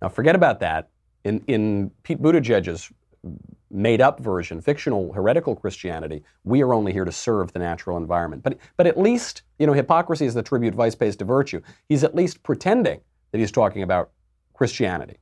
Now, 0.00 0.08
forget 0.08 0.34
about 0.34 0.60
that. 0.60 0.90
In, 1.24 1.40
in 1.46 1.90
Pete 2.04 2.22
Buttigieg's 2.22 2.90
made 3.70 4.00
up 4.00 4.20
version, 4.20 4.60
fictional, 4.60 5.12
heretical 5.12 5.54
Christianity, 5.54 6.22
we 6.44 6.62
are 6.62 6.72
only 6.72 6.92
here 6.92 7.04
to 7.04 7.12
serve 7.12 7.52
the 7.52 7.58
natural 7.58 7.96
environment. 7.96 8.42
But, 8.42 8.58
but 8.76 8.86
at 8.86 8.98
least, 8.98 9.42
you 9.58 9.66
know, 9.66 9.72
hypocrisy 9.72 10.24
is 10.24 10.34
the 10.34 10.42
tribute 10.42 10.74
vice 10.74 10.94
pays 10.94 11.16
to 11.16 11.24
virtue. 11.24 11.60
He's 11.88 12.04
at 12.04 12.14
least 12.14 12.42
pretending 12.42 13.00
that 13.30 13.38
he's 13.38 13.52
talking 13.52 13.82
about 13.82 14.10
Christianity. 14.54 15.18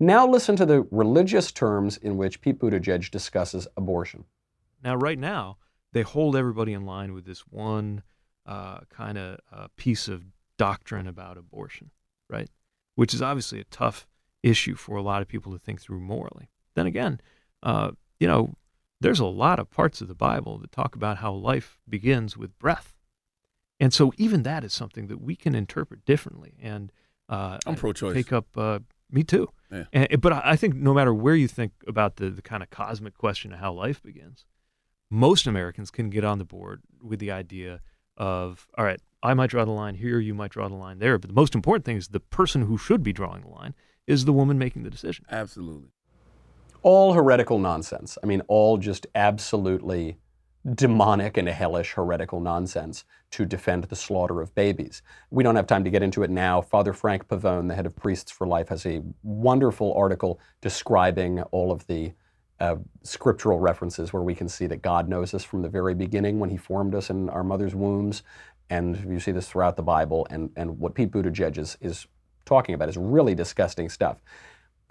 Now 0.00 0.26
listen 0.26 0.56
to 0.56 0.66
the 0.66 0.86
religious 0.90 1.52
terms 1.52 1.96
in 1.96 2.16
which 2.16 2.40
Pete 2.40 2.58
Buttigieg 2.58 3.10
discusses 3.10 3.68
abortion. 3.76 4.24
Now, 4.82 4.96
right 4.96 5.18
now, 5.18 5.58
they 5.92 6.02
hold 6.02 6.34
everybody 6.34 6.72
in 6.72 6.84
line 6.84 7.12
with 7.12 7.24
this 7.24 7.40
one 7.40 8.02
uh, 8.46 8.80
kind 8.90 9.16
of 9.16 9.38
uh, 9.52 9.68
piece 9.76 10.08
of 10.08 10.24
doctrine 10.56 11.06
about 11.06 11.38
abortion, 11.38 11.90
right? 12.28 12.48
Which 12.96 13.14
is 13.14 13.22
obviously 13.22 13.60
a 13.60 13.64
tough 13.64 14.08
issue 14.42 14.74
for 14.74 14.96
a 14.96 15.02
lot 15.02 15.22
of 15.22 15.28
people 15.28 15.52
to 15.52 15.58
think 15.58 15.80
through 15.80 16.00
morally. 16.00 16.50
Then 16.74 16.86
again, 16.86 17.20
uh, 17.62 17.92
you 18.18 18.26
know, 18.26 18.54
there's 19.00 19.20
a 19.20 19.26
lot 19.26 19.58
of 19.58 19.70
parts 19.70 20.00
of 20.00 20.08
the 20.08 20.14
Bible 20.14 20.58
that 20.58 20.72
talk 20.72 20.94
about 20.96 21.18
how 21.18 21.32
life 21.32 21.78
begins 21.88 22.36
with 22.36 22.58
breath. 22.58 22.91
And 23.82 23.92
so 23.92 24.12
even 24.16 24.44
that 24.44 24.62
is 24.62 24.72
something 24.72 25.08
that 25.08 25.20
we 25.20 25.34
can 25.34 25.56
interpret 25.56 26.04
differently. 26.04 26.54
And 26.62 26.92
uh, 27.28 27.58
I'm 27.66 27.74
pro-choice. 27.74 28.14
Take 28.14 28.32
up. 28.32 28.46
Uh, 28.56 28.78
me 29.10 29.24
too. 29.24 29.48
Yeah. 29.72 29.84
And, 29.92 30.20
but 30.20 30.32
I 30.32 30.54
think 30.54 30.76
no 30.76 30.94
matter 30.94 31.12
where 31.12 31.34
you 31.34 31.48
think 31.48 31.72
about 31.88 32.16
the, 32.16 32.30
the 32.30 32.42
kind 32.42 32.62
of 32.62 32.70
cosmic 32.70 33.18
question 33.18 33.52
of 33.52 33.58
how 33.58 33.72
life 33.72 34.00
begins, 34.00 34.46
most 35.10 35.48
Americans 35.48 35.90
can 35.90 36.10
get 36.10 36.24
on 36.24 36.38
the 36.38 36.44
board 36.44 36.82
with 37.02 37.18
the 37.18 37.32
idea 37.32 37.80
of, 38.16 38.68
all 38.78 38.84
right, 38.84 39.00
I 39.20 39.34
might 39.34 39.50
draw 39.50 39.64
the 39.64 39.72
line 39.72 39.96
here, 39.96 40.20
you 40.20 40.32
might 40.32 40.52
draw 40.52 40.68
the 40.68 40.76
line 40.76 41.00
there. 41.00 41.18
But 41.18 41.28
the 41.30 41.34
most 41.34 41.54
important 41.54 41.84
thing 41.84 41.96
is 41.96 42.08
the 42.08 42.20
person 42.20 42.62
who 42.62 42.78
should 42.78 43.02
be 43.02 43.12
drawing 43.12 43.42
the 43.42 43.48
line 43.48 43.74
is 44.06 44.26
the 44.26 44.32
woman 44.32 44.58
making 44.58 44.84
the 44.84 44.90
decision. 44.90 45.24
Absolutely. 45.28 45.88
All 46.82 47.14
heretical 47.14 47.58
nonsense. 47.58 48.16
I 48.22 48.26
mean, 48.26 48.42
all 48.46 48.78
just 48.78 49.08
absolutely 49.16 50.18
demonic 50.74 51.36
and 51.36 51.48
hellish 51.48 51.92
heretical 51.92 52.40
nonsense 52.40 53.04
to 53.32 53.44
defend 53.44 53.84
the 53.84 53.96
slaughter 53.96 54.40
of 54.40 54.54
babies. 54.54 55.02
We 55.30 55.42
don't 55.42 55.56
have 55.56 55.66
time 55.66 55.84
to 55.84 55.90
get 55.90 56.02
into 56.02 56.22
it 56.22 56.30
now. 56.30 56.60
Father 56.60 56.92
Frank 56.92 57.26
Pavone, 57.26 57.68
the 57.68 57.74
head 57.74 57.86
of 57.86 57.96
Priests 57.96 58.30
for 58.30 58.46
Life, 58.46 58.68
has 58.68 58.86
a 58.86 59.02
wonderful 59.22 59.92
article 59.94 60.38
describing 60.60 61.42
all 61.44 61.72
of 61.72 61.86
the 61.86 62.12
uh, 62.60 62.76
scriptural 63.02 63.58
references 63.58 64.12
where 64.12 64.22
we 64.22 64.34
can 64.36 64.48
see 64.48 64.66
that 64.66 64.82
God 64.82 65.08
knows 65.08 65.34
us 65.34 65.42
from 65.42 65.62
the 65.62 65.68
very 65.68 65.94
beginning 65.94 66.38
when 66.38 66.50
He 66.50 66.56
formed 66.56 66.94
us 66.94 67.10
in 67.10 67.28
our 67.30 67.42
mother's 67.42 67.74
wombs. 67.74 68.22
And 68.70 69.04
you 69.10 69.18
see 69.18 69.32
this 69.32 69.48
throughout 69.48 69.76
the 69.76 69.82
Bible. 69.82 70.26
And, 70.30 70.50
and 70.54 70.78
what 70.78 70.94
Pete 70.94 71.10
Buttigieg 71.10 71.58
is, 71.58 71.76
is 71.80 72.06
talking 72.44 72.74
about 72.74 72.88
is 72.88 72.96
really 72.96 73.34
disgusting 73.34 73.88
stuff. 73.88 74.18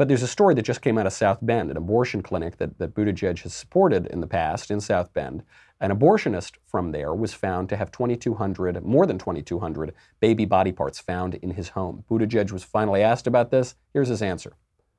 But 0.02 0.08
there's 0.08 0.24
a 0.24 0.28
story 0.28 0.56
that 0.56 0.64
just 0.64 0.82
came 0.82 0.98
out 0.98 1.06
of 1.06 1.14
South 1.14 1.38
Bend, 1.44 1.70
an 1.70 1.78
abortion 1.78 2.24
clinic 2.24 2.58
that, 2.58 2.80
that 2.80 2.96
Buttigieg 2.96 3.44
has 3.44 3.54
supported 3.54 4.08
in 4.08 4.20
the 4.20 4.26
past 4.26 4.72
in 4.72 4.82
South 4.82 5.14
Bend. 5.14 5.44
An 5.80 5.96
abortionist 5.96 6.54
from 6.66 6.92
there 6.92 7.14
was 7.14 7.36
found 7.36 7.70
to 7.70 7.78
have 7.78 7.92
2,200, 7.92 8.84
more 8.84 9.06
than 9.06 9.20
2,200 9.20 9.94
baby 10.20 10.46
body 10.46 10.72
parts 10.72 10.98
found 10.98 11.36
in 11.36 11.52
his 11.52 11.70
home. 11.70 12.04
Buttigieg 12.10 12.52
was 12.52 12.64
finally 12.64 13.04
asked 13.04 13.28
about 13.28 13.52
this. 13.52 13.76
Here's 13.94 14.08
his 14.08 14.24
answer. 14.24 14.54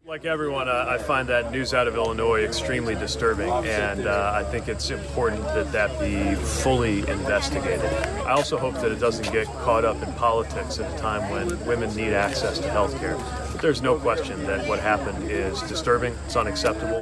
Like 0.06 0.24
everyone, 0.24 0.68
uh, 0.68 0.86
I 0.88 0.98
find 0.98 1.28
that 1.30 1.50
news 1.50 1.74
out 1.74 1.88
of 1.88 1.96
Illinois 1.96 2.44
extremely 2.44 2.94
disturbing, 2.94 3.50
and 3.50 4.06
uh, 4.06 4.32
I 4.34 4.44
think 4.44 4.68
it's 4.68 4.90
important 4.90 5.42
that 5.46 5.72
that 5.72 5.98
be 5.98 6.34
fully 6.34 7.00
investigated. 7.08 7.86
I 8.24 8.32
also 8.32 8.56
hope 8.56 8.74
that 8.74 8.92
it 8.92 9.00
doesn't 9.00 9.32
get 9.32 9.46
caught 9.46 9.84
up 9.84 10.00
in 10.00 10.12
politics 10.14 10.78
at 10.78 10.92
a 10.92 10.98
time 10.98 11.28
when 11.30 11.66
women 11.66 11.92
need 11.96 12.12
access 12.12 12.58
to 12.60 12.70
health 12.70 12.96
care. 13.00 13.16
There's 13.62 13.80
no 13.80 13.96
question 13.96 14.44
that 14.46 14.66
what 14.66 14.80
happened 14.80 15.30
is 15.30 15.62
disturbing, 15.62 16.12
it's 16.26 16.34
unacceptable. 16.34 17.00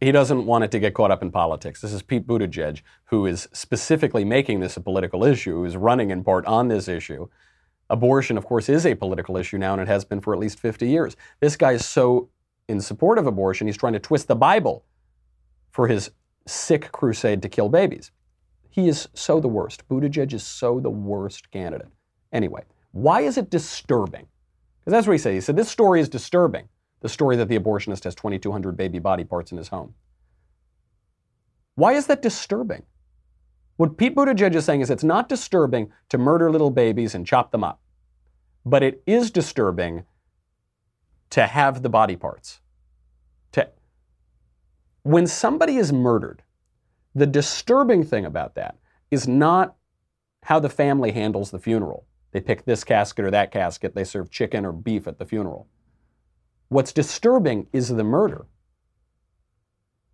He 0.00 0.12
doesn't 0.12 0.46
want 0.46 0.62
it 0.62 0.70
to 0.70 0.78
get 0.78 0.94
caught 0.94 1.10
up 1.10 1.22
in 1.22 1.32
politics. 1.32 1.80
This 1.80 1.92
is 1.92 2.02
Pete 2.02 2.24
Buttigieg, 2.24 2.82
who 3.06 3.26
is 3.26 3.48
specifically 3.52 4.24
making 4.24 4.60
this 4.60 4.76
a 4.76 4.80
political 4.80 5.24
issue, 5.24 5.56
who's 5.56 5.76
running 5.76 6.12
in 6.12 6.22
part 6.22 6.46
on 6.46 6.68
this 6.68 6.86
issue. 6.86 7.26
Abortion, 7.90 8.38
of 8.38 8.46
course, 8.46 8.68
is 8.68 8.86
a 8.86 8.94
political 8.94 9.36
issue 9.36 9.58
now, 9.58 9.72
and 9.72 9.82
it 9.82 9.88
has 9.88 10.04
been 10.04 10.20
for 10.20 10.32
at 10.32 10.38
least 10.38 10.60
50 10.60 10.88
years. 10.88 11.16
This 11.40 11.56
guy 11.56 11.72
is 11.72 11.84
so 11.84 12.28
in 12.68 12.80
support 12.80 13.18
of 13.18 13.26
abortion, 13.26 13.66
he's 13.66 13.76
trying 13.76 13.94
to 13.94 13.98
twist 13.98 14.28
the 14.28 14.36
Bible 14.36 14.84
for 15.72 15.88
his 15.88 16.12
sick 16.46 16.92
crusade 16.92 17.42
to 17.42 17.48
kill 17.48 17.68
babies. 17.68 18.12
He 18.70 18.86
is 18.86 19.08
so 19.14 19.40
the 19.40 19.48
worst. 19.48 19.88
Buttigieg 19.88 20.32
is 20.32 20.44
so 20.44 20.78
the 20.78 20.90
worst 20.90 21.50
candidate. 21.50 21.88
Anyway, 22.32 22.62
why 22.92 23.22
is 23.22 23.36
it 23.36 23.50
disturbing? 23.50 24.28
Because 24.86 24.98
that's 24.98 25.06
what 25.08 25.14
he 25.14 25.18
said. 25.18 25.34
He 25.34 25.40
said, 25.40 25.56
This 25.56 25.68
story 25.68 26.00
is 26.00 26.08
disturbing. 26.08 26.68
The 27.00 27.08
story 27.08 27.36
that 27.36 27.48
the 27.48 27.58
abortionist 27.58 28.04
has 28.04 28.14
2,200 28.14 28.76
baby 28.76 29.00
body 29.00 29.24
parts 29.24 29.50
in 29.50 29.58
his 29.58 29.68
home. 29.68 29.94
Why 31.74 31.94
is 31.94 32.06
that 32.06 32.22
disturbing? 32.22 32.84
What 33.78 33.98
Pete 33.98 34.14
Buttigieg 34.14 34.54
is 34.54 34.64
saying 34.64 34.82
is 34.82 34.88
it's 34.88 35.02
not 35.02 35.28
disturbing 35.28 35.92
to 36.08 36.18
murder 36.18 36.52
little 36.52 36.70
babies 36.70 37.16
and 37.16 37.26
chop 37.26 37.50
them 37.50 37.64
up, 37.64 37.80
but 38.64 38.84
it 38.84 39.02
is 39.06 39.32
disturbing 39.32 40.04
to 41.30 41.46
have 41.48 41.82
the 41.82 41.90
body 41.90 42.16
parts. 42.16 42.60
To, 43.52 43.68
when 45.02 45.26
somebody 45.26 45.76
is 45.76 45.92
murdered, 45.92 46.44
the 47.12 47.26
disturbing 47.26 48.04
thing 48.04 48.24
about 48.24 48.54
that 48.54 48.78
is 49.10 49.26
not 49.26 49.74
how 50.44 50.60
the 50.60 50.70
family 50.70 51.10
handles 51.10 51.50
the 51.50 51.58
funeral. 51.58 52.06
They 52.36 52.42
pick 52.42 52.66
this 52.66 52.84
casket 52.84 53.24
or 53.24 53.30
that 53.30 53.50
casket, 53.50 53.94
they 53.94 54.04
serve 54.04 54.30
chicken 54.30 54.66
or 54.66 54.70
beef 54.70 55.08
at 55.08 55.18
the 55.18 55.24
funeral. 55.24 55.68
What's 56.68 56.92
disturbing 56.92 57.66
is 57.72 57.88
the 57.88 58.04
murder. 58.04 58.44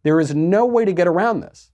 There 0.05 0.21
is 0.21 0.33
no 0.33 0.65
way 0.65 0.85
to 0.85 0.93
get 0.93 1.09
around 1.09 1.41
this 1.41 1.73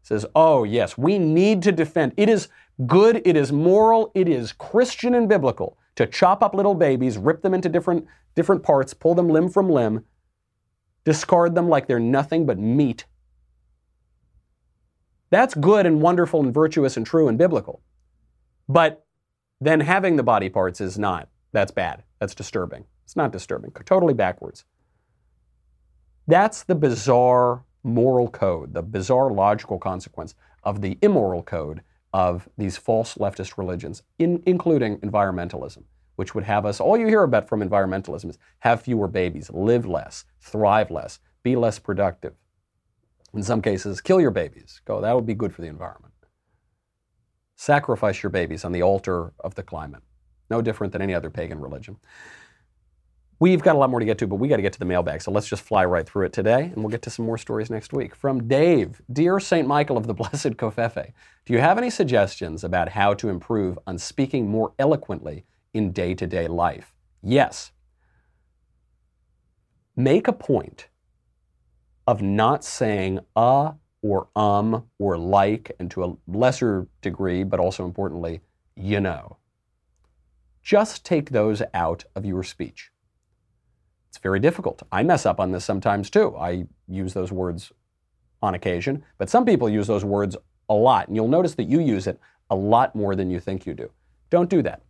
It 0.00 0.06
says, 0.06 0.24
oh, 0.34 0.64
yes, 0.64 0.96
we 0.96 1.18
need 1.18 1.62
to 1.64 1.70
defend. 1.70 2.14
It 2.16 2.30
is 2.30 2.48
good, 2.86 3.20
it 3.26 3.36
is 3.36 3.52
moral, 3.52 4.10
it 4.14 4.26
is 4.26 4.52
Christian 4.52 5.14
and 5.14 5.28
biblical 5.28 5.76
to 5.96 6.06
chop 6.06 6.42
up 6.42 6.54
little 6.54 6.74
babies, 6.74 7.18
rip 7.18 7.42
them 7.42 7.52
into 7.52 7.68
different, 7.68 8.06
different 8.34 8.62
parts, 8.62 8.94
pull 8.94 9.14
them 9.14 9.28
limb 9.28 9.50
from 9.50 9.68
limb, 9.68 10.06
discard 11.04 11.54
them 11.54 11.68
like 11.68 11.88
they're 11.88 12.00
nothing 12.00 12.46
but 12.46 12.58
meat. 12.58 13.04
That's 15.28 15.52
good 15.54 15.84
and 15.84 16.00
wonderful 16.00 16.40
and 16.40 16.54
virtuous 16.54 16.96
and 16.96 17.04
true 17.04 17.28
and 17.28 17.36
biblical. 17.36 17.82
But 18.66 19.04
then 19.60 19.80
having 19.80 20.16
the 20.16 20.22
body 20.22 20.48
parts 20.48 20.80
is 20.80 20.98
not. 20.98 21.28
That's 21.52 21.70
bad. 21.70 22.04
That's 22.18 22.34
disturbing. 22.34 22.84
It's 23.04 23.16
not 23.16 23.32
disturbing. 23.32 23.72
Totally 23.84 24.14
backwards. 24.14 24.64
That's 26.26 26.62
the 26.62 26.74
bizarre 26.74 27.64
moral 27.82 28.28
code, 28.28 28.74
the 28.74 28.82
bizarre 28.82 29.30
logical 29.30 29.78
consequence 29.78 30.34
of 30.62 30.80
the 30.80 30.98
immoral 31.02 31.42
code 31.42 31.82
of 32.12 32.48
these 32.58 32.76
false 32.76 33.14
leftist 33.14 33.56
religions, 33.56 34.02
in, 34.18 34.42
including 34.46 34.98
environmentalism, 34.98 35.82
which 36.16 36.34
would 36.34 36.44
have 36.44 36.66
us, 36.66 36.80
all 36.80 36.96
you 36.96 37.06
hear 37.06 37.22
about 37.22 37.48
from 37.48 37.60
environmentalism 37.60 38.30
is 38.30 38.38
have 38.60 38.82
fewer 38.82 39.08
babies, 39.08 39.50
live 39.50 39.86
less, 39.86 40.24
thrive 40.40 40.90
less, 40.90 41.18
be 41.42 41.56
less 41.56 41.78
productive. 41.78 42.34
In 43.32 43.42
some 43.42 43.62
cases, 43.62 44.00
kill 44.00 44.20
your 44.20 44.32
babies. 44.32 44.80
Go, 44.84 45.00
that 45.00 45.14
would 45.14 45.26
be 45.26 45.34
good 45.34 45.54
for 45.54 45.62
the 45.62 45.68
environment. 45.68 46.09
Sacrifice 47.60 48.22
your 48.22 48.30
babies 48.30 48.64
on 48.64 48.72
the 48.72 48.80
altar 48.80 49.34
of 49.40 49.54
the 49.54 49.62
climate. 49.62 50.02
No 50.48 50.62
different 50.62 50.94
than 50.94 51.02
any 51.02 51.12
other 51.12 51.28
pagan 51.28 51.60
religion. 51.60 51.98
We've 53.38 53.60
got 53.60 53.76
a 53.76 53.78
lot 53.78 53.90
more 53.90 54.00
to 54.00 54.06
get 54.06 54.16
to, 54.20 54.26
but 54.26 54.36
we 54.36 54.48
got 54.48 54.56
to 54.56 54.62
get 54.62 54.72
to 54.72 54.78
the 54.78 54.86
mailbag. 54.86 55.20
So 55.20 55.30
let's 55.30 55.46
just 55.46 55.62
fly 55.62 55.84
right 55.84 56.08
through 56.08 56.24
it 56.24 56.32
today, 56.32 56.62
and 56.62 56.76
we'll 56.76 56.88
get 56.88 57.02
to 57.02 57.10
some 57.10 57.26
more 57.26 57.36
stories 57.36 57.68
next 57.68 57.92
week. 57.92 58.14
From 58.14 58.48
Dave 58.48 59.02
Dear 59.12 59.38
St. 59.38 59.68
Michael 59.68 59.98
of 59.98 60.06
the 60.06 60.14
Blessed 60.20 60.56
Covfefe, 60.56 61.12
do 61.44 61.52
you 61.52 61.58
have 61.58 61.76
any 61.76 61.90
suggestions 61.90 62.64
about 62.64 62.88
how 62.88 63.12
to 63.12 63.28
improve 63.28 63.78
on 63.86 63.98
speaking 63.98 64.48
more 64.48 64.72
eloquently 64.78 65.44
in 65.74 65.92
day 65.92 66.14
to 66.14 66.26
day 66.26 66.48
life? 66.48 66.94
Yes. 67.22 67.72
Make 69.94 70.28
a 70.28 70.32
point 70.32 70.88
of 72.06 72.22
not 72.22 72.64
saying 72.64 73.20
uh 73.36 73.72
or 74.02 74.28
um 74.36 74.84
or 74.98 75.16
like, 75.18 75.72
and 75.78 75.90
to 75.90 76.04
a 76.04 76.16
lesser 76.26 76.86
degree, 77.02 77.44
but 77.44 77.60
also 77.60 77.84
importantly, 77.84 78.40
you 78.76 79.00
know. 79.00 79.36
Just 80.62 81.04
take 81.04 81.30
those 81.30 81.62
out 81.74 82.04
of 82.14 82.24
your 82.24 82.42
speech. 82.42 82.90
It's 84.08 84.18
very 84.18 84.40
difficult. 84.40 84.82
I 84.90 85.02
mess 85.02 85.24
up 85.24 85.40
on 85.40 85.52
this 85.52 85.64
sometimes 85.64 86.10
too. 86.10 86.36
I 86.36 86.66
use 86.88 87.14
those 87.14 87.32
words 87.32 87.72
on 88.42 88.54
occasion, 88.54 89.04
but 89.18 89.30
some 89.30 89.44
people 89.44 89.68
use 89.68 89.86
those 89.86 90.04
words 90.04 90.36
a 90.68 90.74
lot, 90.74 91.08
and 91.08 91.16
you'll 91.16 91.28
notice 91.28 91.54
that 91.54 91.68
you 91.68 91.80
use 91.80 92.06
it 92.06 92.18
a 92.50 92.56
lot 92.56 92.94
more 92.94 93.14
than 93.14 93.30
you 93.30 93.40
think 93.40 93.66
you 93.66 93.74
do. 93.74 93.90
Don't 94.30 94.50
do 94.50 94.62
that. 94.62 94.82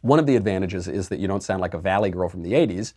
One 0.00 0.18
of 0.18 0.26
the 0.26 0.36
advantages 0.36 0.88
is 0.88 1.08
that 1.08 1.18
you 1.18 1.28
don't 1.28 1.42
sound 1.42 1.60
like 1.60 1.74
a 1.74 1.78
valley 1.78 2.10
girl 2.10 2.28
from 2.28 2.42
the 2.42 2.52
80s. 2.52 2.92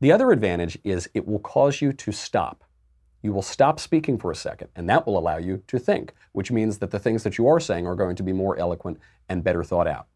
The 0.00 0.12
other 0.12 0.32
advantage 0.32 0.78
is 0.84 1.08
it 1.12 1.26
will 1.26 1.38
cause 1.38 1.82
you 1.82 1.92
to 1.92 2.12
stop. 2.12 2.64
You 3.22 3.32
will 3.32 3.42
stop 3.42 3.78
speaking 3.78 4.18
for 4.18 4.30
a 4.30 4.36
second, 4.36 4.68
and 4.74 4.88
that 4.88 5.06
will 5.06 5.18
allow 5.18 5.36
you 5.36 5.62
to 5.66 5.78
think, 5.78 6.14
which 6.32 6.50
means 6.50 6.78
that 6.78 6.90
the 6.90 6.98
things 6.98 7.22
that 7.24 7.36
you 7.36 7.46
are 7.48 7.60
saying 7.60 7.86
are 7.86 7.94
going 7.94 8.16
to 8.16 8.22
be 8.22 8.32
more 8.32 8.56
eloquent 8.58 8.98
and 9.28 9.44
better 9.44 9.62
thought 9.62 9.86
out. 9.86 10.06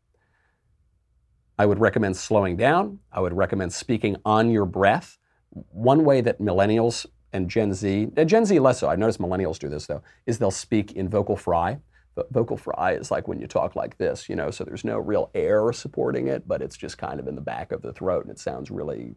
I 1.59 1.67
would 1.67 1.79
recommend 1.79 2.17
slowing 2.17 2.57
down. 2.57 2.99
I 3.13 3.21
would 3.21 3.37
recommend 3.37 3.73
speaking 3.73 4.17
on 4.25 4.51
your 4.51 4.65
breath. 4.65 5.19
One 5.51 6.05
way 6.05 6.21
that 6.23 6.41
millennials 6.41 7.07
and 7.33 7.49
Gen 7.49 7.75
Z, 7.75 8.09
uh, 8.17 8.25
Gen 8.25 8.45
Z 8.45 8.59
less 8.59 8.79
so, 8.79 8.89
I've 8.89 8.99
noticed 8.99 9.21
millennials 9.21 9.59
do 9.59 9.69
this 9.69 9.87
though, 9.87 10.03
is 10.27 10.39
they'll 10.39 10.51
speak 10.51 10.93
in 10.93 11.09
vocal 11.09 11.37
fry. 11.37 11.79
But 12.15 12.33
vocal 12.33 12.57
fry 12.57 12.93
is 12.93 13.11
like 13.11 13.27
when 13.27 13.41
you 13.41 13.47
talk 13.49 13.75
like 13.75 13.99
this, 13.99 14.29
you 14.29 14.37
know, 14.37 14.51
so 14.51 14.63
there's 14.65 14.85
no 14.85 14.99
real 14.99 15.31
air 15.35 15.73
supporting 15.73 16.29
it, 16.29 16.47
but 16.47 16.63
it's 16.63 16.77
just 16.77 16.97
kind 16.97 17.19
of 17.19 17.27
in 17.27 17.35
the 17.35 17.41
back 17.41 17.73
of 17.73 17.83
the 17.83 17.93
throat 17.93 18.23
and 18.23 18.31
it 18.31 18.39
sounds 18.39 18.71
really 18.71 19.15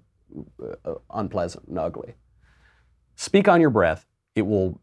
uh 0.86 0.96
unpleasant 1.12 1.68
and 1.68 1.80
ugly. 1.80 2.16
Speak 3.18 3.47
on 3.47 3.59
your 3.59 3.72
breath. 3.72 4.05
It 4.36 4.43
will 4.43 4.80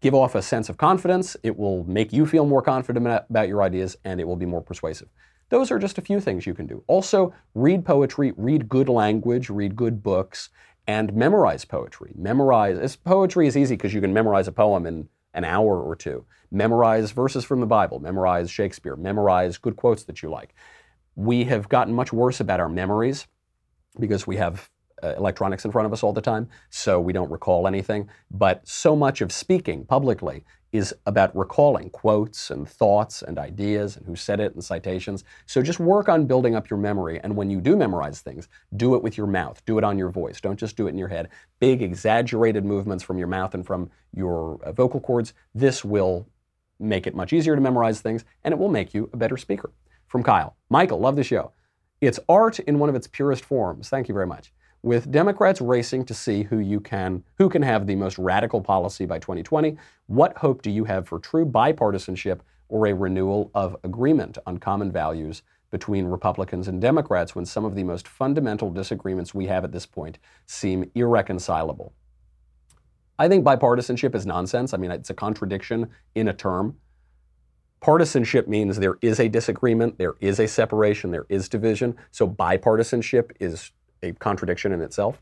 give 0.00 0.14
off 0.14 0.34
a 0.34 0.42
sense 0.42 0.68
of 0.68 0.76
confidence. 0.76 1.36
It 1.42 1.56
will 1.56 1.82
make 1.84 2.12
you 2.12 2.26
feel 2.26 2.44
more 2.44 2.60
confident 2.60 3.06
about 3.06 3.48
your 3.48 3.62
ideas 3.62 3.96
and 4.04 4.20
it 4.20 4.24
will 4.24 4.36
be 4.36 4.46
more 4.46 4.60
persuasive. 4.60 5.08
Those 5.48 5.70
are 5.70 5.78
just 5.78 5.96
a 5.96 6.02
few 6.02 6.20
things 6.20 6.46
you 6.46 6.52
can 6.52 6.66
do. 6.66 6.84
Also, 6.86 7.32
read 7.54 7.86
poetry, 7.86 8.34
read 8.36 8.68
good 8.68 8.90
language, 8.90 9.48
read 9.48 9.74
good 9.74 10.02
books, 10.02 10.50
and 10.86 11.14
memorize 11.14 11.64
poetry. 11.64 12.12
Memorize, 12.14 12.96
poetry 12.96 13.46
is 13.46 13.56
easy 13.56 13.74
because 13.74 13.94
you 13.94 14.02
can 14.02 14.12
memorize 14.12 14.46
a 14.46 14.52
poem 14.52 14.84
in 14.84 15.08
an 15.32 15.44
hour 15.44 15.80
or 15.80 15.96
two. 15.96 16.26
Memorize 16.50 17.12
verses 17.12 17.42
from 17.42 17.60
the 17.60 17.66
Bible, 17.66 18.00
memorize 18.00 18.50
Shakespeare, 18.50 18.96
memorize 18.96 19.56
good 19.56 19.76
quotes 19.76 20.04
that 20.04 20.22
you 20.22 20.28
like. 20.28 20.54
We 21.16 21.44
have 21.44 21.70
gotten 21.70 21.94
much 21.94 22.12
worse 22.12 22.38
about 22.38 22.60
our 22.60 22.68
memories 22.68 23.26
because 23.98 24.26
we 24.26 24.36
have 24.36 24.68
uh, 25.02 25.14
electronics 25.16 25.64
in 25.64 25.72
front 25.72 25.86
of 25.86 25.92
us 25.92 26.02
all 26.02 26.12
the 26.12 26.20
time, 26.20 26.48
so 26.70 27.00
we 27.00 27.12
don't 27.12 27.30
recall 27.30 27.66
anything. 27.66 28.08
But 28.30 28.66
so 28.66 28.96
much 28.96 29.20
of 29.20 29.32
speaking 29.32 29.84
publicly 29.84 30.44
is 30.72 30.94
about 31.06 31.34
recalling 31.34 31.88
quotes 31.90 32.50
and 32.50 32.68
thoughts 32.68 33.22
and 33.22 33.38
ideas 33.38 33.96
and 33.96 34.04
who 34.06 34.14
said 34.14 34.38
it 34.38 34.52
and 34.54 34.62
citations. 34.62 35.24
So 35.46 35.62
just 35.62 35.80
work 35.80 36.08
on 36.08 36.26
building 36.26 36.54
up 36.54 36.68
your 36.68 36.78
memory. 36.78 37.20
And 37.22 37.36
when 37.36 37.50
you 37.50 37.60
do 37.60 37.76
memorize 37.76 38.20
things, 38.20 38.48
do 38.76 38.94
it 38.94 39.02
with 39.02 39.16
your 39.16 39.26
mouth, 39.26 39.64
do 39.64 39.78
it 39.78 39.84
on 39.84 39.96
your 39.96 40.10
voice. 40.10 40.40
Don't 40.40 40.58
just 40.58 40.76
do 40.76 40.86
it 40.86 40.90
in 40.90 40.98
your 40.98 41.08
head. 41.08 41.30
Big, 41.58 41.82
exaggerated 41.82 42.64
movements 42.64 43.02
from 43.02 43.18
your 43.18 43.28
mouth 43.28 43.54
and 43.54 43.66
from 43.66 43.90
your 44.14 44.60
uh, 44.62 44.72
vocal 44.72 45.00
cords. 45.00 45.32
This 45.54 45.84
will 45.84 46.28
make 46.78 47.06
it 47.06 47.14
much 47.14 47.32
easier 47.32 47.54
to 47.54 47.62
memorize 47.62 48.00
things 48.00 48.24
and 48.44 48.52
it 48.52 48.58
will 48.58 48.68
make 48.68 48.92
you 48.92 49.08
a 49.12 49.16
better 49.16 49.36
speaker. 49.36 49.70
From 50.06 50.22
Kyle 50.22 50.56
Michael, 50.68 51.00
love 51.00 51.16
the 51.16 51.24
show. 51.24 51.52
It's 52.00 52.20
art 52.28 52.60
in 52.60 52.78
one 52.78 52.88
of 52.88 52.94
its 52.94 53.06
purest 53.06 53.44
forms. 53.44 53.88
Thank 53.88 54.08
you 54.08 54.14
very 54.14 54.26
much 54.26 54.52
with 54.82 55.10
Democrats 55.10 55.60
racing 55.60 56.04
to 56.04 56.14
see 56.14 56.44
who 56.44 56.58
you 56.58 56.80
can 56.80 57.24
who 57.36 57.48
can 57.48 57.62
have 57.62 57.86
the 57.86 57.96
most 57.96 58.18
radical 58.18 58.60
policy 58.60 59.06
by 59.06 59.18
2020. 59.18 59.76
What 60.06 60.36
hope 60.38 60.62
do 60.62 60.70
you 60.70 60.84
have 60.84 61.08
for 61.08 61.18
true 61.18 61.44
bipartisanship 61.44 62.40
or 62.68 62.86
a 62.86 62.94
renewal 62.94 63.50
of 63.54 63.76
agreement 63.84 64.38
on 64.46 64.58
common 64.58 64.92
values 64.92 65.42
between 65.70 66.06
Republicans 66.06 66.68
and 66.68 66.80
Democrats 66.80 67.34
when 67.34 67.44
some 67.44 67.64
of 67.64 67.74
the 67.74 67.84
most 67.84 68.08
fundamental 68.08 68.70
disagreements 68.70 69.34
we 69.34 69.46
have 69.46 69.64
at 69.64 69.72
this 69.72 69.86
point 69.86 70.18
seem 70.46 70.90
irreconcilable? 70.94 71.92
I 73.18 73.28
think 73.28 73.44
bipartisanship 73.44 74.14
is 74.14 74.26
nonsense. 74.26 74.72
I 74.72 74.76
mean, 74.76 74.90
it's 74.90 75.10
a 75.10 75.14
contradiction 75.14 75.90
in 76.14 76.28
a 76.28 76.32
term. 76.32 76.76
Partisanship 77.80 78.48
means 78.48 78.78
there 78.78 78.98
is 79.02 79.20
a 79.20 79.28
disagreement, 79.28 79.98
there 79.98 80.14
is 80.20 80.40
a 80.40 80.48
separation, 80.48 81.10
there 81.10 81.26
is 81.28 81.48
division. 81.48 81.96
So 82.10 82.28
bipartisanship 82.28 83.32
is 83.40 83.72
a 84.02 84.12
contradiction 84.12 84.72
in 84.72 84.80
itself. 84.80 85.20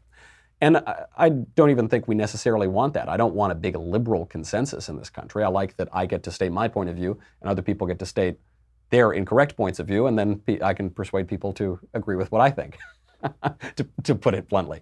And 0.61 0.79
I, 0.79 1.05
I, 1.17 1.29
don't 1.29 1.71
even 1.71 1.89
think 1.89 2.09
we 2.09 2.15
necessarily 2.15 2.67
want 2.67 2.95
that. 2.95 3.11
I 3.11 3.19
don't 3.19 3.35
want 3.35 3.53
a 3.53 3.55
big 3.55 3.77
liberal 3.77 4.25
consensus 4.25 4.89
in 4.89 4.97
this 4.97 5.11
country. 5.11 5.45
I 5.45 5.49
like 5.49 5.77
that 5.77 5.89
I 5.93 6.07
get 6.07 6.23
to 6.23 6.31
state 6.31 6.51
my 6.51 6.67
point 6.67 6.89
of 6.89 6.97
view 6.97 7.19
and 7.43 7.51
other 7.51 7.61
people 7.61 7.87
get 7.87 7.99
to 7.99 8.07
state 8.07 8.39
their 8.91 9.13
incorrect 9.13 9.57
points 9.57 9.79
of 9.79 9.87
view, 9.87 10.07
and 10.07 10.19
then 10.19 10.41
I 10.63 10.75
can 10.75 10.91
persuade 10.91 11.29
people 11.29 11.53
to 11.55 11.79
agree 11.95 12.17
with 12.17 12.31
what 12.31 12.41
I 12.41 12.51
think, 12.51 12.79
to, 13.77 13.87
to 14.05 14.15
put 14.15 14.35
it 14.35 14.49
bluntly. 14.49 14.81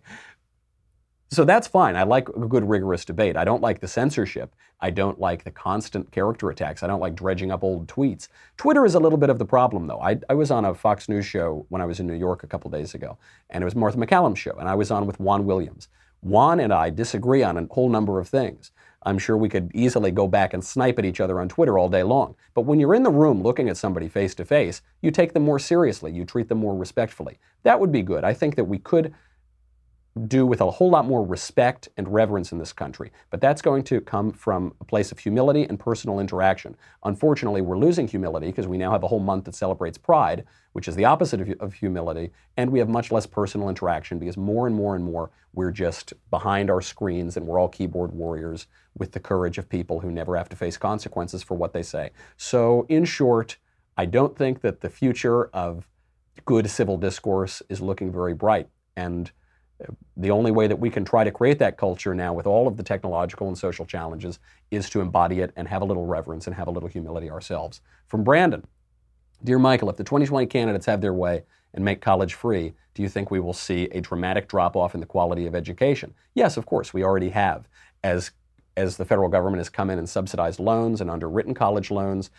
So 1.34 1.44
that's 1.44 1.66
fine. 1.66 1.96
I 1.96 2.04
like 2.04 2.28
a 2.28 2.46
good 2.46 2.68
rigorous 2.68 3.04
debate. 3.04 3.36
I 3.36 3.42
don't 3.42 3.60
like 3.60 3.80
the 3.80 3.88
censorship. 3.88 4.54
I 4.80 4.90
don't 4.90 5.18
like 5.18 5.42
the 5.42 5.50
constant 5.50 6.12
character 6.12 6.48
attacks. 6.48 6.84
I 6.84 6.86
don't 6.86 7.00
like 7.00 7.16
dredging 7.16 7.50
up 7.50 7.64
old 7.64 7.88
tweets. 7.88 8.28
Twitter 8.56 8.84
is 8.84 8.94
a 8.94 9.00
little 9.00 9.18
bit 9.18 9.30
of 9.30 9.40
the 9.40 9.44
problem, 9.44 9.88
though. 9.88 10.00
I, 10.00 10.20
I 10.28 10.34
was 10.34 10.52
on 10.52 10.64
a 10.64 10.72
Fox 10.74 11.08
News 11.08 11.26
show 11.26 11.66
when 11.70 11.82
I 11.82 11.86
was 11.86 11.98
in 11.98 12.06
New 12.06 12.14
York 12.14 12.44
a 12.44 12.46
couple 12.46 12.70
days 12.70 12.94
ago, 12.94 13.18
and 13.50 13.62
it 13.62 13.64
was 13.64 13.74
Martha 13.74 13.98
MacCallum's 13.98 14.38
show, 14.38 14.52
and 14.60 14.68
I 14.68 14.76
was 14.76 14.92
on 14.92 15.06
with 15.06 15.18
Juan 15.18 15.44
Williams. 15.44 15.88
Juan 16.22 16.60
and 16.60 16.72
I 16.72 16.90
disagree 16.90 17.42
on 17.42 17.58
a 17.58 17.66
whole 17.74 17.88
number 17.88 18.20
of 18.20 18.28
things. 18.28 18.70
I'm 19.02 19.18
sure 19.18 19.36
we 19.36 19.48
could 19.48 19.72
easily 19.74 20.12
go 20.12 20.28
back 20.28 20.54
and 20.54 20.64
snipe 20.64 21.00
at 21.00 21.04
each 21.04 21.20
other 21.20 21.40
on 21.40 21.48
Twitter 21.48 21.78
all 21.78 21.88
day 21.88 22.04
long. 22.04 22.36
But 22.54 22.62
when 22.62 22.78
you're 22.78 22.94
in 22.94 23.02
the 23.02 23.10
room 23.10 23.42
looking 23.42 23.68
at 23.68 23.76
somebody 23.76 24.08
face 24.08 24.36
to 24.36 24.44
face, 24.44 24.82
you 25.02 25.10
take 25.10 25.32
them 25.32 25.42
more 25.42 25.58
seriously. 25.58 26.12
You 26.12 26.24
treat 26.24 26.48
them 26.48 26.58
more 26.58 26.76
respectfully. 26.76 27.40
That 27.64 27.80
would 27.80 27.90
be 27.90 28.02
good. 28.02 28.22
I 28.22 28.34
think 28.34 28.54
that 28.54 28.64
we 28.64 28.78
could 28.78 29.12
do 30.28 30.46
with 30.46 30.60
a 30.60 30.70
whole 30.70 30.90
lot 30.90 31.06
more 31.06 31.24
respect 31.24 31.88
and 31.96 32.06
reverence 32.06 32.52
in 32.52 32.58
this 32.58 32.72
country. 32.72 33.10
But 33.30 33.40
that's 33.40 33.60
going 33.60 33.82
to 33.84 34.00
come 34.00 34.30
from 34.30 34.72
a 34.80 34.84
place 34.84 35.10
of 35.10 35.18
humility 35.18 35.64
and 35.64 35.78
personal 35.78 36.20
interaction. 36.20 36.76
Unfortunately, 37.02 37.60
we're 37.60 37.78
losing 37.78 38.06
humility 38.06 38.46
because 38.46 38.68
we 38.68 38.78
now 38.78 38.92
have 38.92 39.02
a 39.02 39.08
whole 39.08 39.18
month 39.18 39.44
that 39.46 39.56
celebrates 39.56 39.98
pride, 39.98 40.44
which 40.72 40.86
is 40.86 40.94
the 40.94 41.04
opposite 41.04 41.40
of, 41.40 41.50
of, 41.58 41.74
humility, 41.74 42.30
and 42.56 42.70
we 42.70 42.78
have 42.78 42.88
much 42.88 43.10
less 43.10 43.26
personal 43.26 43.68
interaction 43.68 44.20
because 44.20 44.36
more 44.36 44.68
and 44.68 44.76
more 44.76 44.94
and 44.94 45.04
more 45.04 45.30
we're 45.52 45.72
just 45.72 46.12
behind 46.30 46.70
our 46.70 46.80
screens 46.80 47.36
and 47.36 47.44
we're 47.44 47.58
all 47.58 47.68
keyboard 47.68 48.12
warriors 48.12 48.68
with 48.96 49.10
the 49.12 49.20
courage 49.20 49.58
of 49.58 49.68
people 49.68 49.98
who 49.98 50.12
never 50.12 50.36
have 50.36 50.48
to 50.48 50.56
face 50.56 50.76
consequences 50.76 51.42
for 51.42 51.56
what 51.56 51.72
they 51.72 51.82
say. 51.82 52.10
So, 52.36 52.86
in 52.88 53.04
short, 53.04 53.56
I 53.96 54.06
don't 54.06 54.36
think 54.36 54.60
that 54.60 54.80
the 54.80 54.90
future 54.90 55.46
of 55.46 55.88
good 56.44 56.70
civil 56.70 56.98
discourse 56.98 57.62
is 57.68 57.80
looking 57.80 58.12
very 58.12 58.34
bright. 58.34 58.68
And 58.96 59.32
the 60.16 60.30
only 60.30 60.50
way 60.50 60.66
that 60.66 60.78
we 60.78 60.90
can 60.90 61.04
try 61.04 61.24
to 61.24 61.30
create 61.30 61.58
that 61.58 61.76
culture 61.76 62.14
now 62.14 62.32
with 62.32 62.46
all 62.46 62.66
of 62.66 62.76
the 62.76 62.82
technological 62.82 63.48
and 63.48 63.58
social 63.58 63.84
challenges 63.84 64.38
is 64.70 64.88
to 64.90 65.00
embody 65.00 65.40
it 65.40 65.52
and 65.56 65.68
have 65.68 65.82
a 65.82 65.84
little 65.84 66.06
reverence 66.06 66.46
and 66.46 66.56
have 66.56 66.68
a 66.68 66.70
little 66.70 66.88
humility 66.88 67.30
ourselves. 67.30 67.80
From 68.06 68.24
Brandon 68.24 68.64
Dear 69.42 69.58
Michael, 69.58 69.90
if 69.90 69.96
the 69.96 70.04
2020 70.04 70.46
candidates 70.46 70.86
have 70.86 71.02
their 71.02 71.12
way 71.12 71.42
and 71.74 71.84
make 71.84 72.00
college 72.00 72.32
free, 72.32 72.72
do 72.94 73.02
you 73.02 73.08
think 73.10 73.30
we 73.30 73.40
will 73.40 73.52
see 73.52 73.88
a 73.92 74.00
dramatic 74.00 74.48
drop 74.48 74.74
off 74.74 74.94
in 74.94 75.00
the 75.00 75.06
quality 75.06 75.46
of 75.46 75.54
education? 75.54 76.14
Yes, 76.34 76.56
of 76.56 76.64
course, 76.64 76.94
we 76.94 77.04
already 77.04 77.30
have. 77.30 77.68
As 78.02 78.30
as 78.76 78.96
the 78.96 79.04
federal 79.04 79.28
government 79.28 79.60
has 79.60 79.68
come 79.68 79.88
in 79.88 79.98
and 79.98 80.08
subsidized 80.08 80.58
loans 80.58 81.00
and 81.00 81.08
underwritten 81.08 81.54
college 81.54 81.92
loans 81.92 82.30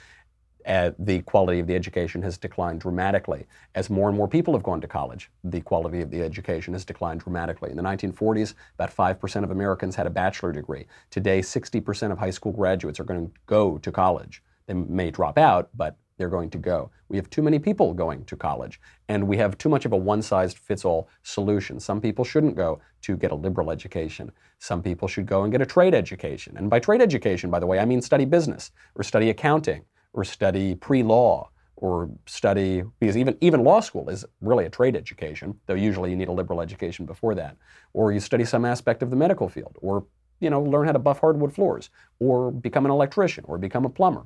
uh, 0.67 0.91
the 0.97 1.21
quality 1.21 1.59
of 1.59 1.67
the 1.67 1.75
education 1.75 2.21
has 2.21 2.37
declined 2.37 2.81
dramatically. 2.81 3.45
As 3.75 3.89
more 3.89 4.09
and 4.09 4.17
more 4.17 4.27
people 4.27 4.53
have 4.53 4.63
gone 4.63 4.81
to 4.81 4.87
college, 4.87 5.29
the 5.43 5.61
quality 5.61 6.01
of 6.01 6.11
the 6.11 6.21
education 6.21 6.73
has 6.73 6.85
declined 6.85 7.21
dramatically. 7.21 7.69
In 7.69 7.77
the 7.77 7.83
1940s, 7.83 8.55
about 8.73 8.95
5% 8.95 9.43
of 9.43 9.51
Americans 9.51 9.95
had 9.95 10.07
a 10.07 10.09
bachelor 10.09 10.51
degree. 10.51 10.85
Today, 11.09 11.39
60% 11.39 12.11
of 12.11 12.17
high 12.17 12.29
school 12.29 12.51
graduates 12.51 12.99
are 12.99 13.03
going 13.03 13.27
to 13.27 13.31
go 13.45 13.77
to 13.77 13.91
college. 13.91 14.41
They 14.67 14.73
may 14.73 15.11
drop 15.11 15.37
out, 15.37 15.69
but 15.75 15.97
they're 16.17 16.29
going 16.29 16.49
to 16.51 16.57
go. 16.57 16.91
We 17.09 17.17
have 17.17 17.29
too 17.29 17.41
many 17.41 17.59
people 17.59 17.93
going 17.93 18.23
to 18.25 18.35
college, 18.35 18.79
and 19.09 19.27
we 19.27 19.37
have 19.37 19.57
too 19.57 19.69
much 19.69 19.85
of 19.85 19.91
a 19.91 19.97
one 19.97 20.21
size 20.21 20.53
fits 20.53 20.85
all 20.85 21.09
solution. 21.23 21.79
Some 21.79 21.99
people 22.01 22.23
shouldn't 22.23 22.55
go 22.55 22.79
to 23.01 23.17
get 23.17 23.31
a 23.31 23.35
liberal 23.35 23.69
education. 23.69 24.31
Some 24.59 24.81
people 24.81 25.07
should 25.07 25.25
go 25.25 25.43
and 25.43 25.51
get 25.51 25.61
a 25.61 25.65
trade 25.65 25.93
education. 25.93 26.55
And 26.57 26.69
by 26.69 26.79
trade 26.79 27.01
education, 27.01 27.51
by 27.51 27.59
the 27.59 27.67
way, 27.67 27.79
I 27.79 27.85
mean 27.85 28.01
study 28.01 28.25
business 28.25 28.71
or 28.95 29.03
study 29.03 29.29
accounting 29.29 29.83
or 30.15 30.23
study 30.23 30.73
pre-law 30.75 31.49
or 31.75 32.09
study 32.25 32.83
because 32.99 33.17
even 33.17 33.37
even 33.41 33.63
law 33.63 33.81
school 33.81 34.09
is 34.09 34.25
really 34.41 34.65
a 34.65 34.69
trade 34.69 34.95
education, 34.95 35.59
though 35.67 35.73
usually 35.73 36.09
you 36.09 36.15
need 36.15 36.29
a 36.29 36.31
liberal 36.31 36.61
education 36.61 37.05
before 37.05 37.35
that. 37.35 37.57
Or 37.93 38.11
you 38.11 38.19
study 38.19 38.45
some 38.45 38.65
aspect 38.65 39.03
of 39.03 39.09
the 39.09 39.15
medical 39.15 39.49
field, 39.49 39.77
or 39.81 40.05
you 40.39 40.49
know 40.49 40.61
learn 40.61 40.85
how 40.85 40.93
to 40.93 40.99
buff 40.99 41.19
hardwood 41.19 41.53
floors, 41.53 41.89
or 42.19 42.51
become 42.51 42.85
an 42.85 42.91
electrician, 42.91 43.43
or 43.47 43.57
become 43.57 43.85
a 43.85 43.89
plumber. 43.89 44.25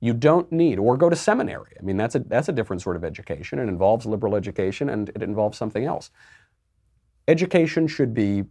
You 0.00 0.14
don't 0.14 0.50
need, 0.52 0.78
or 0.78 0.96
go 0.96 1.10
to 1.10 1.16
seminary. 1.16 1.72
I 1.78 1.82
mean 1.82 1.96
that's 1.96 2.14
a 2.14 2.20
that's 2.20 2.48
a 2.48 2.52
different 2.52 2.80
sort 2.80 2.94
of 2.94 3.04
education. 3.04 3.58
It 3.58 3.68
involves 3.68 4.06
liberal 4.06 4.36
education 4.36 4.88
and 4.88 5.08
it 5.08 5.22
involves 5.22 5.58
something 5.58 5.84
else. 5.84 6.10
Education 7.26 7.88
should 7.88 8.14
be 8.14 8.44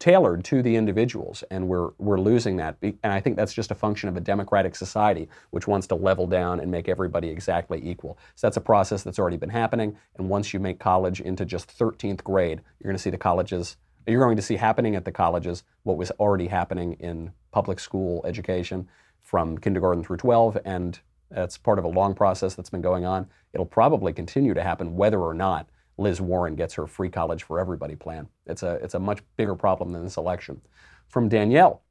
tailored 0.00 0.42
to 0.42 0.62
the 0.62 0.74
individuals, 0.74 1.44
and 1.50 1.68
we're, 1.68 1.90
we're 1.98 2.18
losing 2.18 2.56
that. 2.56 2.76
And 2.82 3.12
I 3.12 3.20
think 3.20 3.36
that's 3.36 3.52
just 3.52 3.70
a 3.70 3.74
function 3.74 4.08
of 4.08 4.16
a 4.16 4.20
democratic 4.20 4.74
society 4.74 5.28
which 5.50 5.68
wants 5.68 5.86
to 5.88 5.94
level 5.94 6.26
down 6.26 6.58
and 6.58 6.70
make 6.70 6.88
everybody 6.88 7.28
exactly 7.28 7.80
equal. 7.84 8.18
So 8.34 8.46
that's 8.46 8.56
a 8.56 8.62
process 8.62 9.02
that's 9.02 9.18
already 9.18 9.36
been 9.36 9.50
happening, 9.50 9.96
and 10.16 10.28
once 10.28 10.52
you 10.52 10.58
make 10.58 10.80
college 10.80 11.20
into 11.20 11.44
just 11.44 11.78
13th 11.78 12.24
grade, 12.24 12.62
you're 12.80 12.88
going 12.88 12.96
to 12.96 13.02
see 13.02 13.10
the 13.10 13.18
colleges, 13.18 13.76
you're 14.06 14.24
going 14.24 14.36
to 14.36 14.42
see 14.42 14.56
happening 14.56 14.96
at 14.96 15.04
the 15.04 15.12
colleges 15.12 15.62
what 15.84 15.98
was 15.98 16.10
already 16.12 16.48
happening 16.48 16.94
in 16.94 17.32
public 17.52 17.78
school 17.78 18.24
education 18.24 18.88
from 19.20 19.58
kindergarten 19.58 20.02
through 20.02 20.16
12, 20.16 20.58
and 20.64 20.98
that's 21.30 21.58
part 21.58 21.78
of 21.78 21.84
a 21.84 21.88
long 21.88 22.14
process 22.14 22.54
that's 22.54 22.70
been 22.70 22.80
going 22.80 23.04
on. 23.04 23.28
It'll 23.52 23.66
probably 23.66 24.12
continue 24.14 24.54
to 24.54 24.62
happen 24.62 24.96
whether 24.96 25.20
or 25.20 25.34
not 25.34 25.68
Liz 26.00 26.20
Warren 26.20 26.56
gets 26.56 26.74
her 26.74 26.86
free 26.86 27.10
college 27.10 27.44
for 27.44 27.60
everybody 27.60 27.94
plan. 27.94 28.28
It's 28.46 28.62
a, 28.62 28.74
it's 28.82 28.94
a 28.94 28.98
much 28.98 29.20
bigger 29.36 29.54
problem 29.54 29.90
than 29.90 30.02
this 30.02 30.16
election. 30.16 30.60
From 31.08 31.28
Danielle 31.28 31.82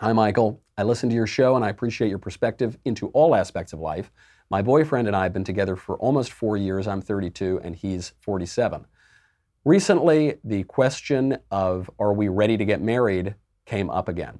Hi, 0.00 0.14
Michael. 0.14 0.62
I 0.78 0.84
listen 0.84 1.10
to 1.10 1.14
your 1.14 1.26
show 1.26 1.56
and 1.56 1.62
I 1.62 1.68
appreciate 1.68 2.08
your 2.08 2.18
perspective 2.18 2.78
into 2.86 3.08
all 3.08 3.34
aspects 3.34 3.74
of 3.74 3.80
life. 3.80 4.10
My 4.48 4.62
boyfriend 4.62 5.08
and 5.08 5.14
I 5.14 5.24
have 5.24 5.34
been 5.34 5.44
together 5.44 5.76
for 5.76 5.98
almost 5.98 6.32
four 6.32 6.56
years. 6.56 6.88
I'm 6.88 7.02
32 7.02 7.60
and 7.62 7.76
he's 7.76 8.14
47. 8.20 8.86
Recently, 9.66 10.38
the 10.42 10.62
question 10.62 11.36
of 11.50 11.90
are 11.98 12.14
we 12.14 12.28
ready 12.28 12.56
to 12.56 12.64
get 12.64 12.80
married 12.80 13.34
came 13.66 13.90
up 13.90 14.08
again. 14.08 14.38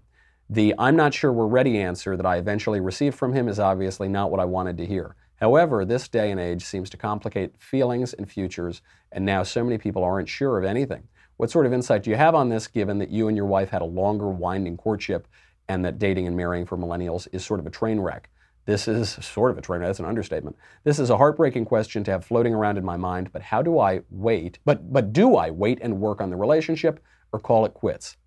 The 0.48 0.74
I'm 0.78 0.96
not 0.96 1.12
sure 1.12 1.30
we're 1.30 1.46
ready 1.46 1.76
answer 1.76 2.16
that 2.16 2.24
I 2.24 2.38
eventually 2.38 2.80
received 2.80 3.18
from 3.18 3.34
him 3.34 3.46
is 3.46 3.58
obviously 3.58 4.08
not 4.08 4.30
what 4.30 4.40
I 4.40 4.46
wanted 4.46 4.78
to 4.78 4.86
hear. 4.86 5.14
However, 5.41 5.84
this 5.84 6.07
day 6.07 6.30
and 6.30 6.38
age 6.38 6.62
seems 6.64 6.91
to 6.91 6.99
complicate 6.99 7.55
feelings 7.59 8.12
and 8.12 8.30
futures, 8.30 8.82
and 9.11 9.24
now 9.24 9.43
so 9.43 9.64
many 9.64 9.78
people 9.78 10.05
aren't 10.05 10.28
sure 10.28 10.59
of 10.59 10.64
anything. 10.64 11.09
What 11.38 11.51
sort 11.51 11.64
of 11.64 11.72
insight 11.72 12.03
do 12.03 12.11
you 12.11 12.16
have 12.16 12.34
on 12.34 12.51
this, 12.51 12.66
given 12.66 12.99
that 12.99 13.09
you 13.09 13.26
and 13.26 13.36
your 13.36 13.47
wife 13.47 13.70
had 13.70 13.80
a 13.80 13.86
longer, 13.86 14.28
winding 14.28 14.76
courtship, 14.76 15.26
and 15.68 15.82
that 15.84 15.99
dating 15.99 16.26
and 16.26 16.36
marrying 16.36 16.66
for 16.66 16.76
millennials 16.76 17.26
is 17.32 17.45
sort 17.45 17.59
of 17.59 17.66
a 17.66 17.70
train 17.70 18.01
wreck? 18.01 18.28
This 18.66 18.86
is 18.86 19.12
sort 19.24 19.51
of 19.51 19.57
a 19.57 19.62
train 19.62 19.80
wreck, 19.80 19.88
that's 19.88 19.99
an 19.99 20.05
understatement. 20.05 20.57
This 20.84 20.99
is 20.99 21.09
a 21.09 21.16
heartbreaking 21.16 21.64
question 21.64 22.05
to 22.05 22.11
have 22.11 22.26
floating 22.26 22.53
around 22.53 22.76
in 22.76 22.84
my 22.84 22.99
mind, 22.99 23.32
but 23.32 23.41
how 23.41 23.62
do 23.62 23.78
I 23.78 24.03
wait? 24.11 24.59
But, 24.66 24.93
but 24.93 25.14
do 25.14 25.36
I 25.36 25.49
wait 25.49 25.78
and 25.80 26.01
work 26.01 26.20
on 26.20 26.28
the 26.28 26.36
relationship 26.36 27.03
or 27.32 27.41
call 27.41 27.64
it 27.64 27.72
quits? 27.72 28.18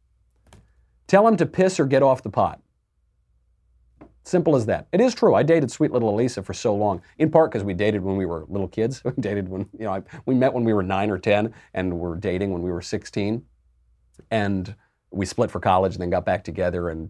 Tell 1.06 1.28
him 1.28 1.38
to 1.38 1.46
piss 1.46 1.80
or 1.80 1.86
get 1.86 2.02
off 2.02 2.24
the 2.24 2.32
pot. 2.32 2.60
Simple 4.26 4.56
as 4.56 4.66
that. 4.68 4.88
It 4.94 5.02
is 5.02 5.14
true. 5.14 5.36
I 5.36 5.44
dated 5.44 5.70
sweet 5.70 5.92
little 5.92 6.10
Elisa 6.10 6.42
for 6.42 6.54
so 6.54 6.74
long, 6.74 7.02
in 7.18 7.30
part 7.30 7.52
because 7.52 7.66
we 7.66 7.74
dated 7.74 8.02
when 8.02 8.16
we 8.16 8.26
were 8.26 8.46
little 8.48 8.70
kids. 8.70 9.04
We 9.16 9.22
dated 9.22 9.50
when, 9.50 9.70
you 9.78 9.86
know, 9.86 9.96
I, 9.96 10.02
we 10.26 10.34
met 10.34 10.54
when 10.54 10.64
we 10.64 10.74
were 10.74 10.82
nine 10.82 11.10
or 11.10 11.18
10 11.18 11.54
and 11.74 12.00
were 12.00 12.16
dating 12.16 12.52
when 12.52 12.62
we 12.62 12.72
were 12.72 12.82
16. 12.82 13.44
And 14.32 14.76
we 15.12 15.26
split 15.26 15.52
for 15.52 15.60
college 15.60 15.94
and 15.94 16.02
then 16.02 16.10
got 16.10 16.26
back 16.26 16.44
together 16.44 16.90
and 16.90 17.10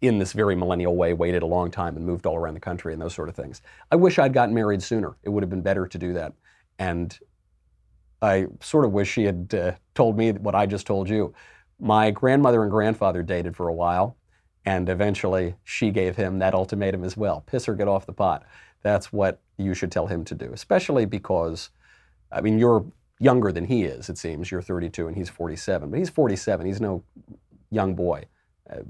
in 0.00 0.18
this 0.18 0.32
very 0.32 0.54
millennial 0.54 0.96
way 0.96 1.12
waited 1.12 1.42
a 1.42 1.46
long 1.46 1.70
time 1.70 1.96
and 1.96 2.06
moved 2.06 2.24
all 2.24 2.36
around 2.36 2.54
the 2.54 2.60
country 2.60 2.92
and 2.92 3.02
those 3.02 3.14
sort 3.14 3.28
of 3.28 3.34
things. 3.34 3.60
I 3.90 3.96
wish 3.96 4.18
I'd 4.18 4.32
gotten 4.32 4.54
married 4.54 4.82
sooner. 4.82 5.16
It 5.24 5.28
would 5.28 5.42
have 5.42 5.50
been 5.50 5.60
better 5.60 5.86
to 5.86 5.98
do 5.98 6.14
that. 6.14 6.32
And 6.78 7.18
I 8.22 8.46
sort 8.60 8.84
of 8.84 8.92
wish 8.92 9.10
she 9.10 9.24
had 9.24 9.54
uh, 9.54 9.72
told 9.94 10.16
me 10.16 10.32
what 10.32 10.54
I 10.54 10.66
just 10.66 10.86
told 10.86 11.08
you. 11.08 11.34
My 11.78 12.10
grandmother 12.10 12.62
and 12.62 12.70
grandfather 12.70 13.22
dated 13.22 13.56
for 13.56 13.68
a 13.68 13.74
while 13.74 14.16
and 14.64 14.88
eventually 14.88 15.54
she 15.64 15.90
gave 15.90 16.16
him 16.16 16.38
that 16.38 16.54
ultimatum 16.54 17.04
as 17.04 17.16
well 17.16 17.42
piss 17.46 17.68
or 17.68 17.74
get 17.74 17.88
off 17.88 18.06
the 18.06 18.12
pot. 18.12 18.44
That's 18.82 19.12
what 19.12 19.40
you 19.58 19.74
should 19.74 19.92
tell 19.92 20.06
him 20.06 20.24
to 20.24 20.34
do, 20.34 20.50
especially 20.52 21.04
because, 21.04 21.70
I 22.32 22.40
mean, 22.40 22.58
you're 22.58 22.84
younger 23.18 23.52
than 23.52 23.66
he 23.66 23.84
is, 23.84 24.08
it 24.08 24.16
seems. 24.16 24.50
You're 24.50 24.62
32 24.62 25.06
and 25.06 25.16
he's 25.16 25.28
47, 25.28 25.90
but 25.90 25.98
he's 25.98 26.10
47. 26.10 26.66
He's 26.66 26.80
no 26.80 27.04
young 27.70 27.94
boy. 27.94 28.24
Uh, 28.70 28.80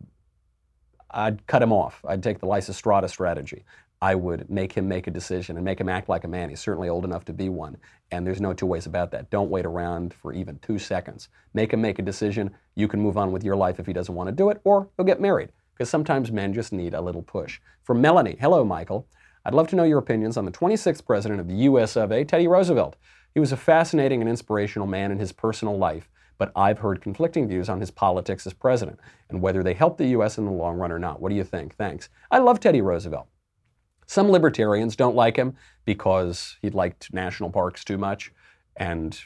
I'd 1.11 1.45
cut 1.49 1.63
him 1.63 1.73
off. 1.73 2.05
I'd 2.07 2.23
take 2.23 2.39
the 2.39 2.47
Lysistrata 2.47 3.11
strategy. 3.11 3.65
I 4.03 4.15
would 4.15 4.49
make 4.49 4.73
him 4.73 4.89
make 4.89 5.09
a 5.09 5.11
decision 5.11 5.57
and 5.57 5.65
make 5.65 5.81
him 5.81 5.89
act 5.89 6.09
like 6.09 6.25
a 6.25 6.29
man. 6.29 6.49
He's 6.49 6.61
certainly 6.61 6.89
old 6.89 7.05
enough 7.05 7.25
to 7.27 7.33
be 7.33 7.49
one. 7.49 7.77
And 8.13 8.27
there's 8.27 8.41
no 8.41 8.55
two 8.55 8.65
ways 8.65 8.87
about 8.87 9.11
that. 9.11 9.29
Don't 9.29 9.51
wait 9.51 9.67
around 9.67 10.15
for 10.15 10.33
even 10.33 10.59
two 10.61 10.79
seconds. 10.79 11.29
Make 11.53 11.73
him 11.73 11.83
make 11.83 11.99
a 11.99 12.03
decision. 12.03 12.51
You 12.77 12.89
can 12.89 13.01
move 13.01 13.19
on 13.19 13.33
with 13.33 13.45
your 13.45 13.57
life 13.57 13.79
if 13.79 13.87
he 13.87 13.93
doesn't 13.93 14.15
want 14.15 14.29
to 14.29 14.33
do 14.33 14.49
it, 14.51 14.61
or 14.65 14.89
he'll 14.97 15.05
get 15.05 15.21
married 15.21 15.51
because 15.81 15.89
sometimes 15.89 16.31
men 16.31 16.53
just 16.53 16.75
need 16.75 16.93
a 16.93 17.01
little 17.01 17.23
push. 17.23 17.59
From 17.85 18.03
Melanie, 18.03 18.37
hello, 18.39 18.67
Michael. 18.67 19.09
I'd 19.47 19.55
love 19.55 19.67
to 19.69 19.77
know 19.77 19.85
your 19.85 19.97
opinions 19.97 20.37
on 20.37 20.45
the 20.45 20.51
26th 20.51 21.07
president 21.07 21.41
of 21.41 21.49
the 21.49 21.55
US 21.55 21.97
of 21.97 22.13
A, 22.13 22.23
Teddy 22.23 22.47
Roosevelt. 22.47 22.97
He 23.33 23.41
was 23.41 23.51
a 23.51 23.57
fascinating 23.57 24.21
and 24.21 24.29
inspirational 24.29 24.87
man 24.87 25.11
in 25.11 25.19
his 25.19 25.33
personal 25.33 25.79
life, 25.79 26.11
but 26.37 26.53
I've 26.55 26.81
heard 26.81 27.01
conflicting 27.01 27.49
views 27.49 27.71
on 27.71 27.81
his 27.81 27.91
politics 27.91 28.47
as 28.47 28.53
president 28.53 29.01
and 29.31 29.41
whether 29.41 29.63
they 29.63 29.73
helped 29.73 29.97
the 29.97 30.09
U.S. 30.09 30.37
in 30.37 30.45
the 30.45 30.51
long 30.51 30.77
run 30.77 30.93
or 30.93 30.99
not. 30.99 31.23
What 31.23 31.31
do 31.31 31.35
you 31.35 31.45
think? 31.45 31.77
Thanks. 31.77 32.11
I 32.31 32.41
love 32.41 32.61
Teddy 32.61 32.83
Roosevelt. 32.83 33.29
Some 34.07 34.31
libertarians 34.31 34.97
don't 34.97 35.17
like 35.17 35.37
him 35.37 35.57
because 35.87 36.59
he 36.61 36.69
liked 36.69 37.11
national 37.15 37.49
parks 37.49 37.85
too 37.87 37.97
much 37.97 38.33
and 38.77 39.19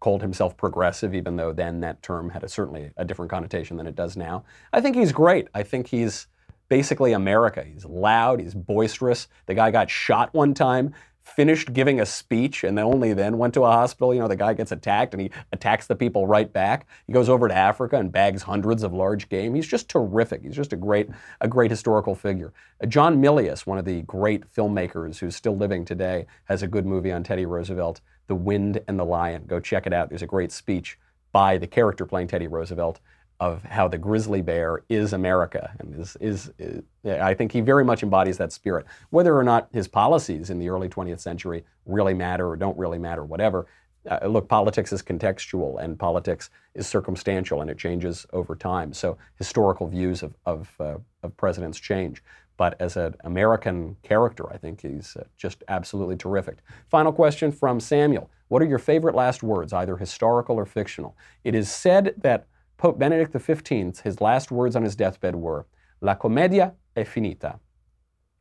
called 0.00 0.22
himself 0.22 0.56
progressive, 0.56 1.14
even 1.14 1.36
though 1.36 1.52
then 1.52 1.80
that 1.80 2.02
term 2.02 2.30
had 2.30 2.42
a, 2.42 2.48
certainly 2.48 2.90
a 2.96 3.04
different 3.04 3.30
connotation 3.30 3.76
than 3.76 3.86
it 3.86 3.94
does 3.94 4.16
now. 4.16 4.44
I 4.72 4.80
think 4.80 4.96
he's 4.96 5.12
great. 5.12 5.48
I 5.54 5.62
think 5.62 5.86
he's 5.86 6.26
basically 6.68 7.12
America. 7.12 7.64
He's 7.64 7.84
loud, 7.84 8.40
he's 8.40 8.54
boisterous. 8.54 9.28
The 9.46 9.54
guy 9.54 9.70
got 9.70 9.90
shot 9.90 10.32
one 10.32 10.54
time 10.54 10.94
finished 11.24 11.72
giving 11.72 12.00
a 12.00 12.06
speech 12.06 12.64
and 12.64 12.76
then 12.76 12.84
only 12.84 13.12
then 13.12 13.38
went 13.38 13.54
to 13.54 13.64
a 13.64 13.70
hospital. 13.70 14.12
You 14.12 14.20
know, 14.20 14.28
the 14.28 14.36
guy 14.36 14.54
gets 14.54 14.72
attacked 14.72 15.14
and 15.14 15.20
he 15.20 15.30
attacks 15.52 15.86
the 15.86 15.94
people 15.94 16.26
right 16.26 16.52
back. 16.52 16.86
He 17.06 17.12
goes 17.12 17.28
over 17.28 17.48
to 17.48 17.54
Africa 17.54 17.96
and 17.96 18.10
bags 18.10 18.42
hundreds 18.42 18.82
of 18.82 18.92
large 18.92 19.28
game. 19.28 19.54
He's 19.54 19.66
just 19.66 19.88
terrific. 19.88 20.42
He's 20.42 20.56
just 20.56 20.72
a 20.72 20.76
great, 20.76 21.08
a 21.40 21.48
great 21.48 21.70
historical 21.70 22.14
figure. 22.14 22.52
Uh, 22.82 22.86
John 22.86 23.22
Milius, 23.22 23.66
one 23.66 23.78
of 23.78 23.84
the 23.84 24.02
great 24.02 24.50
filmmakers 24.52 25.18
who's 25.18 25.36
still 25.36 25.56
living 25.56 25.84
today, 25.84 26.26
has 26.44 26.62
a 26.62 26.68
good 26.68 26.86
movie 26.86 27.12
on 27.12 27.22
Teddy 27.22 27.46
Roosevelt, 27.46 28.00
The 28.30 28.36
Wind 28.36 28.80
and 28.86 28.96
the 28.96 29.04
Lion. 29.04 29.42
Go 29.48 29.58
check 29.58 29.88
it 29.88 29.92
out. 29.92 30.08
There's 30.08 30.22
a 30.22 30.26
great 30.26 30.52
speech 30.52 30.96
by 31.32 31.58
the 31.58 31.66
character 31.66 32.06
playing 32.06 32.28
Teddy 32.28 32.46
Roosevelt 32.46 33.00
of 33.40 33.64
how 33.64 33.88
the 33.88 33.98
grizzly 33.98 34.40
bear 34.40 34.84
is 34.88 35.12
America, 35.12 35.74
and 35.80 35.98
is, 35.98 36.16
is, 36.20 36.52
is, 36.56 36.84
I 37.04 37.34
think 37.34 37.50
he 37.50 37.60
very 37.60 37.84
much 37.84 38.04
embodies 38.04 38.38
that 38.38 38.52
spirit. 38.52 38.86
Whether 39.08 39.36
or 39.36 39.42
not 39.42 39.68
his 39.72 39.88
policies 39.88 40.48
in 40.48 40.60
the 40.60 40.68
early 40.68 40.88
20th 40.88 41.18
century 41.18 41.64
really 41.86 42.14
matter 42.14 42.48
or 42.48 42.54
don't 42.54 42.78
really 42.78 42.98
matter, 42.98 43.24
whatever. 43.24 43.66
Uh, 44.08 44.24
look, 44.28 44.48
politics 44.48 44.92
is 44.92 45.02
contextual, 45.02 45.82
and 45.82 45.98
politics 45.98 46.50
is 46.76 46.86
circumstantial, 46.86 47.62
and 47.62 47.68
it 47.68 47.78
changes 47.78 48.26
over 48.32 48.54
time. 48.54 48.92
So 48.92 49.18
historical 49.38 49.88
views 49.88 50.22
of 50.22 50.36
of, 50.46 50.70
uh, 50.78 50.98
of 51.24 51.36
presidents 51.36 51.80
change. 51.80 52.22
But 52.60 52.78
as 52.78 52.98
an 52.98 53.14
American 53.24 53.96
character, 54.02 54.52
I 54.52 54.58
think 54.58 54.82
he's 54.82 55.16
uh, 55.16 55.24
just 55.38 55.64
absolutely 55.68 56.16
terrific. 56.16 56.58
Final 56.90 57.10
question 57.10 57.52
from 57.52 57.80
Samuel. 57.80 58.28
What 58.48 58.60
are 58.60 58.66
your 58.66 58.78
favorite 58.78 59.14
last 59.14 59.42
words, 59.42 59.72
either 59.72 59.96
historical 59.96 60.56
or 60.56 60.66
fictional? 60.66 61.16
It 61.42 61.54
is 61.54 61.70
said 61.70 62.16
that 62.18 62.48
Pope 62.76 62.98
Benedict 62.98 63.32
XV, 63.32 64.02
his 64.04 64.20
last 64.20 64.50
words 64.50 64.76
on 64.76 64.82
his 64.82 64.94
deathbed 64.94 65.36
were, 65.36 65.64
La 66.02 66.14
commedia 66.14 66.74
è 66.94 67.06
finita, 67.06 67.60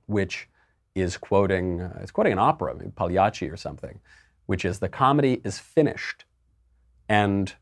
which 0.08 0.50
is 0.96 1.16
quoting, 1.16 1.80
uh, 1.80 2.00
it's 2.02 2.12
quoting 2.12 2.34
an 2.34 2.40
opera, 2.40 2.76
Pagliacci 2.76 3.50
or 3.50 3.56
something, 3.56 4.02
which 4.48 4.66
is 4.66 4.80
the 4.80 4.90
comedy 4.90 5.40
is 5.46 5.60
finished. 5.60 6.26
And 7.08 7.54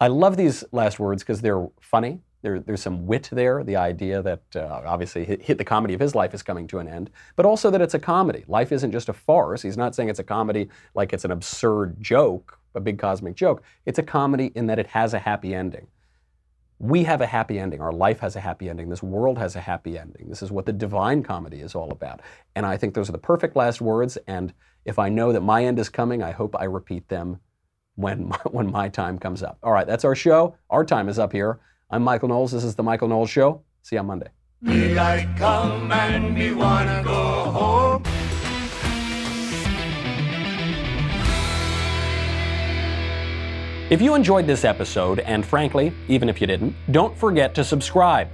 I 0.00 0.08
love 0.08 0.38
these 0.38 0.64
last 0.72 0.98
words 0.98 1.22
because 1.22 1.42
they're 1.42 1.68
funny. 1.78 2.22
There, 2.42 2.58
there's 2.58 2.82
some 2.82 3.06
wit 3.06 3.28
there, 3.32 3.62
the 3.62 3.76
idea 3.76 4.22
that 4.22 4.42
uh, 4.56 4.82
obviously 4.86 5.24
hit, 5.24 5.42
hit 5.42 5.58
the 5.58 5.64
comedy 5.64 5.94
of 5.94 6.00
his 6.00 6.14
life 6.14 6.32
is 6.32 6.42
coming 6.42 6.66
to 6.68 6.78
an 6.78 6.88
end, 6.88 7.10
but 7.36 7.44
also 7.44 7.70
that 7.70 7.82
it's 7.82 7.94
a 7.94 7.98
comedy. 7.98 8.44
Life 8.48 8.72
isn't 8.72 8.92
just 8.92 9.08
a 9.08 9.12
farce. 9.12 9.62
He's 9.62 9.76
not 9.76 9.94
saying 9.94 10.08
it's 10.08 10.18
a 10.18 10.24
comedy 10.24 10.68
like 10.94 11.12
it's 11.12 11.24
an 11.24 11.30
absurd 11.30 12.00
joke 12.00 12.60
a 12.74 12.80
big 12.80 12.98
cosmic 12.98 13.34
joke. 13.34 13.62
It's 13.86 13.98
a 13.98 14.02
comedy 14.02 14.52
in 14.54 14.66
that 14.66 14.78
it 14.78 14.88
has 14.88 15.14
a 15.14 15.18
happy 15.18 15.54
ending. 15.54 15.86
We 16.78 17.04
have 17.04 17.20
a 17.20 17.26
happy 17.26 17.58
ending. 17.58 17.80
Our 17.80 17.92
life 17.92 18.20
has 18.20 18.36
a 18.36 18.40
happy 18.40 18.70
ending. 18.70 18.88
This 18.88 19.02
world 19.02 19.36
has 19.38 19.54
a 19.54 19.60
happy 19.60 19.98
ending. 19.98 20.28
This 20.28 20.42
is 20.42 20.50
what 20.50 20.64
the 20.64 20.72
divine 20.72 21.22
comedy 21.22 21.60
is 21.60 21.74
all 21.74 21.90
about. 21.90 22.20
And 22.54 22.64
I 22.64 22.76
think 22.76 22.94
those 22.94 23.08
are 23.08 23.12
the 23.12 23.18
perfect 23.18 23.54
last 23.54 23.80
words. 23.82 24.16
And 24.26 24.54
if 24.86 24.98
I 24.98 25.10
know 25.10 25.32
that 25.32 25.42
my 25.42 25.64
end 25.64 25.78
is 25.78 25.90
coming, 25.90 26.22
I 26.22 26.30
hope 26.30 26.56
I 26.58 26.64
repeat 26.64 27.08
them 27.08 27.40
when 27.96 28.28
my, 28.28 28.38
when 28.50 28.70
my 28.70 28.88
time 28.88 29.18
comes 29.18 29.42
up. 29.42 29.58
All 29.62 29.72
right, 29.72 29.86
that's 29.86 30.06
our 30.06 30.14
show. 30.14 30.56
Our 30.70 30.84
time 30.84 31.08
is 31.08 31.18
up 31.18 31.32
here. 31.32 31.60
I'm 31.92 32.04
Michael 32.04 32.28
Knowles. 32.28 32.52
This 32.52 32.62
is 32.62 32.76
the 32.76 32.84
Michael 32.84 33.08
Knowles 33.08 33.30
Show. 33.30 33.62
See 33.82 33.96
you 33.96 34.00
on 34.00 34.06
Monday. 34.06 34.28
Daylight 34.62 35.26
come 35.36 35.90
and 35.90 36.32
me 36.32 36.52
wanna 36.52 37.02
go 37.02 37.50
home. 37.50 38.04
If 43.90 44.00
you 44.00 44.14
enjoyed 44.14 44.46
this 44.46 44.64
episode, 44.64 45.18
and 45.18 45.44
frankly, 45.44 45.92
even 46.06 46.28
if 46.28 46.40
you 46.40 46.46
didn't, 46.46 46.76
don't 46.92 47.16
forget 47.18 47.56
to 47.56 47.64
subscribe. 47.64 48.28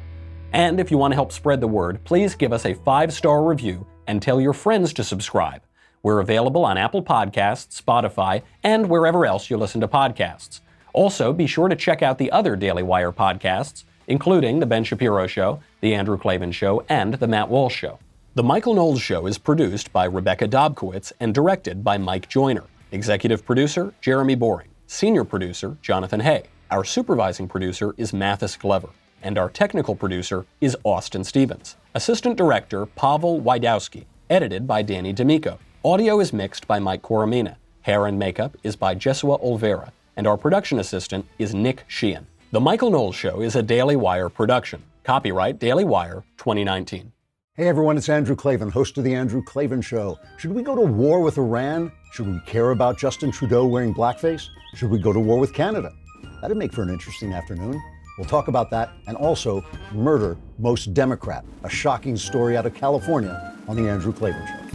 And 0.53 0.79
if 0.79 0.91
you 0.91 0.99
want 0.99 1.13
to 1.13 1.17
help 1.17 1.33
spread 1.33 1.63
the 1.63 1.67
word, 1.67 2.05
please 2.05 2.35
give 2.35 2.53
us 2.53 2.67
a 2.67 2.75
five 2.75 3.11
star 3.11 3.43
review 3.43 3.87
and 4.07 4.21
tell 4.21 4.39
your 4.39 4.53
friends 4.53 4.93
to 4.93 5.03
subscribe. 5.03 5.63
We're 6.03 6.21
available 6.21 6.67
on 6.67 6.77
Apple 6.77 7.03
Podcasts, 7.03 7.81
Spotify, 7.81 8.43
and 8.63 8.91
wherever 8.91 9.25
else 9.25 9.49
you 9.49 9.57
listen 9.57 9.81
to 9.81 9.89
podcasts. 9.89 10.61
Also, 10.97 11.31
be 11.35 11.47
sure 11.47 11.69
to 11.69 11.77
check 11.77 12.03
out 12.03 12.17
the 12.17 12.33
other 12.33 12.57
Daily 12.57 12.83
Wire 12.83 13.13
podcasts, 13.13 13.85
including 14.07 14.61
The 14.61 14.67
Ben 14.67 14.83
Shapiro 14.83 15.27
Show, 15.27 15.61
The 15.83 15.95
Andrew 15.95 16.17
Klavan 16.17 16.53
Show, 16.53 16.87
and 16.89 17.15
The 17.15 17.29
Matt 17.29 17.51
Walsh 17.51 17.77
Show. 17.77 17.99
The 18.35 18.43
Michael 18.43 18.73
Knowles 18.73 19.03
Show 19.03 19.27
is 19.27 19.37
produced 19.37 19.93
by 19.93 20.07
Rebecca 20.07 20.49
Dobkowitz 20.49 21.13
and 21.21 21.35
directed 21.35 21.85
by 21.85 21.99
Mike 21.99 22.31
Joyner. 22.31 22.65
Executive 22.93 23.45
producer, 23.45 23.93
Jeremy 24.01 24.37
Boring. 24.37 24.69
Senior 24.87 25.25
producer, 25.25 25.77
Jonathan 25.83 26.21
Hay. 26.21 26.45
Our 26.71 26.83
supervising 26.83 27.47
producer 27.47 27.95
is 27.99 28.15
Mathis 28.15 28.57
Glover. 28.57 28.89
And 29.23 29.37
our 29.37 29.51
technical 29.51 29.95
producer 29.95 30.47
is 30.63 30.79
Austin 30.83 31.25
Stevens. 31.25 31.77
Assistant 31.95 32.39
director, 32.39 32.87
Pavel 32.87 33.43
Wydowski. 33.43 34.07
Edited 34.31 34.67
by 34.67 34.81
Danny 34.81 35.13
D'Amico. 35.13 35.59
Audio 35.85 36.21
is 36.21 36.33
mixed 36.33 36.67
by 36.67 36.79
Mike 36.79 37.03
Coromina. 37.03 37.57
Hair 37.83 38.07
and 38.07 38.19
makeup 38.19 38.57
is 38.63 38.77
by 38.77 38.95
Jesua 38.95 39.39
Olvera. 39.45 39.91
And 40.17 40.27
our 40.27 40.39
production 40.39 40.79
assistant 40.79 41.27
is 41.39 41.55
Nick 41.55 41.85
Sheehan. 41.89 42.27
The 42.51 42.61
Michael 42.61 42.91
Knowles 42.91 43.15
Show 43.15 43.43
is 43.43 43.55
a 43.55 43.63
Daily 43.63 43.97
Wire 43.97 44.31
production. 44.31 44.83
Copyright 45.05 45.59
Daily 45.59 45.85
Wire 45.85 46.25
2019. 46.39 47.13
Hey 47.53 47.69
everyone, 47.69 47.99
it's 47.99 48.09
Andrew 48.09 48.35
Klavan, 48.35 48.71
host 48.71 48.97
of 48.97 49.05
The 49.05 49.15
Andrew 49.15 49.43
Klavan 49.43 49.83
Show. 49.83 50.19
Should 50.39 50.55
we 50.55 50.63
go 50.63 50.75
to 50.75 50.81
war 50.81 51.21
with 51.21 51.37
Iran? 51.37 51.93
Should 52.13 52.29
we 52.29 52.41
care 52.47 52.71
about 52.71 52.99
Justin 52.99 53.31
Trudeau 53.31 53.67
wearing 53.67 53.93
blackface? 53.93 54.49
Should 54.75 54.91
we 54.91 54.99
go 54.99 55.13
to 55.13 55.21
war 55.21 55.39
with 55.39 55.53
Canada? 55.53 55.93
That'd 56.41 56.57
make 56.57 56.73
for 56.73 56.83
an 56.83 56.89
interesting 56.89 57.35
afternoon. 57.35 57.79
We'll 58.17 58.27
talk 58.27 58.49
about 58.49 58.71
that 58.71 58.93
and 59.07 59.19
also 59.19 59.63
Murder 59.93 60.39
Most 60.59 60.95
Democrat, 60.95 61.45
a 61.63 61.69
shocking 61.69 62.17
story 62.17 62.57
out 62.57 62.65
of 62.65 62.75
California 62.75 63.55
on 63.69 63.77
The 63.77 63.87
Andrew 63.87 64.15
Klavan 64.15 64.47
Show. 64.47 64.66